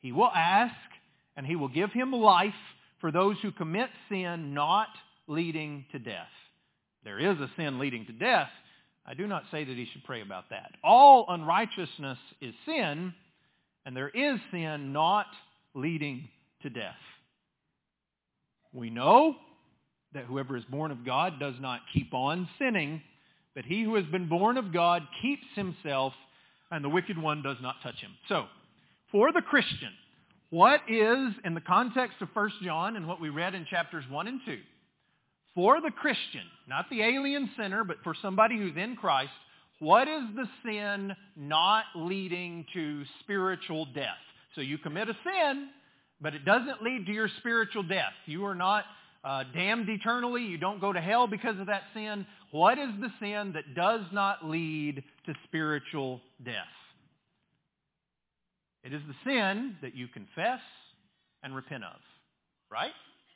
he 0.00 0.12
will 0.12 0.30
ask 0.34 0.74
and 1.36 1.46
he 1.46 1.56
will 1.56 1.68
give 1.68 1.92
him 1.92 2.12
life 2.12 2.52
for 3.00 3.10
those 3.10 3.36
who 3.40 3.52
commit 3.52 3.88
sin 4.08 4.52
not 4.52 4.88
leading 5.26 5.86
to 5.92 5.98
death. 5.98 6.28
There 7.04 7.18
is 7.18 7.38
a 7.38 7.50
sin 7.56 7.78
leading 7.78 8.06
to 8.06 8.12
death. 8.12 8.50
I 9.06 9.14
do 9.14 9.26
not 9.26 9.44
say 9.50 9.64
that 9.64 9.76
he 9.76 9.86
should 9.90 10.04
pray 10.04 10.20
about 10.20 10.50
that. 10.50 10.72
All 10.84 11.24
unrighteousness 11.28 12.18
is 12.42 12.54
sin, 12.66 13.14
and 13.86 13.96
there 13.96 14.10
is 14.10 14.38
sin 14.50 14.92
not 14.92 15.26
leading 15.74 16.28
to 16.62 16.70
death. 16.70 16.94
We 18.72 18.90
know 18.90 19.34
that 20.14 20.24
whoever 20.24 20.56
is 20.56 20.64
born 20.64 20.90
of 20.90 21.04
God 21.04 21.38
does 21.38 21.54
not 21.60 21.80
keep 21.92 22.12
on 22.14 22.48
sinning, 22.58 23.02
but 23.54 23.64
he 23.64 23.82
who 23.82 23.94
has 23.96 24.04
been 24.06 24.28
born 24.28 24.56
of 24.58 24.72
God 24.72 25.02
keeps 25.22 25.46
himself 25.54 26.12
and 26.70 26.84
the 26.84 26.88
wicked 26.88 27.18
one 27.18 27.42
does 27.42 27.56
not 27.60 27.76
touch 27.82 27.96
him. 27.96 28.12
So, 28.28 28.46
for 29.10 29.32
the 29.32 29.42
Christian, 29.42 29.90
what 30.50 30.80
is, 30.88 31.32
in 31.44 31.54
the 31.54 31.60
context 31.60 32.16
of 32.20 32.28
1 32.32 32.50
John 32.62 32.96
and 32.96 33.06
what 33.06 33.20
we 33.20 33.28
read 33.28 33.54
in 33.54 33.66
chapters 33.66 34.04
1 34.08 34.28
and 34.28 34.40
2, 34.46 34.58
for 35.54 35.80
the 35.80 35.90
Christian, 35.90 36.42
not 36.68 36.86
the 36.90 37.02
alien 37.02 37.50
sinner, 37.56 37.82
but 37.82 37.96
for 38.04 38.14
somebody 38.22 38.56
who's 38.56 38.76
in 38.76 38.94
Christ, 38.96 39.32
what 39.80 40.06
is 40.06 40.22
the 40.36 40.46
sin 40.64 41.14
not 41.36 41.84
leading 41.96 42.66
to 42.74 43.02
spiritual 43.20 43.86
death? 43.86 44.06
So 44.54 44.60
you 44.60 44.78
commit 44.78 45.08
a 45.08 45.16
sin, 45.24 45.68
but 46.20 46.34
it 46.34 46.44
doesn't 46.44 46.82
lead 46.82 47.06
to 47.06 47.12
your 47.12 47.28
spiritual 47.38 47.82
death. 47.82 48.12
You 48.26 48.44
are 48.46 48.54
not 48.54 48.84
uh, 49.22 49.44
damned 49.54 49.88
eternally. 49.88 50.42
You 50.42 50.58
don't 50.58 50.80
go 50.80 50.92
to 50.92 51.00
hell 51.00 51.26
because 51.26 51.58
of 51.60 51.66
that 51.66 51.82
sin. 51.94 52.26
What 52.50 52.78
is 52.78 52.90
the 53.00 53.10
sin 53.20 53.52
that 53.54 53.74
does 53.74 54.02
not 54.12 54.44
lead 54.44 55.02
to 55.26 55.34
spiritual 55.44 56.20
death? 56.44 56.54
It 58.82 58.94
is 58.94 59.02
the 59.06 59.14
sin 59.30 59.76
that 59.82 59.94
you 59.94 60.08
confess 60.08 60.60
and 61.42 61.54
repent 61.54 61.84
of. 61.84 62.00
Right? 62.70 62.92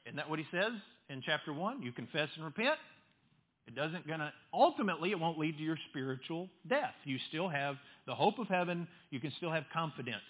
Isn't 0.06 0.16
that 0.16 0.28
what 0.28 0.38
he 0.38 0.46
says 0.50 0.72
in 1.10 1.22
chapter 1.24 1.52
1? 1.52 1.82
You 1.82 1.92
confess 1.92 2.28
and 2.36 2.44
repent. 2.44 2.78
It 3.66 3.74
doesn't 3.74 4.06
gonna 4.06 4.32
ultimately 4.52 5.10
it 5.10 5.18
won't 5.18 5.38
lead 5.38 5.56
to 5.56 5.62
your 5.62 5.78
spiritual 5.90 6.48
death. 6.68 6.94
You 7.04 7.18
still 7.28 7.48
have 7.48 7.76
the 8.06 8.14
hope 8.14 8.38
of 8.38 8.48
heaven. 8.48 8.86
You 9.10 9.20
can 9.20 9.32
still 9.38 9.50
have 9.50 9.64
confidence 9.72 10.20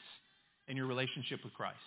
in 0.68 0.76
your 0.76 0.86
relationship 0.86 1.40
with 1.44 1.54
Christ. 1.54 1.78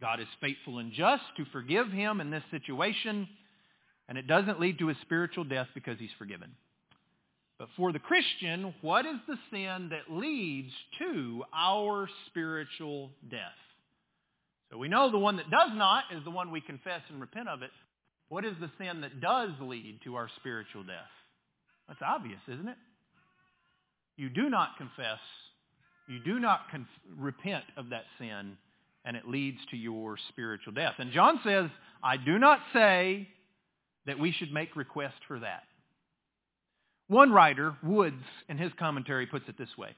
God 0.00 0.20
is 0.20 0.26
faithful 0.40 0.78
and 0.78 0.92
just 0.92 1.22
to 1.36 1.44
forgive 1.52 1.90
him 1.90 2.20
in 2.20 2.30
this 2.30 2.42
situation, 2.50 3.28
and 4.08 4.16
it 4.16 4.26
doesn't 4.26 4.60
lead 4.60 4.78
to 4.78 4.88
his 4.88 4.96
spiritual 5.02 5.44
death 5.44 5.68
because 5.74 5.98
he's 5.98 6.10
forgiven. 6.18 6.50
But 7.58 7.68
for 7.76 7.92
the 7.92 7.98
Christian, 7.98 8.74
what 8.80 9.04
is 9.04 9.16
the 9.28 9.36
sin 9.50 9.90
that 9.90 10.10
leads 10.10 10.72
to 10.98 11.44
our 11.54 12.08
spiritual 12.26 13.10
death? 13.30 13.40
So 14.70 14.78
we 14.78 14.88
know 14.88 15.10
the 15.10 15.18
one 15.18 15.36
that 15.36 15.50
does 15.50 15.70
not 15.74 16.04
is 16.16 16.24
the 16.24 16.30
one 16.30 16.50
we 16.50 16.62
confess 16.62 17.02
and 17.10 17.20
repent 17.20 17.48
of 17.48 17.62
it. 17.62 17.70
What 18.28 18.44
is 18.44 18.54
the 18.60 18.70
sin 18.78 19.02
that 19.02 19.20
does 19.20 19.50
lead 19.60 19.98
to 20.04 20.14
our 20.14 20.30
spiritual 20.36 20.84
death? 20.84 21.10
That's 21.88 22.00
obvious, 22.00 22.40
isn't 22.48 22.68
it? 22.68 22.76
You 24.16 24.30
do 24.30 24.48
not 24.48 24.78
confess. 24.78 25.18
You 26.10 26.18
do 26.18 26.40
not 26.40 26.62
repent 27.16 27.62
of 27.76 27.90
that 27.90 28.02
sin 28.18 28.56
and 29.04 29.16
it 29.16 29.28
leads 29.28 29.58
to 29.70 29.76
your 29.76 30.16
spiritual 30.28 30.72
death. 30.72 30.94
And 30.98 31.12
John 31.12 31.38
says, 31.44 31.70
I 32.02 32.16
do 32.16 32.36
not 32.36 32.58
say 32.72 33.28
that 34.06 34.18
we 34.18 34.32
should 34.32 34.52
make 34.52 34.74
request 34.74 35.14
for 35.28 35.38
that. 35.38 35.62
One 37.06 37.30
writer, 37.30 37.76
Woods, 37.84 38.24
in 38.48 38.58
his 38.58 38.72
commentary 38.76 39.26
puts 39.26 39.48
it 39.48 39.56
this 39.56 39.78
way. 39.78 39.90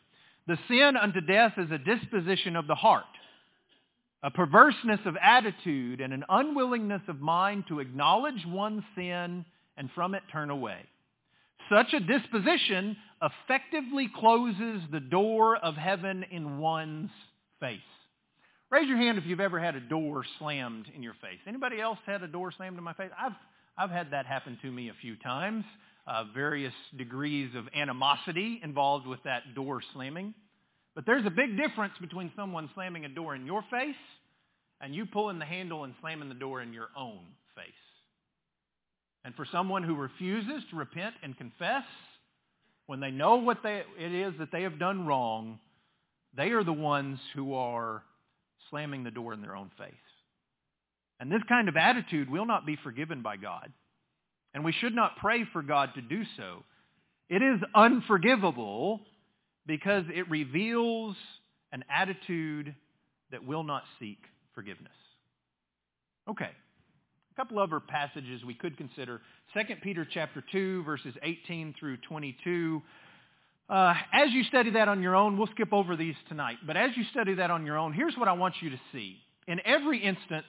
The 0.46 0.58
sin 0.68 0.98
unto 1.00 1.22
death 1.22 1.54
is 1.56 1.70
a 1.70 1.78
disposition 1.78 2.56
of 2.56 2.66
the 2.66 2.74
heart, 2.74 3.04
a 4.22 4.30
perverseness 4.30 5.00
of 5.06 5.16
attitude, 5.16 6.02
and 6.02 6.12
an 6.12 6.24
unwillingness 6.28 7.02
of 7.08 7.20
mind 7.20 7.64
to 7.68 7.80
acknowledge 7.80 8.44
one's 8.46 8.82
sin 8.94 9.46
and 9.78 9.90
from 9.94 10.14
it 10.14 10.22
turn 10.30 10.50
away. 10.50 10.80
Such 11.72 11.94
a 11.94 12.00
disposition 12.00 12.98
effectively 13.22 14.10
closes 14.14 14.82
the 14.90 15.00
door 15.00 15.56
of 15.56 15.74
heaven 15.74 16.22
in 16.30 16.58
one's 16.58 17.10
face. 17.60 17.80
Raise 18.70 18.88
your 18.88 18.98
hand 18.98 19.16
if 19.16 19.24
you've 19.24 19.40
ever 19.40 19.58
had 19.58 19.74
a 19.74 19.80
door 19.80 20.22
slammed 20.38 20.86
in 20.94 21.02
your 21.02 21.14
face. 21.14 21.38
Anybody 21.46 21.80
else 21.80 21.98
had 22.04 22.22
a 22.22 22.28
door 22.28 22.52
slammed 22.54 22.76
in 22.76 22.84
my 22.84 22.92
face? 22.92 23.10
I've, 23.18 23.32
I've 23.78 23.90
had 23.90 24.10
that 24.10 24.26
happen 24.26 24.58
to 24.60 24.70
me 24.70 24.90
a 24.90 24.94
few 25.00 25.16
times. 25.16 25.64
Uh, 26.06 26.24
various 26.34 26.74
degrees 26.98 27.54
of 27.56 27.64
animosity 27.74 28.60
involved 28.62 29.06
with 29.06 29.22
that 29.22 29.54
door 29.54 29.80
slamming. 29.94 30.34
But 30.94 31.06
there's 31.06 31.24
a 31.24 31.30
big 31.30 31.56
difference 31.56 31.94
between 32.02 32.32
someone 32.36 32.68
slamming 32.74 33.06
a 33.06 33.08
door 33.08 33.34
in 33.34 33.46
your 33.46 33.62
face 33.70 33.94
and 34.82 34.94
you 34.94 35.06
pulling 35.06 35.38
the 35.38 35.46
handle 35.46 35.84
and 35.84 35.94
slamming 36.02 36.28
the 36.28 36.34
door 36.34 36.60
in 36.60 36.74
your 36.74 36.88
own 36.94 37.20
face. 37.54 37.91
And 39.24 39.34
for 39.34 39.46
someone 39.50 39.84
who 39.84 39.94
refuses 39.94 40.62
to 40.70 40.76
repent 40.76 41.14
and 41.22 41.36
confess, 41.36 41.84
when 42.86 43.00
they 43.00 43.10
know 43.10 43.36
what 43.36 43.58
they, 43.62 43.82
it 43.98 44.12
is 44.12 44.34
that 44.38 44.50
they 44.50 44.62
have 44.62 44.78
done 44.78 45.06
wrong, 45.06 45.58
they 46.36 46.50
are 46.50 46.64
the 46.64 46.72
ones 46.72 47.18
who 47.34 47.54
are 47.54 48.02
slamming 48.70 49.04
the 49.04 49.10
door 49.10 49.32
in 49.32 49.40
their 49.42 49.56
own 49.56 49.70
face. 49.78 49.94
And 51.20 51.30
this 51.30 51.42
kind 51.48 51.68
of 51.68 51.76
attitude 51.76 52.28
will 52.28 52.46
not 52.46 52.66
be 52.66 52.76
forgiven 52.82 53.22
by 53.22 53.36
God. 53.36 53.72
And 54.54 54.64
we 54.64 54.72
should 54.72 54.94
not 54.94 55.16
pray 55.18 55.44
for 55.52 55.62
God 55.62 55.90
to 55.94 56.02
do 56.02 56.24
so. 56.36 56.64
It 57.28 57.42
is 57.42 57.60
unforgivable 57.74 59.00
because 59.66 60.04
it 60.12 60.28
reveals 60.28 61.16
an 61.70 61.84
attitude 61.88 62.74
that 63.30 63.46
will 63.46 63.62
not 63.62 63.84
seek 63.98 64.18
forgiveness. 64.54 64.92
Okay. 66.28 66.50
A 67.32 67.34
couple 67.34 67.58
other 67.58 67.80
passages 67.80 68.44
we 68.44 68.52
could 68.52 68.76
consider. 68.76 69.22
2 69.54 69.60
Peter 69.82 70.06
chapter 70.12 70.44
2, 70.52 70.82
verses 70.84 71.14
18 71.22 71.74
through 71.80 71.96
22. 72.08 72.82
Uh, 73.70 73.94
as 74.12 74.30
you 74.32 74.44
study 74.44 74.70
that 74.72 74.86
on 74.88 75.02
your 75.02 75.16
own, 75.16 75.38
we'll 75.38 75.46
skip 75.46 75.72
over 75.72 75.96
these 75.96 76.16
tonight, 76.28 76.58
but 76.66 76.76
as 76.76 76.90
you 76.94 77.04
study 77.10 77.32
that 77.34 77.50
on 77.50 77.64
your 77.64 77.78
own, 77.78 77.94
here's 77.94 78.14
what 78.18 78.28
I 78.28 78.34
want 78.34 78.56
you 78.60 78.68
to 78.68 78.80
see. 78.92 79.16
In 79.48 79.60
every 79.64 79.98
instance, 80.04 80.44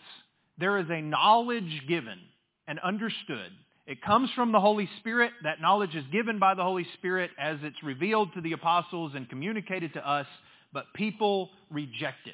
there 0.57 0.77
is 0.77 0.87
a 0.89 1.01
knowledge 1.01 1.83
given 1.87 2.19
and 2.67 2.79
understood. 2.79 3.51
It 3.87 4.01
comes 4.01 4.29
from 4.35 4.51
the 4.51 4.59
Holy 4.59 4.89
Spirit. 4.99 5.31
That 5.43 5.61
knowledge 5.61 5.95
is 5.95 6.03
given 6.11 6.37
by 6.37 6.53
the 6.53 6.63
Holy 6.63 6.85
Spirit 6.95 7.31
as 7.39 7.59
it's 7.61 7.81
revealed 7.81 8.33
to 8.33 8.41
the 8.41 8.51
apostles 8.51 9.13
and 9.15 9.29
communicated 9.29 9.93
to 9.93 10.05
us, 10.05 10.27
but 10.73 10.85
people 10.93 11.49
reject 11.69 12.27
it. 12.27 12.33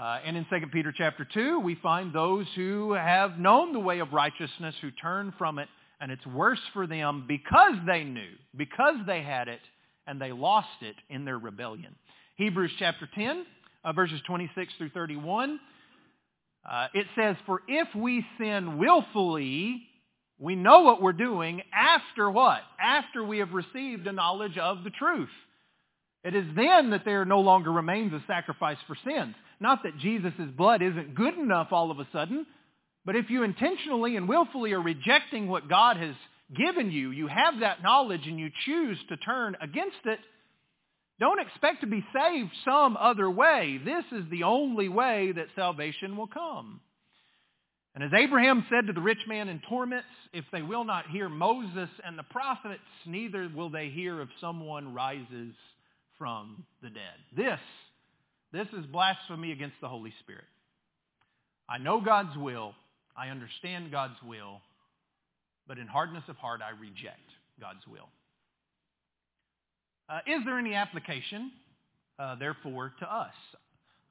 Uh, 0.00 0.18
and 0.24 0.34
in 0.34 0.46
2 0.48 0.68
Peter 0.72 0.94
chapter 0.96 1.26
2, 1.34 1.60
we 1.60 1.74
find 1.74 2.10
those 2.10 2.46
who 2.56 2.94
have 2.94 3.38
known 3.38 3.74
the 3.74 3.78
way 3.78 3.98
of 3.98 4.14
righteousness, 4.14 4.74
who 4.80 4.90
turn 4.92 5.34
from 5.36 5.58
it, 5.58 5.68
and 6.00 6.10
it's 6.10 6.26
worse 6.26 6.60
for 6.72 6.86
them 6.86 7.26
because 7.28 7.74
they 7.86 8.02
knew, 8.02 8.30
because 8.56 8.94
they 9.06 9.20
had 9.20 9.46
it, 9.48 9.60
and 10.06 10.18
they 10.18 10.32
lost 10.32 10.68
it 10.80 10.96
in 11.10 11.26
their 11.26 11.38
rebellion. 11.38 11.94
Hebrews 12.36 12.70
chapter 12.78 13.10
10, 13.14 13.44
uh, 13.84 13.92
verses 13.92 14.22
26 14.26 14.72
through 14.78 14.88
31, 14.88 15.60
uh, 16.66 16.86
it 16.94 17.06
says, 17.14 17.36
For 17.44 17.60
if 17.68 17.94
we 17.94 18.24
sin 18.38 18.78
willfully, 18.78 19.82
we 20.38 20.56
know 20.56 20.80
what 20.80 21.02
we're 21.02 21.12
doing 21.12 21.60
after 21.74 22.30
what? 22.30 22.62
After 22.82 23.22
we 23.22 23.36
have 23.40 23.52
received 23.52 24.06
a 24.06 24.12
knowledge 24.12 24.56
of 24.56 24.82
the 24.82 24.90
truth. 24.90 25.28
It 26.24 26.34
is 26.34 26.44
then 26.56 26.90
that 26.90 27.04
there 27.04 27.26
no 27.26 27.40
longer 27.40 27.70
remains 27.70 28.14
a 28.14 28.24
sacrifice 28.26 28.78
for 28.86 28.96
sins. 29.06 29.34
Not 29.60 29.82
that 29.82 29.98
Jesus' 29.98 30.32
blood 30.56 30.82
isn't 30.82 31.14
good 31.14 31.34
enough 31.34 31.68
all 31.70 31.90
of 31.90 32.00
a 32.00 32.08
sudden, 32.12 32.46
but 33.04 33.16
if 33.16 33.30
you 33.30 33.42
intentionally 33.42 34.16
and 34.16 34.28
willfully 34.28 34.72
are 34.72 34.80
rejecting 34.80 35.48
what 35.48 35.68
God 35.68 35.96
has 35.98 36.14
given 36.56 36.90
you, 36.90 37.10
you 37.10 37.28
have 37.28 37.60
that 37.60 37.82
knowledge 37.82 38.26
and 38.26 38.38
you 38.38 38.50
choose 38.64 38.98
to 39.08 39.16
turn 39.18 39.56
against 39.60 40.04
it, 40.06 40.18
don't 41.18 41.40
expect 41.40 41.82
to 41.82 41.86
be 41.86 42.04
saved 42.14 42.50
some 42.64 42.96
other 42.96 43.30
way. 43.30 43.78
This 43.84 44.04
is 44.12 44.24
the 44.30 44.44
only 44.44 44.88
way 44.88 45.32
that 45.32 45.48
salvation 45.54 46.16
will 46.16 46.26
come. 46.26 46.80
And 47.94 48.04
as 48.04 48.10
Abraham 48.14 48.64
said 48.70 48.86
to 48.86 48.92
the 48.92 49.00
rich 49.00 49.18
man 49.28 49.48
in 49.48 49.60
torments, 49.68 50.06
if 50.32 50.44
they 50.52 50.62
will 50.62 50.84
not 50.84 51.08
hear 51.10 51.28
Moses 51.28 51.90
and 52.04 52.18
the 52.18 52.22
prophets, 52.22 52.80
neither 53.04 53.50
will 53.54 53.68
they 53.68 53.88
hear 53.90 54.22
if 54.22 54.28
someone 54.40 54.94
rises 54.94 55.52
from 56.16 56.64
the 56.82 56.88
dead. 56.88 57.18
This, 57.36 57.60
this 58.52 58.66
is 58.76 58.84
blasphemy 58.86 59.52
against 59.52 59.76
the 59.80 59.88
Holy 59.88 60.12
Spirit. 60.20 60.44
I 61.68 61.78
know 61.78 62.00
God's 62.00 62.36
will. 62.36 62.74
I 63.16 63.28
understand 63.28 63.90
God's 63.90 64.20
will. 64.26 64.60
But 65.68 65.78
in 65.78 65.86
hardness 65.86 66.24
of 66.28 66.36
heart, 66.36 66.60
I 66.62 66.78
reject 66.80 67.20
God's 67.60 67.86
will. 67.86 68.08
Uh, 70.08 70.18
is 70.26 70.44
there 70.44 70.58
any 70.58 70.74
application, 70.74 71.52
uh, 72.18 72.34
therefore, 72.34 72.92
to 72.98 73.12
us? 73.12 73.34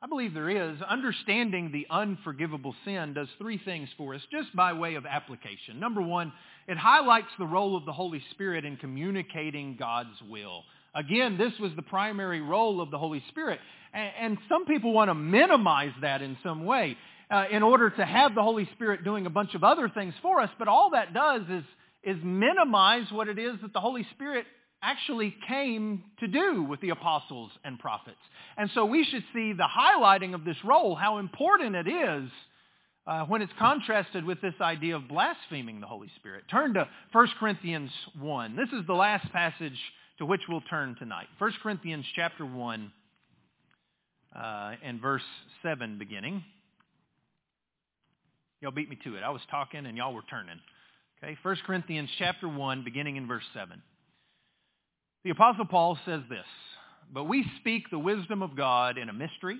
I 0.01 0.07
believe 0.07 0.33
there 0.33 0.49
is. 0.49 0.81
Understanding 0.81 1.71
the 1.73 1.85
unforgivable 1.89 2.73
sin 2.85 3.13
does 3.13 3.27
three 3.37 3.57
things 3.65 3.89
for 3.97 4.15
us, 4.15 4.21
just 4.31 4.55
by 4.55 4.71
way 4.71 4.95
of 4.95 5.05
application. 5.05 5.81
Number 5.81 6.01
one, 6.01 6.31
it 6.69 6.77
highlights 6.77 7.27
the 7.37 7.45
role 7.45 7.75
of 7.75 7.85
the 7.85 7.91
Holy 7.91 8.23
Spirit 8.31 8.63
in 8.63 8.77
communicating 8.77 9.75
God's 9.77 10.15
will. 10.29 10.63
Again, 10.95 11.37
this 11.37 11.51
was 11.59 11.71
the 11.75 11.81
primary 11.81 12.39
role 12.39 12.79
of 12.79 12.91
the 12.91 12.97
Holy 12.97 13.21
Spirit. 13.27 13.59
And, 13.93 14.37
some 14.47 14.65
people 14.65 14.93
want 14.93 15.09
to 15.09 15.15
minimize 15.15 15.93
that 16.01 16.21
in 16.21 16.37
some 16.43 16.65
way 16.65 16.97
uh, 17.31 17.45
in 17.51 17.63
order 17.63 17.89
to 17.89 18.05
have 18.05 18.35
the 18.35 18.43
Holy 18.43 18.69
Spirit 18.75 19.03
doing 19.03 19.25
a 19.25 19.29
bunch 19.29 19.55
of 19.55 19.63
other 19.63 19.89
things 19.89 20.13
for 20.21 20.39
us. 20.39 20.49
But 20.57 20.67
all 20.67 20.91
that 20.91 21.13
does 21.13 21.41
is, 21.49 21.63
is 22.03 22.17
minimize 22.23 23.11
what 23.11 23.27
it 23.27 23.39
is 23.39 23.55
that 23.61 23.73
the 23.73 23.79
Holy 23.79 24.05
Spirit 24.11 24.45
actually 24.81 25.35
came 25.47 26.03
to 26.19 26.27
do 26.27 26.63
with 26.63 26.79
the 26.81 26.89
apostles 26.89 27.51
and 27.63 27.77
prophets. 27.79 28.17
And 28.57 28.69
so 28.73 28.85
we 28.85 29.03
should 29.03 29.23
see 29.33 29.53
the 29.53 29.67
highlighting 29.67 30.33
of 30.33 30.45
this 30.45 30.57
role, 30.63 30.95
how 30.95 31.17
important 31.17 31.75
it 31.75 31.87
is 31.87 32.29
uh, 33.05 33.25
when 33.25 33.41
it's 33.41 33.51
contrasted 33.59 34.23
with 34.23 34.39
this 34.41 34.53
idea 34.61 34.95
of 34.95 35.07
blaspheming 35.07 35.81
the 35.81 35.87
Holy 35.87 36.09
Spirit. 36.17 36.45
Turn 36.49 36.75
to 36.75 36.87
1 37.11 37.27
Corinthians 37.39 37.91
1. 38.19 38.55
This 38.55 38.69
is 38.69 38.85
the 38.87 38.93
last 38.93 39.31
passage 39.33 39.77
to 40.19 40.25
which 40.25 40.41
we'll 40.47 40.61
turn 40.61 40.95
tonight. 40.99 41.27
1 41.39 41.53
Corinthians 41.61 42.05
chapter 42.15 42.45
1 42.45 42.91
uh, 44.35 44.73
and 44.83 45.01
verse 45.01 45.23
7 45.63 45.97
beginning. 45.97 46.43
Y'all 48.61 48.71
beat 48.71 48.89
me 48.89 48.97
to 49.03 49.15
it. 49.15 49.23
I 49.23 49.29
was 49.29 49.41
talking 49.49 49.85
and 49.85 49.97
y'all 49.97 50.13
were 50.13 50.23
turning. 50.29 50.59
Okay, 51.23 51.37
1 51.41 51.57
Corinthians 51.65 52.09
chapter 52.17 52.47
1 52.47 52.83
beginning 52.83 53.15
in 53.15 53.27
verse 53.27 53.43
7. 53.53 53.81
The 55.23 55.31
Apostle 55.31 55.65
Paul 55.65 55.97
says 56.05 56.21
this, 56.29 56.45
But 57.13 57.25
we 57.25 57.45
speak 57.59 57.89
the 57.89 57.99
wisdom 57.99 58.41
of 58.41 58.55
God 58.55 58.97
in 58.97 59.09
a 59.09 59.13
mystery, 59.13 59.59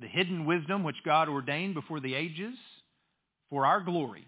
the 0.00 0.06
hidden 0.06 0.46
wisdom 0.46 0.84
which 0.84 0.96
God 1.04 1.28
ordained 1.28 1.74
before 1.74 2.00
the 2.00 2.14
ages 2.14 2.54
for 3.50 3.66
our 3.66 3.80
glory, 3.80 4.26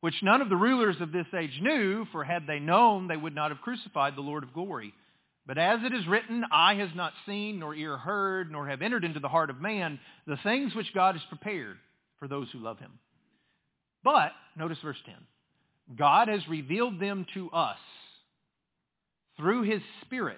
which 0.00 0.14
none 0.22 0.40
of 0.40 0.48
the 0.48 0.56
rulers 0.56 0.96
of 1.00 1.12
this 1.12 1.26
age 1.36 1.58
knew, 1.60 2.06
for 2.12 2.24
had 2.24 2.46
they 2.46 2.60
known, 2.60 3.08
they 3.08 3.16
would 3.16 3.34
not 3.34 3.50
have 3.50 3.60
crucified 3.60 4.16
the 4.16 4.22
Lord 4.22 4.44
of 4.44 4.54
glory. 4.54 4.94
But 5.48 5.56
as 5.56 5.80
it 5.82 5.94
is 5.94 6.06
written, 6.06 6.44
eye 6.52 6.74
has 6.74 6.90
not 6.94 7.14
seen, 7.24 7.58
nor 7.58 7.74
ear 7.74 7.96
heard, 7.96 8.52
nor 8.52 8.68
have 8.68 8.82
entered 8.82 9.02
into 9.02 9.18
the 9.18 9.30
heart 9.30 9.48
of 9.48 9.62
man 9.62 9.98
the 10.26 10.36
things 10.44 10.74
which 10.74 10.92
God 10.94 11.14
has 11.14 11.24
prepared 11.30 11.78
for 12.18 12.28
those 12.28 12.48
who 12.52 12.58
love 12.58 12.78
him. 12.78 12.92
But, 14.04 14.32
notice 14.58 14.76
verse 14.82 14.98
10, 15.06 15.14
God 15.96 16.28
has 16.28 16.46
revealed 16.48 17.00
them 17.00 17.24
to 17.32 17.50
us 17.50 17.78
through 19.38 19.62
his 19.62 19.80
Spirit. 20.02 20.36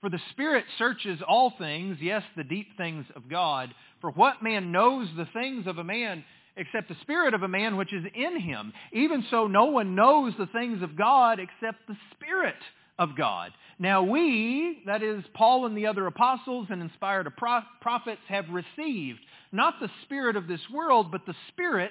For 0.00 0.10
the 0.10 0.20
Spirit 0.32 0.64
searches 0.76 1.20
all 1.26 1.54
things, 1.56 1.98
yes, 2.00 2.24
the 2.36 2.42
deep 2.42 2.76
things 2.76 3.06
of 3.14 3.30
God. 3.30 3.72
For 4.00 4.10
what 4.10 4.42
man 4.42 4.72
knows 4.72 5.08
the 5.16 5.28
things 5.32 5.68
of 5.68 5.78
a 5.78 5.84
man 5.84 6.24
except 6.56 6.88
the 6.88 6.96
Spirit 7.02 7.32
of 7.32 7.44
a 7.44 7.48
man 7.48 7.76
which 7.76 7.92
is 7.92 8.04
in 8.12 8.40
him? 8.40 8.72
Even 8.92 9.24
so, 9.30 9.46
no 9.46 9.66
one 9.66 9.94
knows 9.94 10.32
the 10.36 10.48
things 10.48 10.82
of 10.82 10.96
God 10.96 11.38
except 11.38 11.86
the 11.86 11.96
Spirit 12.12 12.56
of 12.98 13.16
God. 13.16 13.52
Now 13.78 14.02
we, 14.02 14.82
that 14.86 15.02
is 15.02 15.24
Paul 15.34 15.66
and 15.66 15.76
the 15.76 15.86
other 15.86 16.06
apostles 16.06 16.68
and 16.70 16.80
inspired 16.80 17.28
prophets, 17.36 18.20
have 18.28 18.46
received 18.50 19.20
not 19.52 19.74
the 19.80 19.90
Spirit 20.04 20.36
of 20.36 20.46
this 20.46 20.60
world, 20.72 21.10
but 21.10 21.26
the 21.26 21.34
Spirit 21.48 21.90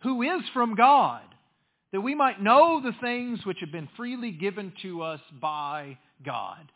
who 0.00 0.22
is 0.22 0.42
from 0.54 0.74
God 0.74 1.22
that 1.92 2.00
we 2.00 2.14
might 2.14 2.42
know 2.42 2.80
the 2.82 2.94
things 3.00 3.44
which 3.44 3.58
have 3.60 3.72
been 3.72 3.88
freely 3.96 4.30
given 4.30 4.72
to 4.82 5.02
us 5.02 5.20
by 5.40 5.96
God. 6.24 6.70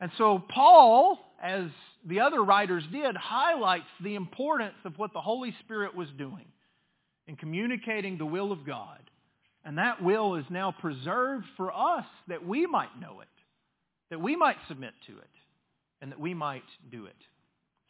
And 0.00 0.10
so 0.18 0.42
Paul, 0.52 1.18
as 1.42 1.64
the 2.06 2.20
other 2.20 2.42
writers 2.42 2.84
did, 2.92 3.16
highlights 3.16 3.86
the 4.02 4.14
importance 4.14 4.76
of 4.84 4.98
what 4.98 5.12
the 5.12 5.20
Holy 5.20 5.54
Spirit 5.64 5.94
was 5.94 6.08
doing 6.16 6.46
in 7.26 7.36
communicating 7.36 8.18
the 8.18 8.26
will 8.26 8.52
of 8.52 8.66
God. 8.66 8.98
And 9.64 9.78
that 9.78 10.02
will 10.02 10.34
is 10.34 10.44
now 10.50 10.72
preserved 10.72 11.46
for 11.56 11.72
us 11.72 12.04
that 12.28 12.46
we 12.46 12.66
might 12.66 12.98
know 13.00 13.20
it, 13.20 13.28
that 14.10 14.20
we 14.20 14.34
might 14.36 14.56
submit 14.68 14.92
to 15.06 15.12
it, 15.12 15.30
and 16.00 16.10
that 16.10 16.20
we 16.20 16.34
might 16.34 16.64
do 16.90 17.06
it. 17.06 17.16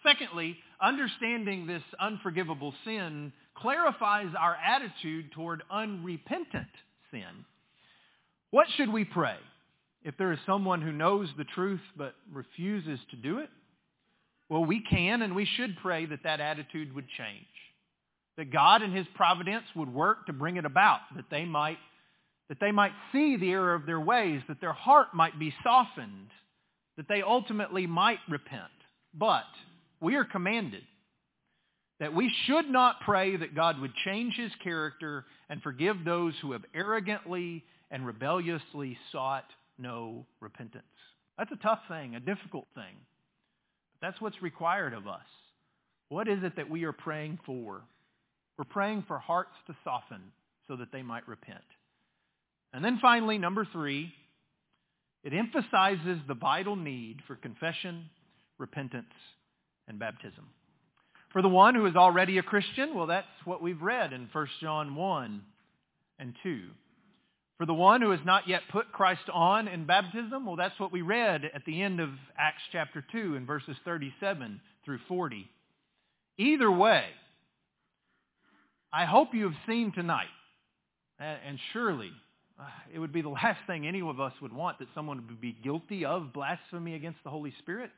Secondly, 0.02 0.56
understanding 0.80 1.66
this 1.66 1.82
unforgivable 2.00 2.74
sin 2.84 3.32
clarifies 3.56 4.28
our 4.38 4.56
attitude 4.56 5.32
toward 5.32 5.62
unrepentant 5.70 6.66
sin. 7.10 7.44
What 8.50 8.66
should 8.76 8.92
we 8.92 9.04
pray 9.04 9.36
if 10.04 10.16
there 10.18 10.32
is 10.32 10.38
someone 10.44 10.82
who 10.82 10.92
knows 10.92 11.28
the 11.38 11.44
truth 11.44 11.80
but 11.96 12.14
refuses 12.32 12.98
to 13.10 13.16
do 13.16 13.38
it? 13.38 13.48
Well, 14.48 14.64
we 14.64 14.80
can 14.80 15.22
and 15.22 15.34
we 15.34 15.46
should 15.56 15.76
pray 15.80 16.04
that 16.06 16.24
that 16.24 16.40
attitude 16.40 16.94
would 16.94 17.06
change. 17.16 17.46
That 18.36 18.50
God 18.50 18.82
in 18.82 18.92
his 18.92 19.06
providence 19.14 19.64
would 19.76 19.92
work 19.92 20.26
to 20.26 20.32
bring 20.32 20.56
it 20.56 20.64
about, 20.64 21.00
that 21.16 21.26
they 21.30 21.44
might, 21.44 21.78
that 22.48 22.60
they 22.60 22.72
might 22.72 22.92
see 23.12 23.36
the 23.36 23.50
error 23.50 23.74
of 23.74 23.84
their 23.84 24.00
ways, 24.00 24.40
that 24.48 24.60
their 24.60 24.72
heart 24.72 25.08
might 25.12 25.38
be 25.38 25.54
softened, 25.62 26.28
that 26.96 27.08
they 27.08 27.22
ultimately 27.22 27.86
might 27.86 28.20
repent. 28.28 28.64
But 29.14 29.44
we 30.00 30.16
are 30.16 30.24
commanded 30.24 30.82
that 32.02 32.12
we 32.12 32.34
should 32.46 32.68
not 32.68 33.00
pray 33.02 33.36
that 33.36 33.54
God 33.54 33.80
would 33.80 33.94
change 34.04 34.34
his 34.34 34.50
character 34.64 35.24
and 35.48 35.62
forgive 35.62 35.98
those 36.04 36.34
who 36.42 36.50
have 36.50 36.64
arrogantly 36.74 37.62
and 37.92 38.04
rebelliously 38.04 38.98
sought 39.12 39.44
no 39.78 40.26
repentance. 40.40 40.82
That's 41.38 41.52
a 41.52 41.62
tough 41.62 41.78
thing, 41.88 42.16
a 42.16 42.20
difficult 42.20 42.66
thing. 42.74 42.96
But 43.92 44.08
that's 44.08 44.20
what's 44.20 44.42
required 44.42 44.94
of 44.94 45.06
us. 45.06 45.20
What 46.08 46.26
is 46.26 46.42
it 46.42 46.56
that 46.56 46.68
we 46.68 46.82
are 46.82 46.92
praying 46.92 47.38
for? 47.46 47.82
We're 48.58 48.64
praying 48.64 49.04
for 49.08 49.18
hearts 49.18 49.54
to 49.66 49.76
soften 49.84 50.20
so 50.68 50.76
that 50.76 50.92
they 50.92 51.02
might 51.02 51.26
repent. 51.26 51.64
And 52.72 52.84
then 52.84 52.98
finally, 53.00 53.38
number 53.38 53.66
three, 53.72 54.12
it 55.24 55.32
emphasizes 55.32 56.18
the 56.26 56.34
vital 56.34 56.76
need 56.76 57.18
for 57.26 57.36
confession, 57.36 58.06
repentance, 58.58 59.12
and 59.88 59.98
baptism. 59.98 60.48
For 61.32 61.42
the 61.42 61.48
one 61.48 61.74
who 61.74 61.86
is 61.86 61.96
already 61.96 62.38
a 62.38 62.42
Christian, 62.42 62.94
well, 62.94 63.06
that's 63.06 63.26
what 63.44 63.62
we've 63.62 63.80
read 63.80 64.12
in 64.12 64.28
1 64.32 64.46
John 64.60 64.94
1 64.94 65.42
and 66.18 66.34
2. 66.42 66.60
For 67.58 67.66
the 67.66 67.74
one 67.74 68.02
who 68.02 68.10
has 68.10 68.20
not 68.24 68.48
yet 68.48 68.62
put 68.70 68.92
Christ 68.92 69.28
on 69.32 69.68
in 69.68 69.86
baptism, 69.86 70.44
well, 70.44 70.56
that's 70.56 70.78
what 70.80 70.92
we 70.92 71.02
read 71.02 71.44
at 71.54 71.64
the 71.64 71.80
end 71.80 72.00
of 72.00 72.10
Acts 72.36 72.62
chapter 72.72 73.04
2 73.12 73.36
in 73.36 73.46
verses 73.46 73.76
37 73.84 74.60
through 74.84 74.98
40. 75.06 75.48
Either 76.38 76.70
way, 76.70 77.04
I 78.92 79.06
hope 79.06 79.28
you 79.32 79.44
have 79.44 79.58
seen 79.66 79.92
tonight, 79.92 80.26
and 81.18 81.58
surely 81.72 82.12
uh, 82.60 82.64
it 82.92 82.98
would 82.98 83.12
be 83.12 83.22
the 83.22 83.28
last 83.42 83.60
thing 83.66 83.86
any 83.86 84.02
of 84.02 84.20
us 84.20 84.32
would 84.42 84.52
want 84.52 84.78
that 84.80 84.88
someone 84.94 85.24
would 85.28 85.40
be 85.40 85.56
guilty 85.64 86.04
of 86.04 86.32
blasphemy 86.32 86.94
against 86.94 87.18
the 87.24 87.30
Holy 87.30 87.54
Spirit. 87.58 87.90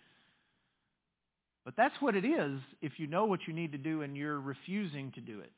But 1.65 1.75
that's 1.77 1.95
what 2.01 2.15
it 2.15 2.25
is 2.25 2.61
if 2.83 2.93
you 2.99 3.07
know 3.07 3.25
what 3.25 3.41
you 3.47 3.55
need 3.55 3.73
to 3.73 3.79
do 3.79 4.03
and 4.03 4.17
you're 4.17 4.39
refusing 4.39 5.13
to 5.13 5.21
do 5.21 5.41
it. 5.41 5.51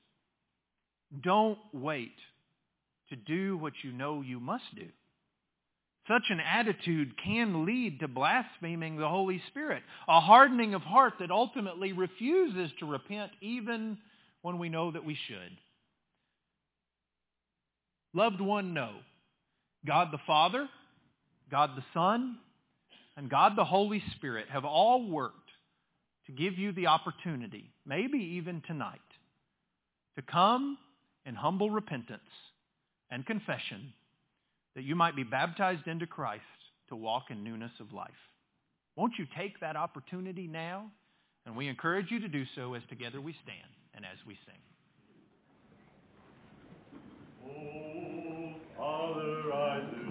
Don't 1.23 1.59
wait 1.73 2.15
to 3.11 3.17
do 3.17 3.57
what 3.57 3.73
you 3.83 3.93
know 3.93 4.23
you 4.23 4.41
must 4.41 4.65
do. 4.75 4.87
Such 6.09 6.23
an 6.31 6.39
attitude 6.41 7.15
can 7.23 7.67
lead 7.67 8.01
to 8.01 8.09
blaspheming 8.09 8.97
the 8.97 9.09
Holy 9.09 9.43
Spirit, 9.49 9.83
a 10.07 10.21
hardening 10.21 10.75
of 10.75 10.83
heart 10.83 11.15
that 11.19 11.33
ultimately 11.33 11.93
refuses 11.93 12.71
to 12.79 12.87
repent 12.87 13.33
even 13.41 13.99
when 14.47 14.59
we 14.61 14.69
know 14.69 14.93
that 14.93 15.05
we 15.05 15.19
should. 15.27 15.59
Loved 18.15 18.41
one, 18.41 18.75
know 18.75 18.93
God 19.85 20.11
the 20.13 20.21
Father, 20.25 20.69
God 21.51 21.71
the 21.77 21.83
Son, 21.93 22.37
and 23.17 23.29
God 23.29 23.55
the 23.57 23.65
Holy 23.65 24.01
Spirit 24.15 24.47
have 24.49 24.65
all 24.65 25.11
worked 25.11 25.51
to 26.27 26.33
give 26.33 26.57
you 26.57 26.71
the 26.71 26.87
opportunity, 26.87 27.73
maybe 27.85 28.19
even 28.37 28.63
tonight, 28.69 29.01
to 30.15 30.23
come 30.23 30.79
in 31.25 31.35
humble 31.35 31.71
repentance 31.71 32.21
and 33.11 33.27
confession 33.27 33.93
that 34.77 34.85
you 34.85 34.95
might 34.95 35.17
be 35.17 35.25
baptized 35.25 35.89
into 35.89 36.07
Christ 36.07 36.45
to 36.89 36.95
walk 36.95 37.25
in 37.31 37.43
newness 37.43 37.73
of 37.81 37.93
life. 37.93 38.11
Won't 38.95 39.15
you 39.19 39.27
take 39.37 39.59
that 39.59 39.75
opportunity 39.75 40.47
now? 40.47 40.87
And 41.47 41.57
we 41.57 41.67
encourage 41.67 42.13
you 42.13 42.21
to 42.21 42.29
do 42.29 42.45
so 42.55 42.75
as 42.75 42.83
together 42.89 43.21
we 43.21 43.35
stand 43.43 43.73
and 43.97 44.05
as 44.05 44.19
we 44.27 44.37
sing. 44.47 44.61
Oh, 47.45 48.55
Father, 48.77 49.53
I 49.55 49.81
do. 49.91 50.06